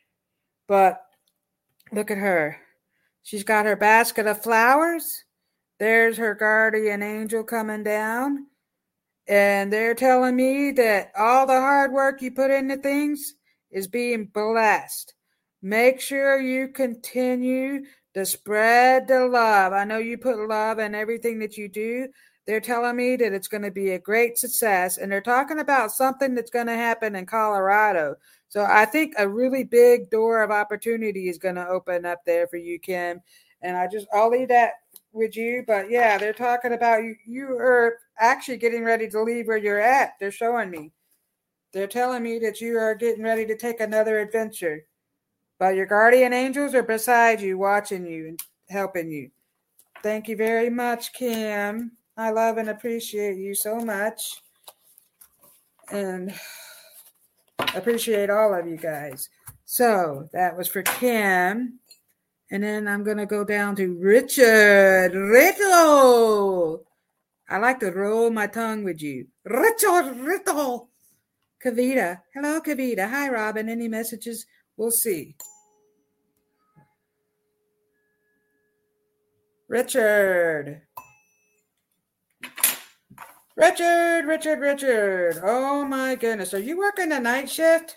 But 0.67 1.01
look 1.93 2.11
at 2.11 2.19
her. 2.19 2.57
She's 3.23 3.45
got 3.45 3.67
her 3.67 3.77
basket 3.77 4.27
of 4.27 4.43
flowers. 4.43 5.25
There's 5.79 6.17
her 6.17 6.35
guardian 6.35 7.03
angel 7.03 7.45
coming 7.45 7.85
down. 7.85 8.47
And 9.29 9.73
they're 9.73 9.95
telling 9.95 10.35
me 10.35 10.73
that 10.73 11.13
all 11.17 11.47
the 11.47 11.53
hard 11.53 11.93
work 11.93 12.21
you 12.23 12.33
put 12.33 12.51
into 12.51 12.77
things 12.77 13.37
is 13.71 13.87
being 13.87 14.25
blessed. 14.27 15.15
Make 15.63 16.01
sure 16.01 16.41
you 16.41 16.69
continue 16.69 17.85
to 18.15 18.27
spread 18.27 19.07
the 19.07 19.27
love. 19.29 19.73
I 19.73 19.85
know 19.85 19.99
you 19.99 20.19
put 20.19 20.49
love 20.49 20.81
in 20.81 20.97
everything 20.97 21.39
that 21.39 21.57
you 21.57 21.69
do. 21.69 22.09
They're 22.51 22.59
telling 22.61 22.97
me 22.97 23.15
that 23.15 23.33
it's 23.33 23.47
going 23.47 23.63
to 23.63 23.71
be 23.71 23.93
a 23.93 23.99
great 24.01 24.37
success. 24.37 24.99
And 24.99 25.13
they're 25.13 25.21
talking 25.21 25.61
about 25.61 25.93
something 25.93 26.35
that's 26.35 26.51
going 26.51 26.67
to 26.67 26.75
happen 26.75 27.15
in 27.15 27.25
Colorado. 27.25 28.17
So 28.49 28.67
I 28.69 28.87
think 28.87 29.15
a 29.17 29.29
really 29.29 29.63
big 29.63 30.11
door 30.11 30.43
of 30.43 30.51
opportunity 30.51 31.29
is 31.29 31.39
going 31.39 31.55
to 31.55 31.69
open 31.69 32.05
up 32.05 32.25
there 32.27 32.49
for 32.49 32.57
you, 32.57 32.81
Kim. 32.81 33.21
And 33.63 33.77
I 33.77 33.87
just, 33.87 34.09
I'll 34.13 34.31
leave 34.31 34.49
that 34.49 34.73
with 35.13 35.37
you. 35.37 35.63
But 35.65 35.93
yeah, 35.93 36.19
they're 36.19 36.33
talking 36.33 36.73
about 36.73 37.05
you. 37.05 37.15
You 37.25 37.51
are 37.51 37.99
actually 38.19 38.57
getting 38.57 38.83
ready 38.83 39.07
to 39.11 39.23
leave 39.23 39.47
where 39.47 39.57
you're 39.57 39.79
at. 39.79 40.15
They're 40.19 40.33
showing 40.33 40.71
me. 40.71 40.91
They're 41.73 41.87
telling 41.87 42.25
me 42.25 42.41
that 42.41 42.61
you 42.61 42.79
are 42.79 42.97
getting 42.97 43.23
ready 43.23 43.47
to 43.47 43.57
take 43.57 43.79
another 43.79 44.19
adventure. 44.19 44.87
But 45.61 45.77
your 45.77 45.87
guardian 45.87 46.33
angels 46.33 46.75
are 46.75 46.83
beside 46.83 47.41
you, 47.41 47.59
watching 47.59 48.05
you 48.05 48.27
and 48.27 48.41
helping 48.69 49.09
you. 49.09 49.31
Thank 50.03 50.27
you 50.27 50.35
very 50.35 50.69
much, 50.69 51.13
Kim. 51.13 51.93
I 52.21 52.31
love 52.33 52.59
and 52.59 52.69
appreciate 52.69 53.39
you 53.39 53.55
so 53.55 53.77
much. 53.81 54.43
And 55.91 56.35
appreciate 57.75 58.29
all 58.29 58.53
of 58.53 58.69
you 58.69 58.77
guys. 58.77 59.31
So 59.65 60.29
that 60.35 60.55
was 60.55 60.69
for 60.69 60.83
Kim. 60.83 61.79
And 62.51 62.63
then 62.63 62.87
I'm 62.87 63.05
going 63.05 63.17
to 63.17 63.25
go 63.25 63.43
down 63.43 63.75
to 63.77 63.97
Richard 63.99 65.15
Riddle. 65.15 66.85
I 67.49 67.57
like 67.57 67.81
to 67.81 67.91
roll 67.91 68.31
my 68.31 68.47
tongue 68.47 68.85
with 68.85 69.01
you. 69.01 69.29
Richard 69.45 70.17
Riddle. 70.19 70.91
Kavita. 71.65 72.21
Hello, 72.35 72.61
Kavita. 72.61 73.09
Hi, 73.09 73.31
Robin. 73.31 73.71
Any 73.71 73.89
messages? 73.89 74.45
We'll 74.77 74.91
see. 74.91 75.37
Richard. 79.69 80.83
Richard, 83.57 84.27
Richard, 84.27 84.61
Richard. 84.61 85.41
Oh 85.43 85.85
my 85.85 86.15
goodness. 86.15 86.55
Are 86.55 86.61
you 86.61 86.79
working 86.79 87.09
the 87.09 87.19
night 87.19 87.51
shift? 87.51 87.97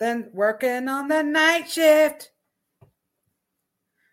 Then 0.00 0.30
working 0.32 0.88
on 0.88 1.08
the 1.08 1.22
night 1.22 1.70
shift. 1.70 2.30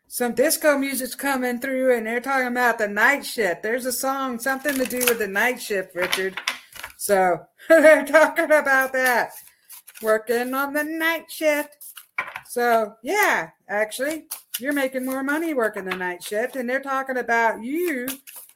Some 0.07 0.33
disco 0.33 0.77
music's 0.77 1.15
coming 1.15 1.59
through 1.59 1.95
and 1.95 2.05
they're 2.05 2.19
talking 2.19 2.47
about 2.47 2.77
the 2.77 2.87
night 2.87 3.25
shift. 3.25 3.63
There's 3.63 3.85
a 3.85 3.91
song, 3.91 4.39
something 4.39 4.75
to 4.75 4.85
do 4.85 4.99
with 4.99 5.19
the 5.19 5.27
night 5.27 5.61
shift, 5.61 5.95
Richard. 5.95 6.39
So 6.97 7.39
they're 7.69 8.05
talking 8.05 8.45
about 8.45 8.91
that. 8.93 9.31
Working 10.01 10.53
on 10.53 10.73
the 10.73 10.83
night 10.83 11.29
shift. 11.29 11.75
So, 12.47 12.95
yeah, 13.03 13.49
actually, 13.67 14.25
you're 14.59 14.73
making 14.73 15.05
more 15.05 15.23
money 15.23 15.53
working 15.53 15.85
the 15.85 15.95
night 15.95 16.23
shift, 16.23 16.55
and 16.55 16.69
they're 16.69 16.81
talking 16.81 17.17
about 17.17 17.63
you 17.63 18.07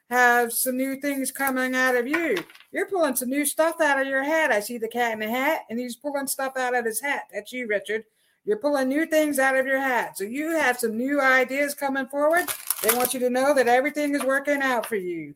have 0.10 0.54
some 0.54 0.78
new 0.78 0.96
things 1.00 1.32
coming 1.32 1.76
out 1.76 1.96
of 1.96 2.08
you. 2.08 2.38
You're 2.72 2.90
pulling 2.90 3.16
some 3.16 3.30
new 3.30 3.46
stuff 3.46 3.82
out 3.82 4.00
of 4.00 4.08
your 4.08 4.24
hat. 4.24 4.52
I 4.52 4.60
see 4.60 4.78
the 4.78 4.88
cat 4.88 5.14
in 5.14 5.20
the 5.20 5.30
hat, 5.30 5.62
and 5.70 5.80
he's 5.80 5.96
pulling 5.96 6.28
stuff 6.28 6.58
out 6.58 6.76
of 6.76 6.86
his 6.86 7.02
hat. 7.02 7.24
That's 7.34 7.52
you, 7.52 7.68
Richard. 7.68 8.04
You're 8.46 8.58
pulling 8.58 8.90
new 8.90 9.06
things 9.06 9.40
out 9.40 9.56
of 9.56 9.66
your 9.66 9.80
hat. 9.80 10.18
So 10.18 10.26
you 10.26 10.52
have 10.52 10.78
some 10.78 10.98
new 10.98 11.22
ideas 11.22 11.74
coming 11.74 12.08
forward. 12.08 12.50
They 12.82 12.96
want 12.96 13.14
you 13.14 13.20
to 13.22 13.30
know 13.30 13.54
that 13.54 13.68
everything 13.70 14.14
is 14.16 14.24
working 14.24 14.62
out 14.62 14.86
for 14.86 14.98
you. 14.98 15.34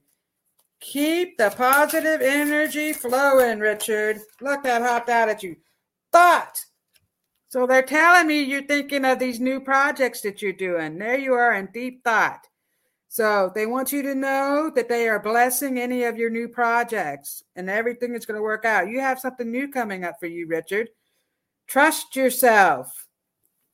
Keep 0.80 1.38
the 1.38 1.49
positive 1.51 2.22
energy 2.22 2.93
flowing, 2.93 3.59
Richard. 3.59 4.20
Look, 4.41 4.63
that 4.63 4.82
hopped 4.82 5.09
out 5.09 5.30
at 5.30 5.41
you. 5.41 5.55
Thought. 6.11 6.57
So 7.49 7.65
they're 7.65 7.82
telling 7.82 8.28
me 8.28 8.41
you're 8.43 8.63
thinking 8.63 9.05
of 9.05 9.20
these 9.20 9.39
new 9.39 9.61
projects 9.61 10.22
that 10.22 10.41
you're 10.41 10.51
doing. 10.51 10.99
There 10.99 11.18
you 11.18 11.34
are 11.34 11.53
in 11.53 11.70
deep 11.74 12.03
thought. 12.03 12.45
So 13.10 13.51
they 13.55 13.66
want 13.66 13.91
you 13.91 14.01
to 14.03 14.16
know 14.16 14.72
that 14.76 14.89
they 14.89 15.08
are 15.08 15.20
blessing 15.20 15.80
any 15.80 16.03
of 16.03 16.18
your 16.18 16.30
new 16.30 16.47
projects 16.47 17.43
and 17.55 17.70
everything 17.70 18.14
is 18.14 18.26
going 18.26 18.38
to 18.38 18.43
work 18.43 18.66
out. 18.66 18.89
You 18.89 18.99
have 18.99 19.20
something 19.20 19.49
new 19.49 19.70
coming 19.70 20.03
up 20.03 20.16
for 20.20 20.28
you, 20.28 20.47
Richard. 20.47 20.89
Trust 21.68 22.16
yourself. 22.16 23.08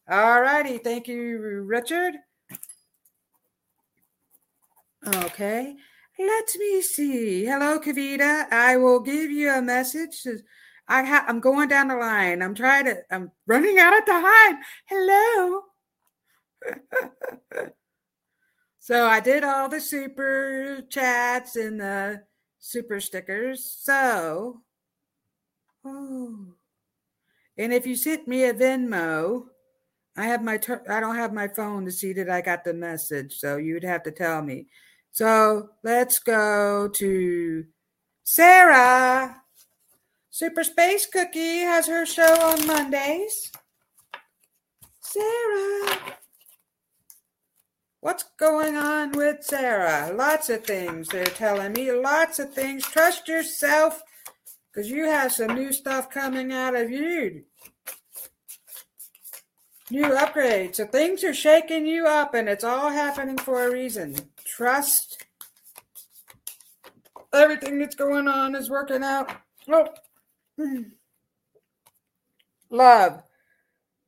All 0.10 0.42
righty. 0.42 0.78
Thank 0.78 1.08
you, 1.08 1.64
Richard. 1.66 2.16
Okay. 5.06 5.76
Let 6.20 6.46
me 6.60 6.82
see. 6.82 7.46
Hello, 7.46 7.80
Kavita. 7.80 8.52
I 8.52 8.78
will 8.78 9.00
give 9.00 9.32
you 9.32 9.52
a 9.52 9.62
message. 9.62 10.26
I 10.88 11.04
ha- 11.04 11.26
I'm 11.28 11.40
going 11.40 11.70
down 11.70 11.88
the 11.88 11.96
line. 11.96 12.42
I'm 12.42 12.54
trying 12.54 12.86
to. 12.86 12.98
I'm 13.10 13.32
running 13.48 13.80
out 13.80 13.98
of 13.98 14.06
time. 14.06 14.60
Hello. 14.86 15.62
So 18.84 19.08
I 19.08 19.22
did 19.22 19.46
all 19.46 19.70
the 19.70 19.80
super 19.80 20.82
chats 20.90 21.56
and 21.56 21.80
the 21.80 22.24
super 22.60 23.00
stickers. 23.00 23.64
So, 23.80 24.60
oh, 25.86 26.48
and 27.58 27.72
if 27.72 27.88
you 27.88 27.96
sent 27.96 28.28
me 28.28 28.44
a 28.44 28.54
Venmo, 28.54 29.46
I 30.18 30.26
have 30.26 30.44
my 30.44 30.58
ter- 30.58 30.84
I 30.90 31.00
don't 31.00 31.16
have 31.16 31.32
my 31.32 31.48
phone 31.48 31.86
to 31.86 31.94
see 31.94 32.12
that 32.12 32.30
I 32.30 32.42
got 32.42 32.66
the 32.66 32.74
message, 32.74 33.38
so 33.38 33.56
you'd 33.56 33.86
have 33.86 34.04
to 34.04 34.12
tell 34.12 34.42
me. 34.42 34.68
So 35.14 35.70
let's 35.86 36.20
go 36.20 36.90
to 36.90 37.64
Sarah. 38.24 39.44
Super 40.30 40.66
Space 40.66 41.06
Cookie 41.06 41.60
has 41.60 41.88
her 41.88 42.06
show 42.06 42.36
on 42.42 42.68
Mondays. 42.68 43.50
Sarah. 45.00 46.18
What's 48.04 48.26
going 48.38 48.76
on 48.76 49.14
with 49.14 49.46
Sarah. 49.46 50.12
Lots 50.14 50.50
of 50.50 50.66
things 50.66 51.08
they're 51.08 51.24
telling 51.24 51.72
me. 51.72 51.90
Lots 51.90 52.38
of 52.38 52.54
things. 52.54 52.84
Trust 52.84 53.30
yourself 53.30 54.04
because 54.68 54.92
you 54.92 55.06
have 55.06 55.32
some 55.32 55.56
new 55.56 55.72
stuff 55.72 56.10
coming 56.10 56.52
out 56.52 56.76
of 56.76 56.92
you. 56.92 57.46
New 59.90 60.04
upgrades. 60.04 60.76
So 60.76 60.86
things 60.86 61.24
are 61.24 61.34
shaking 61.34 61.88
you 61.88 62.06
up 62.06 62.34
and 62.34 62.50
it's 62.50 62.66
all 62.66 62.90
happening 62.90 63.38
for 63.38 63.66
a 63.66 63.72
reason. 63.72 64.18
Trust 64.44 65.24
everything 67.34 67.80
that's 67.80 67.96
going 67.96 68.28
on 68.28 68.54
is 68.54 68.70
working 68.70 69.02
out. 69.02 69.32
Oh. 69.72 69.88
Love. 72.70 73.24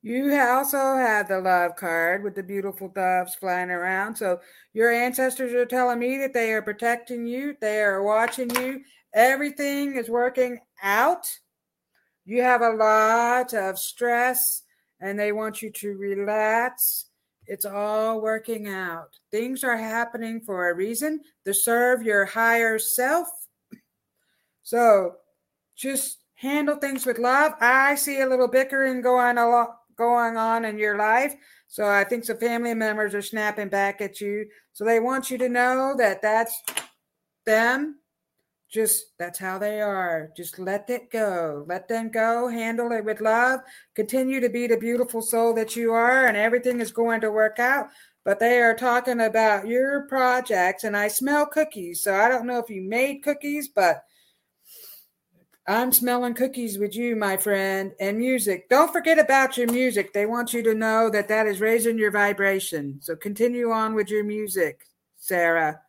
You 0.06 0.40
also 0.40 0.78
have 0.78 1.28
the 1.28 1.40
love 1.40 1.76
card 1.78 2.24
with 2.24 2.36
the 2.36 2.44
beautiful 2.44 2.90
doves 2.90 3.34
flying 3.34 3.72
around. 3.72 4.16
So 4.16 4.40
your 4.72 4.92
ancestors 4.92 5.52
are 5.54 5.66
telling 5.66 5.98
me 5.98 6.20
that 6.20 6.32
they 6.32 6.54
are 6.54 6.62
protecting 6.62 7.26
you, 7.26 7.58
they 7.60 7.82
are 7.82 8.04
watching 8.04 8.56
you. 8.56 8.84
Everything 9.16 9.96
is 9.96 10.08
working 10.08 10.60
out. 10.84 11.26
You 12.24 12.44
have 12.44 12.62
a 12.62 12.70
lot 12.70 13.56
of 13.56 13.80
stress 13.80 14.62
and 15.00 15.18
they 15.18 15.32
want 15.32 15.64
you 15.64 15.72
to 15.72 15.98
relax. 15.98 17.08
It's 17.48 17.66
all 17.66 18.22
working 18.22 18.68
out. 18.68 19.10
Things 19.32 19.64
are 19.64 19.76
happening 19.76 20.40
for 20.40 20.70
a 20.70 20.76
reason 20.76 21.22
to 21.46 21.54
serve 21.56 22.04
your 22.04 22.26
higher 22.26 22.78
self. 22.78 23.28
So 24.62 25.16
just 25.76 26.20
handle 26.36 26.76
things 26.76 27.08
with 27.08 27.18
love. 27.18 27.54
I 27.60 27.96
see 27.96 28.22
a 28.22 28.30
little 28.30 28.48
bickering 28.48 29.02
going 29.02 29.40
a 29.40 29.50
lot 29.50 29.78
going 29.98 30.38
on 30.38 30.66
in 30.66 30.78
your 30.78 30.98
life. 30.98 31.36
So 31.68 31.86
I 31.86 32.04
think 32.04 32.26
some 32.26 32.38
family 32.38 32.74
members 32.74 33.14
are 33.14 33.22
snapping 33.22 33.70
back 33.70 34.02
at 34.02 34.22
you. 34.22 34.48
So 34.74 34.86
they 34.86 35.00
want 35.00 35.30
you 35.32 35.38
to 35.40 35.50
know 35.50 35.96
that 35.98 36.22
that's 36.22 36.62
them. 37.46 38.00
Just 38.70 39.18
that's 39.20 39.40
how 39.40 39.58
they 39.58 39.80
are. 39.80 40.32
Just 40.36 40.60
let 40.60 40.90
it 40.90 41.12
go. 41.12 41.66
Let 41.68 41.88
them 41.88 42.10
go. 42.10 42.50
Handle 42.50 42.92
it 42.92 43.06
with 43.06 43.22
love. 43.22 43.62
Continue 43.96 44.40
to 44.42 44.50
be 44.50 44.68
the 44.68 44.78
beautiful 44.78 45.22
soul 45.22 45.54
that 45.54 45.76
you 45.76 45.94
are, 45.94 46.26
and 46.26 46.36
everything 46.36 46.82
is 46.82 46.92
going 46.92 47.22
to 47.22 47.32
work 47.32 47.60
out. 47.60 47.88
But 48.26 48.40
they 48.40 48.60
are 48.62 48.76
talking 48.76 49.22
about 49.22 49.68
your 49.68 50.08
projects, 50.08 50.84
and 50.84 50.98
I 50.98 51.08
smell 51.10 51.46
cookies. 51.46 52.02
So 52.02 52.16
I 52.16 52.28
don't 52.28 52.48
know 52.48 52.58
if 52.58 52.70
you 52.70 52.82
made 52.82 53.24
cookies, 53.24 53.68
but 53.68 54.04
I'm 55.68 55.92
smelling 55.92 56.36
cookies 56.36 56.78
with 56.78 56.96
you, 56.96 57.16
my 57.16 57.38
friend, 57.38 57.94
and 58.00 58.20
music. 58.20 58.70
Don't 58.70 58.94
forget 58.94 59.18
about 59.18 59.58
your 59.58 59.72
music. 59.72 60.14
They 60.14 60.28
want 60.28 60.54
you 60.54 60.62
to 60.62 60.76
know 60.76 61.10
that 61.10 61.28
that 61.30 61.48
is 61.48 61.60
raising 61.60 61.98
your 61.98 62.12
vibration. 62.12 63.00
So 63.02 63.16
continue 63.16 63.72
on 63.72 63.96
with 63.96 64.12
your 64.12 64.24
music, 64.24 64.88
Sarah. 65.18 65.82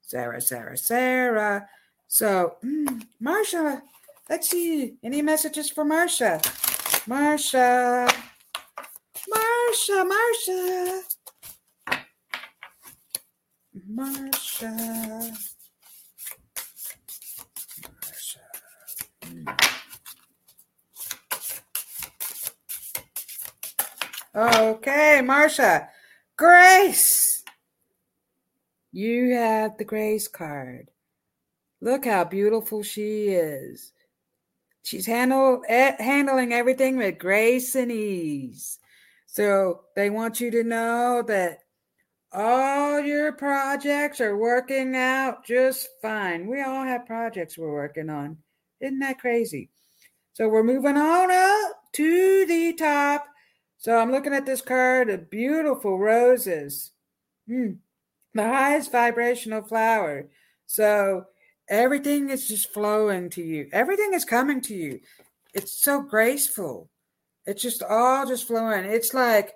Sarah, 0.00 0.40
Sarah, 0.40 0.78
Sarah. 0.78 1.68
So, 2.08 2.56
mm, 2.64 3.06
Marsha, 3.22 3.82
let's 4.30 4.48
see. 4.48 4.94
Any 5.02 5.20
messages 5.20 5.70
for 5.70 5.84
Marsha? 5.84 6.40
Marsha. 7.06 8.08
Marsha, 9.28 10.10
Marsha. 10.10 11.02
Marsha. 13.90 15.53
Okay, 24.34 25.20
Marsha. 25.22 25.88
Grace. 26.36 27.44
You 28.90 29.34
have 29.34 29.78
the 29.78 29.84
Grace 29.84 30.26
card. 30.26 30.90
Look 31.80 32.04
how 32.06 32.24
beautiful 32.24 32.82
she 32.82 33.28
is. 33.28 33.92
She's 34.82 35.06
handle, 35.06 35.62
eh, 35.68 35.94
handling 36.02 36.52
everything 36.52 36.96
with 36.96 37.18
grace 37.18 37.74
and 37.74 37.92
ease. 37.92 38.78
So 39.26 39.82
they 39.96 40.10
want 40.10 40.40
you 40.40 40.50
to 40.50 40.64
know 40.64 41.22
that 41.26 41.60
all 42.32 43.00
your 43.00 43.32
projects 43.32 44.20
are 44.20 44.36
working 44.36 44.96
out 44.96 45.44
just 45.44 45.88
fine. 46.02 46.46
We 46.48 46.62
all 46.62 46.84
have 46.84 47.06
projects 47.06 47.56
we're 47.56 47.72
working 47.72 48.10
on. 48.10 48.38
Isn't 48.80 48.98
that 48.98 49.20
crazy? 49.20 49.70
So 50.32 50.48
we're 50.48 50.64
moving 50.64 50.96
on 50.96 51.30
up 51.30 51.76
to 51.94 52.46
the 52.46 52.72
top 52.74 53.26
so 53.84 53.98
I'm 53.98 54.10
looking 54.10 54.32
at 54.32 54.46
this 54.46 54.62
card 54.62 55.10
of 55.10 55.28
beautiful 55.28 55.98
roses. 55.98 56.92
Mm, 57.46 57.80
the 58.32 58.42
highest 58.42 58.90
vibrational 58.90 59.60
flower. 59.60 60.30
So 60.64 61.26
everything 61.68 62.30
is 62.30 62.48
just 62.48 62.72
flowing 62.72 63.28
to 63.28 63.42
you. 63.42 63.68
Everything 63.74 64.14
is 64.14 64.24
coming 64.24 64.62
to 64.62 64.74
you. 64.74 65.00
It's 65.52 65.78
so 65.82 66.00
graceful. 66.00 66.88
It's 67.44 67.60
just 67.60 67.82
all 67.82 68.26
just 68.26 68.46
flowing. 68.46 68.86
It's 68.86 69.12
like 69.12 69.52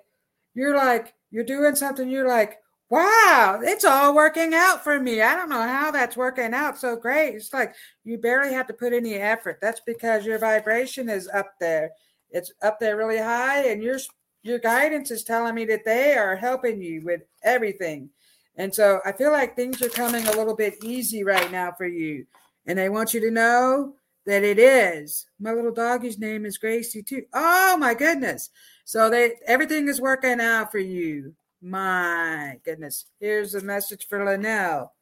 you're 0.53 0.77
like 0.77 1.15
you're 1.31 1.43
doing 1.43 1.73
something. 1.73 2.07
You're 2.07 2.27
like, 2.27 2.59
wow, 2.91 3.61
it's 3.63 3.83
all 3.83 4.13
working 4.13 4.53
out 4.53 4.83
for 4.83 4.99
me. 4.99 5.23
I 5.23 5.35
don't 5.35 5.49
know 5.49 5.63
how 5.63 5.89
that's 5.89 6.15
working 6.15 6.53
out 6.53 6.77
so 6.77 6.95
great. 6.95 7.33
It's 7.33 7.51
like 7.51 7.73
you 8.03 8.19
barely 8.19 8.53
have 8.53 8.67
to 8.67 8.73
put 8.73 8.93
any 8.93 9.15
effort. 9.15 9.57
That's 9.59 9.81
because 9.87 10.23
your 10.23 10.37
vibration 10.37 11.09
is 11.09 11.27
up 11.29 11.53
there. 11.59 11.89
It's 12.29 12.53
up 12.61 12.79
there 12.79 12.95
really 12.95 13.17
high, 13.17 13.65
and 13.69 13.81
you're 13.81 13.97
your 14.43 14.59
guidance 14.59 15.11
is 15.11 15.23
telling 15.23 15.55
me 15.55 15.65
that 15.65 15.85
they 15.85 16.13
are 16.13 16.35
helping 16.35 16.81
you 16.81 17.01
with 17.03 17.21
everything. 17.43 18.09
And 18.55 18.73
so 18.73 18.99
I 19.05 19.11
feel 19.11 19.31
like 19.31 19.55
things 19.55 19.81
are 19.81 19.89
coming 19.89 20.25
a 20.27 20.35
little 20.35 20.55
bit 20.55 20.83
easy 20.83 21.23
right 21.23 21.51
now 21.51 21.71
for 21.77 21.85
you. 21.85 22.25
And 22.65 22.79
I 22.79 22.89
want 22.89 23.13
you 23.13 23.21
to 23.21 23.31
know 23.31 23.95
that 24.25 24.43
it 24.43 24.59
is. 24.59 25.25
My 25.39 25.53
little 25.53 25.73
doggy's 25.73 26.19
name 26.19 26.45
is 26.45 26.57
Gracie 26.57 27.01
too. 27.01 27.23
Oh 27.33 27.77
my 27.77 27.93
goodness. 27.93 28.49
So 28.85 29.09
they 29.09 29.35
everything 29.45 29.87
is 29.87 30.01
working 30.01 30.39
out 30.41 30.71
for 30.71 30.79
you. 30.79 31.33
My 31.61 32.59
goodness. 32.63 33.05
Here's 33.19 33.55
a 33.55 33.61
message 33.61 34.07
for 34.07 34.23
Linnell. 34.23 34.93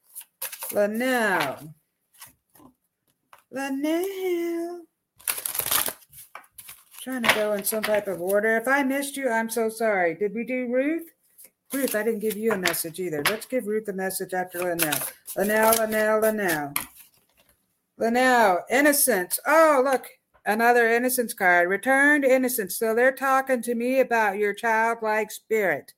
Linnell. 0.71 1.73
Linnell 3.51 4.81
trying 7.07 7.23
to 7.23 7.35
go 7.35 7.53
in 7.53 7.63
some 7.63 7.83
type 7.83 8.05
of 8.09 8.19
order. 8.19 8.57
If 8.57 8.67
I 8.67 8.83
missed 8.83 9.15
you, 9.15 9.29
I'm 9.29 9.49
so 9.49 9.69
sorry. 9.69 10.13
Did 10.13 10.33
we 10.33 10.43
do 10.43 10.67
Ruth? 10.69 11.09
Ruth, 11.71 11.95
I 11.95 12.03
didn't 12.03 12.19
give 12.19 12.35
you 12.35 12.51
a 12.51 12.57
message 12.57 12.99
either. 12.99 13.23
Let's 13.23 13.45
give 13.45 13.65
Ruth 13.65 13.87
a 13.87 13.93
message 13.93 14.33
after 14.33 14.59
Linnell. 14.59 14.99
Linnell, 15.37 15.71
Linnell, 15.79 16.19
Linnell. 16.19 16.73
Linnell, 17.97 18.59
innocence. 18.69 19.39
Oh, 19.47 19.81
look, 19.85 20.05
another 20.45 20.91
innocence 20.91 21.33
card. 21.33 21.69
Returned 21.69 22.25
innocence. 22.25 22.77
So 22.77 22.93
they're 22.93 23.13
talking 23.13 23.61
to 23.61 23.73
me 23.73 24.01
about 24.01 24.37
your 24.37 24.53
childlike 24.53 25.31
spirit. 25.31 25.93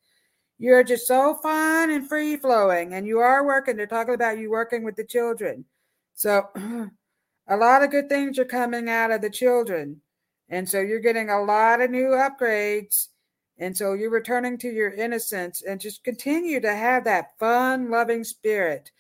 You're 0.59 0.83
just 0.83 1.07
so 1.07 1.39
fun 1.41 1.89
and 1.89 2.07
free 2.07 2.37
flowing, 2.37 2.93
and 2.93 3.07
you 3.07 3.17
are 3.17 3.43
working. 3.43 3.77
They're 3.77 3.87
talking 3.87 4.13
about 4.13 4.37
you 4.37 4.51
working 4.51 4.83
with 4.83 4.95
the 4.95 5.05
children. 5.05 5.65
So 6.13 6.49
a 7.47 7.57
lot 7.57 7.81
of 7.81 7.89
good 7.89 8.09
things 8.09 8.37
are 8.37 8.45
coming 8.45 8.89
out 8.89 9.09
of 9.09 9.21
the 9.21 9.31
children. 9.31 10.01
And 10.49 10.67
so 10.67 10.79
you're 10.79 10.99
getting 10.99 11.29
a 11.29 11.41
lot 11.41 11.81
of 11.81 11.91
new 11.91 12.09
upgrades. 12.09 13.07
And 13.59 13.75
so 13.75 13.93
you're 13.93 14.09
returning 14.09 14.57
to 14.59 14.69
your 14.69 14.91
innocence 14.91 15.61
and 15.61 15.79
just 15.79 16.03
continue 16.03 16.59
to 16.61 16.73
have 16.73 17.03
that 17.03 17.37
fun, 17.39 17.91
loving 17.91 18.23
spirit. 18.23 18.91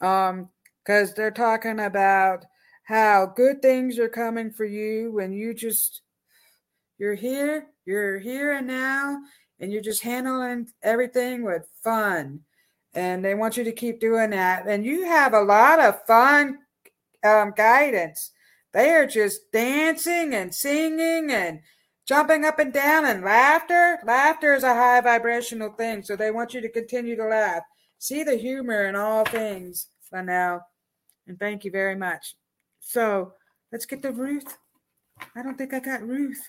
Um, 0.00 0.48
because 0.84 1.12
they're 1.12 1.30
talking 1.30 1.80
about 1.80 2.46
how 2.84 3.26
good 3.36 3.60
things 3.60 3.98
are 3.98 4.08
coming 4.08 4.50
for 4.50 4.64
you 4.64 5.12
when 5.12 5.34
you 5.34 5.52
just 5.52 6.00
you're 6.98 7.14
here, 7.14 7.66
you're 7.84 8.18
here 8.18 8.54
and 8.54 8.66
now, 8.66 9.20
and 9.60 9.70
you're 9.70 9.82
just 9.82 10.02
handling 10.02 10.66
everything 10.82 11.44
with 11.44 11.68
fun. 11.84 12.40
And 12.94 13.22
they 13.22 13.34
want 13.34 13.58
you 13.58 13.64
to 13.64 13.72
keep 13.72 14.00
doing 14.00 14.30
that. 14.30 14.66
And 14.66 14.84
you 14.84 15.04
have 15.04 15.34
a 15.34 15.42
lot 15.42 15.78
of 15.78 16.04
fun 16.06 16.58
um, 17.22 17.52
guidance 17.54 18.32
they 18.72 18.90
are 18.90 19.06
just 19.06 19.50
dancing 19.52 20.34
and 20.34 20.54
singing 20.54 21.30
and 21.30 21.60
jumping 22.06 22.44
up 22.44 22.58
and 22.58 22.72
down 22.72 23.06
and 23.06 23.24
laughter. 23.24 23.98
Laughter 24.04 24.54
is 24.54 24.64
a 24.64 24.74
high 24.74 25.00
vibrational 25.00 25.72
thing, 25.72 26.02
so 26.02 26.16
they 26.16 26.30
want 26.30 26.54
you 26.54 26.60
to 26.60 26.70
continue 26.70 27.16
to 27.16 27.26
laugh. 27.26 27.62
See 27.98 28.22
the 28.22 28.36
humor 28.36 28.86
in 28.86 28.96
all 28.96 29.24
things 29.24 29.88
now. 30.12 30.62
And 31.26 31.38
thank 31.38 31.64
you 31.64 31.70
very 31.70 31.94
much. 31.94 32.34
So 32.80 33.32
let's 33.70 33.84
get 33.84 34.02
to 34.02 34.12
Ruth. 34.12 34.56
I 35.36 35.42
don't 35.42 35.58
think 35.58 35.74
I 35.74 35.80
got 35.80 36.06
Ruth. 36.06 36.42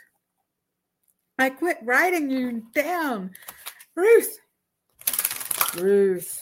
I 1.38 1.50
quit 1.50 1.78
writing 1.84 2.30
you 2.30 2.64
down. 2.74 3.32
Ruth. 3.96 4.40
Ruth. 5.78 6.42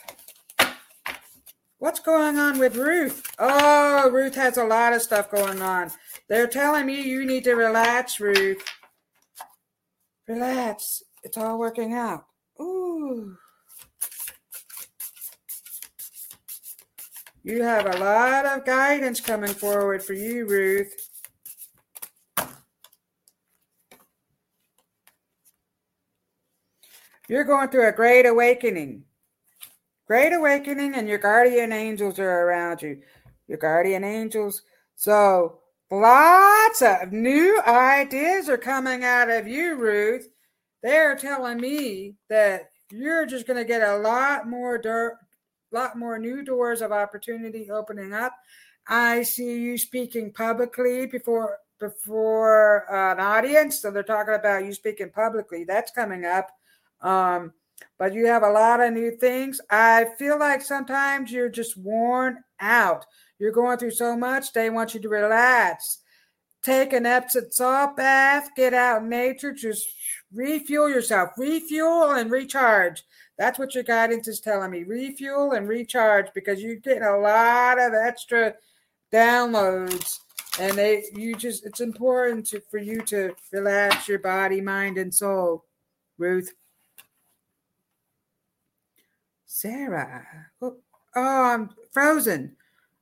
What's 1.80 2.00
going 2.00 2.40
on 2.40 2.58
with 2.58 2.76
Ruth? 2.76 3.24
Oh, 3.38 4.10
Ruth 4.10 4.34
has 4.34 4.58
a 4.58 4.64
lot 4.64 4.94
of 4.94 5.02
stuff 5.02 5.30
going 5.30 5.62
on. 5.62 5.92
They're 6.28 6.48
telling 6.48 6.88
me 6.88 7.04
you 7.04 7.24
need 7.24 7.44
to 7.44 7.54
relax, 7.54 8.20
Ruth. 8.20 8.64
Relax. 10.28 11.04
It's 11.24 11.38
all 11.38 11.60
working 11.60 11.94
out. 11.94 12.26
Ooh. 12.60 13.38
You 17.44 17.62
have 17.62 17.86
a 17.86 18.00
lot 18.00 18.46
of 18.46 18.66
guidance 18.66 19.22
coming 19.22 19.54
forward 19.54 20.04
for 20.04 20.14
you, 20.14 20.48
Ruth. 20.48 20.92
You're 27.30 27.44
going 27.44 27.70
through 27.70 27.88
a 27.88 27.92
great 27.92 28.26
awakening. 28.26 29.04
Great 30.08 30.32
awakening, 30.32 30.95
and 30.95 31.08
your 31.08 31.18
guardian 31.18 31.74
angels 31.74 32.18
are 32.18 32.45
around 32.47 32.82
you. 32.82 33.01
Your 33.49 33.58
guardian 33.58 34.05
angels. 34.05 34.62
So, 34.95 35.60
lots 35.91 36.82
of 36.82 37.12
new 37.12 37.62
ideas 37.68 38.47
are 38.47 38.58
coming 38.58 39.03
out 39.03 39.30
of 39.30 39.47
you, 39.47 39.76
Ruth. 39.76 40.30
They're 40.82 41.18
telling 41.18 41.60
me 41.60 42.16
that 42.30 42.70
you're 42.89 43.26
just 43.26 43.47
going 43.47 43.58
to 43.58 43.66
get 43.66 43.82
a 43.82 43.97
lot 43.97 44.47
more 44.47 44.78
dirt, 44.78 45.18
lot 45.74 45.97
more 45.97 46.18
new 46.18 46.41
doors 46.41 46.82
of 46.82 46.93
opportunity 46.93 47.70
opening 47.70 48.14
up. 48.14 48.34
I 48.88 49.24
see 49.24 49.60
you 49.60 49.78
speaking 49.78 50.32
publicly 50.32 51.08
before 51.08 51.58
before 51.80 52.86
an 52.89 53.20
audience. 53.20 53.82
So 53.82 53.91
they're 53.91 54.03
talking 54.03 54.34
about 54.36 54.64
you 54.64 54.74
speaking 54.74 55.10
publicly. 55.10 55.66
That's 55.66 55.91
coming 55.91 56.26
up. 56.26 56.49
Um, 57.01 57.51
but 57.98 58.14
you 58.14 58.28
have 58.28 58.44
a 58.44 58.52
lot 58.52 58.82
of 58.82 58.94
new 58.94 59.12
things. 59.12 59.60
I 59.70 60.08
feel 60.18 60.40
like 60.40 60.62
sometimes 60.62 61.32
you're 61.32 61.50
just 61.50 61.78
worn 61.78 62.44
out. 62.60 63.06
You're 63.40 63.52
going 63.52 63.78
through 63.78 63.92
so 63.92 64.16
much. 64.16 64.54
They 64.54 64.70
want 64.70 64.94
you 64.94 65.00
to 65.02 65.10
relax. 65.10 66.00
Take 66.64 66.94
an 66.94 67.06
Epsom 67.06 67.46
salt 67.52 67.96
bath, 67.96 68.50
get 68.56 68.74
out 68.74 69.04
in 69.04 69.10
nature, 69.10 69.54
just 69.54 69.88
refuel 70.34 70.90
yourself, 70.90 71.30
refuel 71.38 72.12
and 72.12 72.30
recharge. 72.30 73.04
That's 73.38 73.60
what 73.60 73.76
your 73.76 73.84
guidance 73.84 74.28
is 74.28 74.42
telling 74.42 74.72
me. 74.72 74.84
Refuel 74.84 75.52
and 75.52 75.68
recharge 75.68 76.28
because 76.34 76.62
you're 76.62 76.76
getting 76.76 77.04
a 77.04 77.18
lot 77.18 77.80
of 77.80 77.94
extra 77.94 78.56
downloads 79.14 80.20
and 80.60 80.78
they 80.78 81.04
you 81.14 81.36
just 81.36 81.66
it's 81.66 81.82
important 81.82 82.46
to, 82.48 82.62
for 82.70 82.80
you 82.80 83.02
to 83.02 83.34
relax 83.52 84.08
your 84.08 84.20
body, 84.20 84.62
mind, 84.62 84.98
and 84.98 85.14
soul. 85.14 85.66
Ruth. 86.18 86.52
Sarah. 89.58 90.24
Oh, 90.62 90.76
oh, 91.16 91.43
I'm 91.43 91.72
frozen. 91.91 92.55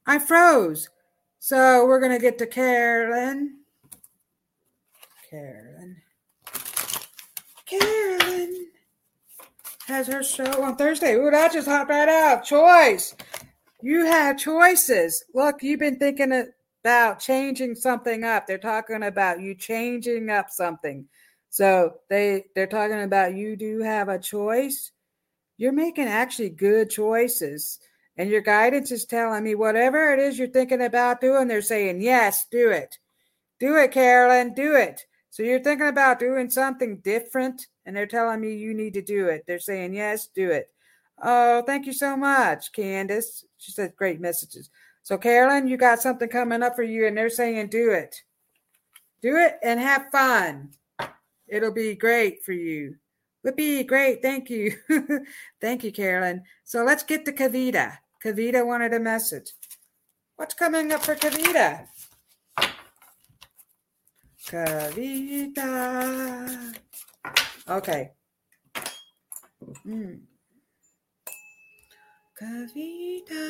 I 0.07 0.19
froze. 0.19 0.89
So 1.37 1.85
we're 1.85 1.99
gonna 1.99 2.17
get 2.17 2.37
to 2.37 2.47
Carolyn. 2.47 3.57
Carolyn. 5.29 5.97
Carolyn 7.65 8.67
has 9.87 10.07
her 10.07 10.23
show 10.23 10.63
on 10.63 10.77
Thursday. 10.77 11.15
Ooh, 11.15 11.29
that 11.29 11.51
just 11.51 11.67
hopped 11.67 11.89
right 11.89 12.07
out. 12.07 12.45
Choice. 12.45 13.17
You 13.81 14.05
have 14.05 14.37
choices. 14.37 15.25
Look, 15.33 15.61
you've 15.61 15.81
been 15.81 15.99
thinking 15.99 16.53
about 16.85 17.19
changing 17.19 17.75
something 17.75 18.23
up. 18.23 18.47
They're 18.47 18.57
talking 18.57 19.03
about 19.03 19.41
you 19.41 19.55
changing 19.55 20.29
up 20.29 20.49
something. 20.49 21.05
So 21.49 21.95
they 22.09 22.45
they're 22.55 22.65
talking 22.65 23.03
about 23.03 23.35
you 23.35 23.57
do 23.57 23.81
have 23.81 24.07
a 24.07 24.17
choice 24.17 24.93
you're 25.57 25.71
making 25.71 26.07
actually 26.07 26.49
good 26.49 26.89
choices. 26.89 27.79
And 28.17 28.29
your 28.29 28.41
guidance 28.41 28.91
is 28.91 29.05
telling 29.05 29.43
me 29.43 29.55
whatever 29.55 30.13
it 30.13 30.19
is 30.19 30.39
you're 30.39 30.47
thinking 30.47 30.83
about 30.83 31.19
doing, 31.19 31.47
they're 31.47 31.61
saying, 31.61 31.99
yes, 32.01 32.45
do 32.49 32.69
it. 32.69 32.97
Do 33.59 33.75
it, 33.75 33.91
Carolyn, 33.91 34.53
do 34.53 34.75
it. 34.75 35.05
So 35.31 35.43
you're 35.43 35.59
thinking 35.59 35.87
about 35.87 36.19
doing 36.19 36.49
something 36.49 36.97
different, 36.99 37.67
and 37.85 37.93
they're 37.93 38.07
telling 38.07 38.39
me 38.39 38.55
you 38.55 38.73
need 38.73 38.93
to 38.93 39.01
do 39.01 39.27
it. 39.27 39.43
They're 39.45 39.59
saying, 39.59 39.93
yes, 39.93 40.27
do 40.27 40.49
it. 40.49 40.69
Oh, 41.21 41.61
thank 41.63 41.85
you 41.85 41.93
so 41.93 42.15
much, 42.15 42.71
Candace. 42.71 43.43
She 43.57 43.73
said 43.73 43.97
great 43.97 44.21
messages. 44.21 44.69
So, 45.03 45.17
Carolyn, 45.17 45.67
you 45.67 45.75
got 45.75 46.01
something 46.01 46.29
coming 46.29 46.63
up 46.63 46.75
for 46.75 46.83
you, 46.83 47.05
and 47.07 47.17
they're 47.17 47.29
saying, 47.29 47.67
do 47.67 47.91
it. 47.91 48.23
Do 49.21 49.35
it 49.37 49.57
and 49.61 49.79
have 49.79 50.09
fun. 50.09 50.69
It'll 51.47 51.73
be 51.73 51.95
great 51.95 52.43
for 52.43 52.53
you. 52.53 52.95
Whoopee, 53.45 53.83
great. 53.83 54.23
Thank 54.23 54.49
you. 54.49 54.73
Thank 55.61 55.83
you, 55.83 55.91
Carolyn. 55.91 56.41
So 56.63 56.83
let's 56.83 57.03
get 57.03 57.25
to 57.25 57.31
Kavita. 57.31 57.99
Kavita 58.23 58.65
wanted 58.65 58.95
a 58.95 58.99
message. 58.99 59.51
What's 60.35 60.55
coming 60.55 60.91
up 60.91 61.03
for 61.03 61.13
Kavita? 61.13 61.85
Kavita. 64.47 65.55
Okay. 67.69 68.13
Mm. 69.85 70.21
Kavita. 72.41 73.45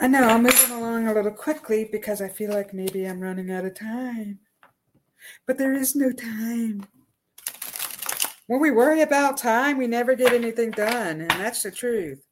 I 0.00 0.08
know 0.08 0.24
I'm 0.24 0.42
moving 0.42 0.70
along 0.72 1.06
a 1.06 1.14
little 1.14 1.30
quickly 1.30 1.88
because 1.90 2.20
I 2.20 2.28
feel 2.28 2.50
like 2.50 2.74
maybe 2.74 3.04
I'm 3.04 3.20
running 3.20 3.52
out 3.52 3.64
of 3.64 3.74
time 3.74 4.40
but 5.46 5.58
there 5.58 5.74
is 5.74 5.94
no 5.94 6.12
time. 6.12 6.86
When 8.46 8.60
we 8.60 8.70
worry 8.70 9.02
about 9.02 9.38
time, 9.38 9.76
we 9.76 9.86
never 9.86 10.14
get 10.14 10.32
anything 10.32 10.70
done, 10.70 11.20
and 11.22 11.30
that's 11.30 11.62
the 11.62 11.70
truth. 11.70 12.22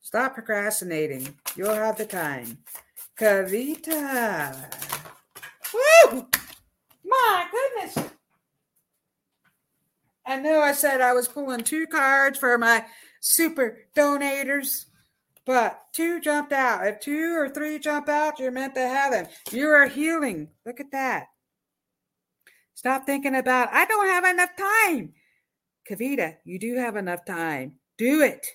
Stop 0.00 0.34
procrastinating. 0.34 1.34
You'll 1.56 1.74
have 1.74 1.96
the 1.96 2.04
time. 2.04 2.58
Kavita. 3.18 4.54
Woo! 5.72 6.26
My 7.04 7.46
goodness. 7.50 8.10
I 10.26 10.36
know 10.36 10.60
I 10.60 10.72
said 10.72 11.00
I 11.00 11.12
was 11.12 11.26
pulling 11.26 11.64
two 11.64 11.86
cards 11.86 12.38
for 12.38 12.56
my 12.58 12.84
super 13.20 13.78
donators, 13.96 14.86
but 15.44 15.84
two 15.92 16.20
jumped 16.20 16.52
out. 16.52 16.86
If 16.86 17.00
two 17.00 17.34
or 17.36 17.48
three 17.48 17.78
jump 17.78 18.08
out, 18.08 18.38
you're 18.38 18.52
meant 18.52 18.74
to 18.74 18.86
have 18.86 19.12
them. 19.12 19.26
You 19.50 19.68
are 19.68 19.86
healing. 19.86 20.48
Look 20.64 20.80
at 20.80 20.92
that. 20.92 21.26
Stop 22.80 23.04
thinking 23.04 23.34
about, 23.34 23.68
I 23.74 23.84
don't 23.84 24.08
have 24.08 24.24
enough 24.24 24.56
time. 24.56 25.12
Kavita, 25.86 26.36
you 26.46 26.58
do 26.58 26.76
have 26.76 26.96
enough 26.96 27.26
time. 27.26 27.74
Do 27.98 28.22
it. 28.22 28.46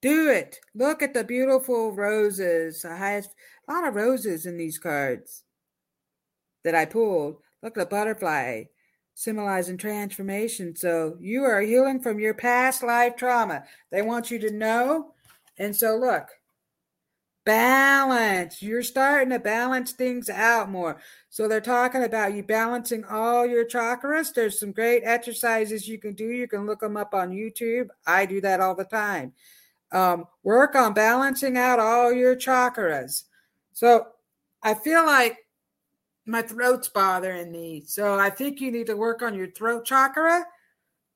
Do 0.00 0.30
it. 0.30 0.60
Look 0.76 1.02
at 1.02 1.12
the 1.12 1.24
beautiful 1.24 1.90
roses. 1.90 2.84
I 2.84 2.96
have 2.96 3.26
a 3.66 3.72
lot 3.72 3.88
of 3.88 3.96
roses 3.96 4.46
in 4.46 4.56
these 4.56 4.78
cards 4.78 5.42
that 6.62 6.76
I 6.76 6.84
pulled. 6.84 7.38
Look 7.64 7.76
at 7.76 7.80
the 7.80 7.86
butterfly 7.86 8.66
symbolizing 9.14 9.76
transformation. 9.76 10.76
So 10.76 11.16
you 11.20 11.42
are 11.42 11.62
healing 11.62 11.98
from 11.98 12.20
your 12.20 12.34
past 12.34 12.84
life 12.84 13.16
trauma. 13.16 13.64
They 13.90 14.02
want 14.02 14.30
you 14.30 14.38
to 14.38 14.52
know. 14.52 15.14
And 15.58 15.74
so, 15.74 15.96
look, 15.96 16.28
balance. 17.44 18.62
You're 18.62 18.82
starting 18.82 19.30
to 19.30 19.38
balance 19.38 19.92
things 19.92 20.28
out 20.28 20.70
more. 20.70 21.00
So 21.28 21.48
they're 21.48 21.60
talking 21.60 22.04
about 22.04 22.34
you 22.34 22.42
balancing 22.42 23.04
all 23.04 23.46
your 23.46 23.64
chakras. 23.64 24.32
There's 24.32 24.58
some 24.58 24.72
great 24.72 25.02
exercises 25.04 25.88
you 25.88 25.98
can 25.98 26.14
do. 26.14 26.28
You 26.28 26.46
can 26.46 26.66
look 26.66 26.80
them 26.80 26.96
up 26.96 27.14
on 27.14 27.30
YouTube. 27.30 27.88
I 28.06 28.26
do 28.26 28.40
that 28.42 28.60
all 28.60 28.74
the 28.74 28.84
time. 28.84 29.32
Um, 29.90 30.26
work 30.42 30.74
on 30.74 30.94
balancing 30.94 31.58
out 31.58 31.78
all 31.78 32.12
your 32.12 32.36
chakras. 32.36 33.24
So 33.72 34.06
I 34.62 34.74
feel 34.74 35.04
like 35.04 35.38
my 36.24 36.42
throat's 36.42 36.88
bothering 36.88 37.50
me. 37.50 37.82
So 37.86 38.18
I 38.18 38.30
think 38.30 38.60
you 38.60 38.70
need 38.70 38.86
to 38.86 38.96
work 38.96 39.22
on 39.22 39.34
your 39.34 39.50
throat 39.50 39.84
chakra 39.84 40.44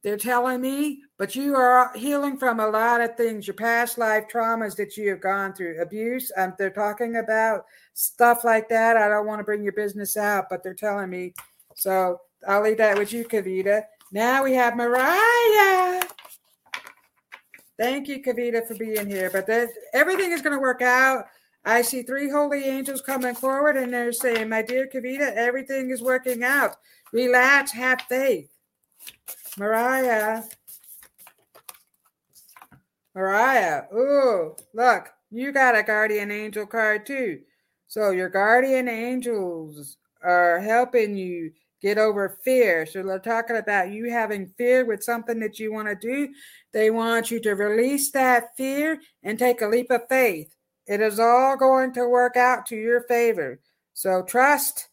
they're 0.06 0.16
telling 0.16 0.60
me, 0.60 1.02
but 1.18 1.34
you 1.34 1.56
are 1.56 1.90
healing 1.96 2.38
from 2.38 2.60
a 2.60 2.68
lot 2.68 3.00
of 3.00 3.16
things, 3.16 3.48
your 3.48 3.54
past 3.54 3.98
life 3.98 4.26
traumas 4.32 4.76
that 4.76 4.96
you 4.96 5.10
have 5.10 5.20
gone 5.20 5.52
through, 5.52 5.82
abuse. 5.82 6.30
Um, 6.36 6.54
they're 6.56 6.70
talking 6.70 7.16
about 7.16 7.64
stuff 7.92 8.44
like 8.44 8.68
that. 8.68 8.96
I 8.96 9.08
don't 9.08 9.26
want 9.26 9.40
to 9.40 9.44
bring 9.44 9.64
your 9.64 9.72
business 9.72 10.16
out, 10.16 10.44
but 10.48 10.62
they're 10.62 10.74
telling 10.74 11.10
me. 11.10 11.34
So 11.74 12.20
I'll 12.46 12.62
leave 12.62 12.76
that 12.76 12.96
with 12.96 13.12
you, 13.12 13.24
Kavita. 13.24 13.82
Now 14.12 14.44
we 14.44 14.52
have 14.52 14.76
Mariah. 14.76 16.04
Thank 17.76 18.06
you, 18.06 18.22
Kavita, 18.22 18.64
for 18.64 18.76
being 18.76 19.10
here. 19.10 19.28
But 19.32 19.50
everything 19.92 20.30
is 20.30 20.40
going 20.40 20.54
to 20.54 20.62
work 20.62 20.82
out. 20.82 21.24
I 21.64 21.82
see 21.82 22.04
three 22.04 22.30
holy 22.30 22.62
angels 22.62 23.00
coming 23.00 23.34
forward, 23.34 23.76
and 23.76 23.92
they're 23.92 24.12
saying, 24.12 24.50
My 24.50 24.62
dear 24.62 24.86
Kavita, 24.86 25.34
everything 25.34 25.90
is 25.90 26.00
working 26.00 26.44
out. 26.44 26.76
Relax, 27.12 27.72
have 27.72 28.02
faith. 28.02 28.55
Mariah. 29.58 30.42
Mariah. 33.14 33.84
Ooh, 33.94 34.54
look, 34.74 35.08
you 35.30 35.52
got 35.52 35.76
a 35.76 35.82
guardian 35.82 36.30
angel 36.30 36.66
card 36.66 37.06
too. 37.06 37.40
So 37.86 38.10
your 38.10 38.28
guardian 38.28 38.88
angels 38.88 39.96
are 40.22 40.60
helping 40.60 41.16
you 41.16 41.52
get 41.80 41.98
over 41.98 42.38
fear. 42.44 42.84
So 42.84 43.02
they're 43.02 43.18
talking 43.18 43.56
about 43.56 43.90
you 43.90 44.10
having 44.10 44.52
fear 44.58 44.84
with 44.84 45.02
something 45.02 45.38
that 45.40 45.58
you 45.58 45.72
want 45.72 45.88
to 45.88 45.94
do. 45.94 46.32
They 46.72 46.90
want 46.90 47.30
you 47.30 47.40
to 47.40 47.54
release 47.54 48.10
that 48.12 48.56
fear 48.56 49.00
and 49.22 49.38
take 49.38 49.62
a 49.62 49.68
leap 49.68 49.90
of 49.90 50.02
faith. 50.08 50.54
It 50.86 51.00
is 51.00 51.18
all 51.18 51.56
going 51.56 51.92
to 51.94 52.08
work 52.08 52.36
out 52.36 52.66
to 52.66 52.76
your 52.76 53.02
favor. 53.02 53.60
So 53.94 54.22
trust, 54.22 54.88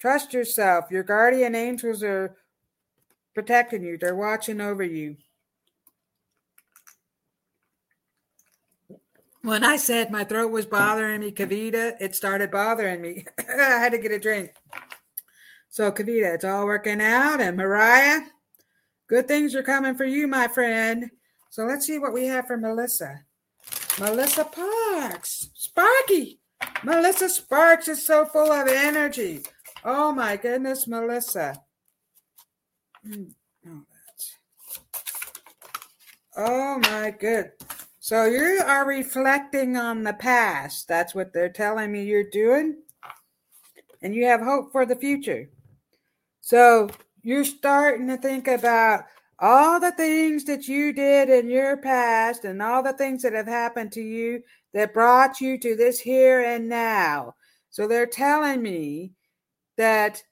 trust 0.00 0.32
yourself. 0.32 0.86
Your 0.90 1.02
guardian 1.02 1.54
angels 1.54 2.02
are 2.02 2.36
protecting 3.36 3.84
you. 3.84 3.96
They're 3.96 4.16
watching 4.16 4.60
over 4.60 4.82
you. 4.82 5.16
when 9.46 9.62
I 9.62 9.76
said 9.76 10.10
my 10.10 10.24
throat 10.24 10.50
was 10.50 10.66
bothering 10.66 11.20
me, 11.20 11.30
Kavita, 11.30 11.94
it 12.00 12.16
started 12.16 12.50
bothering 12.50 13.00
me. 13.00 13.26
I 13.48 13.78
had 13.78 13.92
to 13.92 13.98
get 13.98 14.10
a 14.10 14.18
drink. 14.18 14.52
So, 15.68 15.92
Kavita, 15.92 16.34
it's 16.34 16.44
all 16.44 16.66
working 16.66 17.00
out. 17.00 17.40
And 17.40 17.56
Mariah, 17.56 18.22
good 19.06 19.28
things 19.28 19.54
are 19.54 19.62
coming 19.62 19.94
for 19.94 20.04
you, 20.04 20.26
my 20.26 20.48
friend. 20.48 21.10
So, 21.50 21.64
let's 21.64 21.86
see 21.86 22.00
what 22.00 22.12
we 22.12 22.26
have 22.26 22.48
for 22.48 22.56
Melissa. 22.56 23.20
Melissa 24.00 24.44
Parks, 24.44 25.50
Sparky. 25.54 26.40
Melissa 26.82 27.28
Sparks 27.28 27.86
is 27.86 28.04
so 28.04 28.24
full 28.24 28.50
of 28.50 28.66
energy. 28.66 29.42
Oh, 29.84 30.10
my 30.10 30.36
goodness, 30.36 30.88
Melissa. 30.88 31.62
Mm, 33.06 33.32
oh, 33.68 33.82
oh 36.36 36.78
my 36.78 37.14
good. 37.18 37.52
So 38.00 38.24
you 38.26 38.60
are 38.64 38.86
reflecting 38.86 39.76
on 39.76 40.02
the 40.02 40.12
past. 40.12 40.88
That's 40.88 41.14
what 41.14 41.32
they're 41.32 41.48
telling 41.48 41.92
me 41.92 42.04
you're 42.04 42.30
doing. 42.30 42.76
And 44.02 44.14
you 44.14 44.26
have 44.26 44.40
hope 44.40 44.72
for 44.72 44.86
the 44.86 44.96
future. 44.96 45.48
So 46.40 46.88
you're 47.22 47.44
starting 47.44 48.06
to 48.08 48.16
think 48.16 48.48
about 48.48 49.04
all 49.38 49.78
the 49.80 49.92
things 49.92 50.44
that 50.44 50.66
you 50.66 50.92
did 50.92 51.28
in 51.28 51.50
your 51.50 51.76
past 51.76 52.44
and 52.44 52.62
all 52.62 52.82
the 52.82 52.92
things 52.92 53.22
that 53.22 53.32
have 53.32 53.46
happened 53.46 53.92
to 53.92 54.00
you 54.00 54.42
that 54.72 54.94
brought 54.94 55.40
you 55.40 55.58
to 55.58 55.76
this 55.76 56.00
here 56.00 56.40
and 56.42 56.68
now. 56.68 57.34
So 57.70 57.86
they're 57.86 58.06
telling 58.06 58.62
me 58.62 59.12
that 59.76 60.22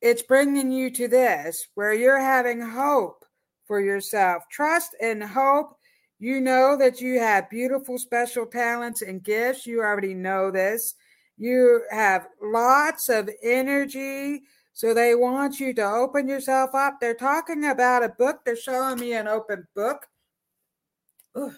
it's 0.00 0.22
bringing 0.22 0.70
you 0.70 0.90
to 0.90 1.08
this 1.08 1.66
where 1.74 1.92
you're 1.92 2.20
having 2.20 2.60
hope 2.60 3.24
for 3.66 3.80
yourself. 3.80 4.44
Trust 4.50 4.96
and 5.00 5.22
hope 5.22 5.76
you 6.18 6.40
know 6.40 6.76
that 6.76 7.00
you 7.00 7.20
have 7.20 7.50
beautiful, 7.50 7.98
special 7.98 8.46
talents 8.46 9.02
and 9.02 9.22
gifts. 9.22 9.66
You 9.66 9.80
already 9.80 10.14
know 10.14 10.50
this. 10.50 10.94
You 11.36 11.82
have 11.90 12.26
lots 12.42 13.08
of 13.08 13.30
energy. 13.42 14.42
So 14.72 14.94
they 14.94 15.14
want 15.14 15.60
you 15.60 15.72
to 15.74 15.84
open 15.84 16.28
yourself 16.28 16.74
up. 16.74 16.98
They're 17.00 17.14
talking 17.14 17.64
about 17.64 18.02
a 18.02 18.08
book. 18.08 18.40
They're 18.44 18.56
showing 18.56 18.98
me 18.98 19.12
an 19.12 19.28
open 19.28 19.66
book. 19.74 20.06
Ugh. 21.36 21.54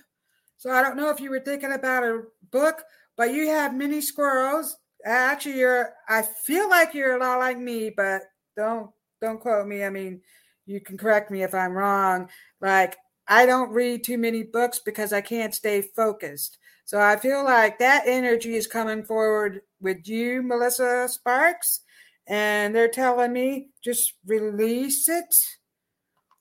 So 0.58 0.70
I 0.70 0.82
don't 0.82 0.96
know 0.96 1.08
if 1.08 1.20
you 1.20 1.30
were 1.30 1.40
thinking 1.40 1.72
about 1.72 2.04
a 2.04 2.22
book, 2.50 2.82
but 3.16 3.32
you 3.32 3.48
have 3.48 3.74
mini 3.74 4.02
squirrels. 4.02 4.76
Actually, 5.06 5.58
you're 5.58 5.94
I 6.08 6.20
feel 6.20 6.68
like 6.68 6.92
you're 6.92 7.16
a 7.16 7.20
lot 7.20 7.38
like 7.38 7.58
me, 7.58 7.88
but 7.88 8.22
don't 8.60 8.90
don't 9.20 9.40
quote 9.40 9.66
me. 9.66 9.84
I 9.84 9.90
mean, 9.90 10.20
you 10.66 10.80
can 10.80 10.96
correct 10.96 11.30
me 11.30 11.42
if 11.42 11.54
I'm 11.54 11.72
wrong. 11.72 12.28
Like 12.60 12.96
I 13.26 13.46
don't 13.46 13.70
read 13.70 14.04
too 14.04 14.18
many 14.18 14.42
books 14.42 14.80
because 14.84 15.12
I 15.12 15.20
can't 15.20 15.54
stay 15.54 15.82
focused. 15.82 16.58
So 16.84 17.00
I 17.00 17.16
feel 17.16 17.44
like 17.44 17.78
that 17.78 18.02
energy 18.06 18.56
is 18.56 18.66
coming 18.66 19.04
forward 19.04 19.62
with 19.80 20.08
you, 20.08 20.42
Melissa 20.42 21.08
Sparks. 21.08 21.80
And 22.26 22.74
they're 22.74 22.88
telling 22.88 23.32
me 23.32 23.68
just 23.82 24.14
release 24.26 25.08
it, 25.08 25.34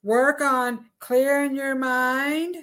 work 0.04 0.42
on 0.42 0.86
clearing 1.00 1.56
your 1.56 1.76
mind, 1.76 2.58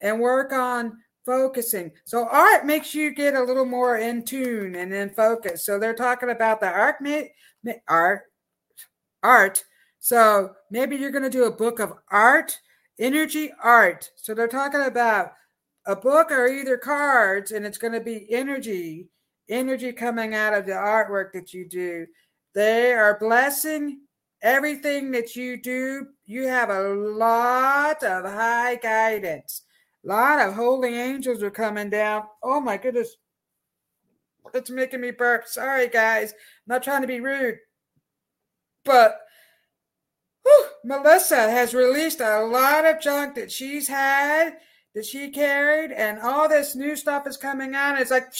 and 0.00 0.20
work 0.20 0.52
on 0.52 0.98
focusing. 1.24 1.92
So 2.04 2.26
art 2.28 2.66
makes 2.66 2.94
you 2.94 3.14
get 3.14 3.34
a 3.34 3.42
little 3.42 3.64
more 3.64 3.98
in 3.98 4.24
tune 4.24 4.74
and 4.74 4.92
in 4.92 5.10
focus. 5.10 5.64
So 5.64 5.78
they're 5.78 5.94
talking 5.94 6.30
about 6.30 6.60
the 6.60 6.68
art, 6.68 6.96
art, 7.88 8.22
art. 9.22 9.64
So 9.98 10.52
maybe 10.70 10.96
you're 10.96 11.10
going 11.10 11.22
to 11.22 11.30
do 11.30 11.44
a 11.44 11.50
book 11.50 11.78
of 11.78 11.94
art 12.10 12.58
energy 12.98 13.50
art. 13.62 14.10
So 14.16 14.34
they're 14.34 14.48
talking 14.48 14.82
about 14.82 15.32
a 15.86 15.96
book 15.96 16.30
or 16.30 16.46
either 16.46 16.76
cards, 16.76 17.50
and 17.50 17.66
it's 17.66 17.78
going 17.78 17.92
to 17.92 18.00
be 18.00 18.26
energy, 18.32 19.08
energy 19.48 19.92
coming 19.92 20.34
out 20.34 20.54
of 20.54 20.66
the 20.66 20.72
artwork 20.72 21.32
that 21.32 21.52
you 21.52 21.68
do. 21.68 22.06
They 22.54 22.92
are 22.92 23.18
blessing 23.18 24.00
everything 24.42 25.10
that 25.12 25.34
you 25.34 25.60
do. 25.60 26.08
You 26.26 26.46
have 26.46 26.70
a 26.70 26.88
lot 26.88 28.02
of 28.02 28.24
high 28.24 28.76
guidance. 28.76 29.62
A 30.04 30.08
lot 30.08 30.46
of 30.46 30.54
holy 30.54 30.96
angels 30.96 31.42
are 31.42 31.50
coming 31.50 31.90
down. 31.90 32.24
Oh 32.42 32.60
my 32.60 32.76
goodness. 32.76 33.16
It's 34.54 34.70
making 34.70 35.00
me 35.00 35.12
burp. 35.12 35.46
Sorry, 35.46 35.88
guys. 35.88 36.32
I'm 36.32 36.38
not 36.74 36.82
trying 36.82 37.02
to 37.02 37.06
be 37.08 37.20
rude. 37.20 37.58
But 38.84 39.18
Whew, 40.42 40.66
Melissa 40.84 41.50
has 41.50 41.74
released 41.74 42.20
a 42.20 42.42
lot 42.42 42.84
of 42.84 43.00
junk 43.00 43.34
that 43.36 43.52
she's 43.52 43.88
had, 43.88 44.56
that 44.94 45.06
she 45.06 45.30
carried, 45.30 45.92
and 45.92 46.18
all 46.18 46.48
this 46.48 46.74
new 46.74 46.96
stuff 46.96 47.26
is 47.26 47.36
coming 47.36 47.74
out. 47.74 48.00
It's 48.00 48.10
like 48.10 48.32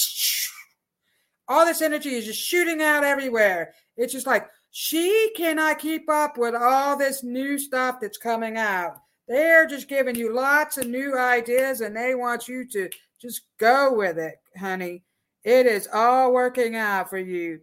all 1.49 1.65
this 1.65 1.83
energy 1.83 2.15
is 2.15 2.27
just 2.27 2.41
shooting 2.41 2.83
out 2.83 3.05
everywhere. 3.05 3.73
It's 3.97 4.13
just 4.13 4.27
like 4.27 4.49
she 4.71 5.31
cannot 5.37 5.79
keep 5.79 6.09
up 6.11 6.39
with 6.39 6.55
all 6.55 6.97
this 6.97 7.23
new 7.23 7.59
stuff 7.59 8.01
that's 8.01 8.19
coming 8.19 8.57
out. 8.57 8.97
They're 9.29 9.67
just 9.67 9.89
giving 9.89 10.17
you 10.17 10.35
lots 10.35 10.79
of 10.79 10.89
new 10.89 11.17
ideas 11.17 11.81
and 11.81 11.97
they 11.97 12.15
want 12.15 12.49
you 12.49 12.67
to 12.71 12.91
just 13.21 13.43
go 13.59 13.95
with 13.95 14.19
it, 14.19 14.35
honey. 14.59 15.05
It 15.45 15.67
is 15.67 15.89
all 15.93 16.33
working 16.33 16.75
out 16.75 17.09
for 17.09 17.19
you. 17.19 17.61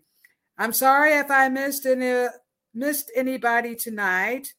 I'm 0.57 0.73
sorry 0.73 1.13
if 1.13 1.29
I 1.29 1.49
missed 1.49 1.85
any 1.85 2.27
missed 2.79 3.11
anybody 3.15 3.75
tonight. 3.75 4.53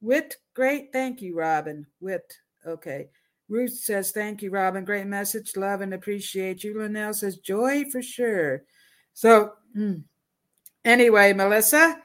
Wit, 0.00 0.36
great. 0.54 0.92
Thank 0.92 1.22
you, 1.22 1.36
Robin. 1.36 1.86
Wit, 2.00 2.34
okay. 2.66 3.08
Ruth 3.48 3.72
says, 3.72 4.12
Thank 4.12 4.42
you, 4.42 4.50
Robin. 4.50 4.84
Great 4.84 5.06
message. 5.06 5.56
Love 5.56 5.80
and 5.80 5.92
appreciate 5.92 6.62
you. 6.62 6.78
Linnell 6.78 7.14
says, 7.14 7.38
Joy 7.38 7.84
for 7.90 8.00
sure. 8.00 8.62
So, 9.12 9.54
mm. 9.76 10.04
anyway, 10.84 11.32
Melissa, 11.32 12.00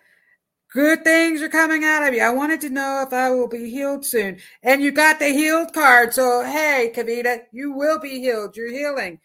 good 0.73 1.03
things 1.03 1.41
are 1.43 1.49
coming 1.49 1.83
out 1.83 2.07
of 2.07 2.13
you. 2.15 2.21
I 2.21 2.31
wanted 2.31 2.61
to 2.61 2.69
know 2.69 3.03
if 3.05 3.13
I 3.13 3.29
will 3.29 3.47
be 3.47 3.69
healed 3.69 4.03
soon. 4.03 4.39
And 4.63 4.81
you 4.81 4.91
got 4.91 5.19
the 5.19 5.29
healed 5.29 5.71
card. 5.73 6.13
So, 6.13 6.43
hey, 6.43 6.91
Kavita, 6.95 7.41
you 7.51 7.73
will 7.73 7.99
be 7.99 8.19
healed. 8.19 8.57
You're 8.57 8.71
healing. 8.71 9.19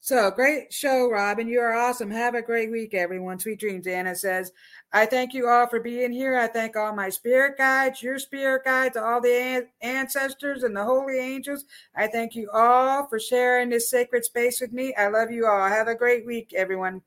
So 0.00 0.30
great 0.30 0.72
show, 0.72 1.10
Robin. 1.10 1.48
You 1.48 1.60
are 1.60 1.74
awesome. 1.74 2.10
Have 2.10 2.34
a 2.34 2.42
great 2.42 2.70
week, 2.70 2.94
everyone. 2.94 3.38
Sweet 3.38 3.58
dreams, 3.58 3.86
Anna 3.86 4.14
says. 4.14 4.52
I 4.92 5.06
thank 5.06 5.34
you 5.34 5.48
all 5.48 5.66
for 5.66 5.80
being 5.80 6.12
here. 6.12 6.38
I 6.38 6.46
thank 6.46 6.76
all 6.76 6.94
my 6.94 7.10
spirit 7.10 7.58
guides, 7.58 8.02
your 8.02 8.18
spirit 8.18 8.64
guides, 8.64 8.96
all 8.96 9.20
the 9.20 9.66
ancestors 9.82 10.62
and 10.62 10.74
the 10.74 10.84
holy 10.84 11.18
angels. 11.18 11.64
I 11.94 12.06
thank 12.06 12.34
you 12.34 12.48
all 12.52 13.06
for 13.08 13.18
sharing 13.18 13.68
this 13.68 13.90
sacred 13.90 14.24
space 14.24 14.60
with 14.60 14.72
me. 14.72 14.94
I 14.94 15.08
love 15.08 15.30
you 15.30 15.46
all. 15.46 15.68
Have 15.68 15.88
a 15.88 15.94
great 15.94 16.24
week, 16.24 16.54
everyone. 16.56 17.02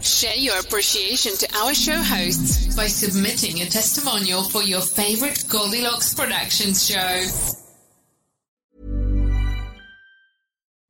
Share 0.00 0.36
your 0.36 0.58
appreciation 0.60 1.32
to 1.38 1.56
our 1.56 1.74
show 1.74 1.96
hosts 1.96 2.76
by 2.76 2.86
submitting 2.88 3.62
a 3.62 3.64
testimonial 3.64 4.42
for 4.42 4.62
your 4.62 4.82
favorite 4.82 5.44
Goldilocks 5.48 6.12
Productions 6.12 6.86
show. 6.86 7.63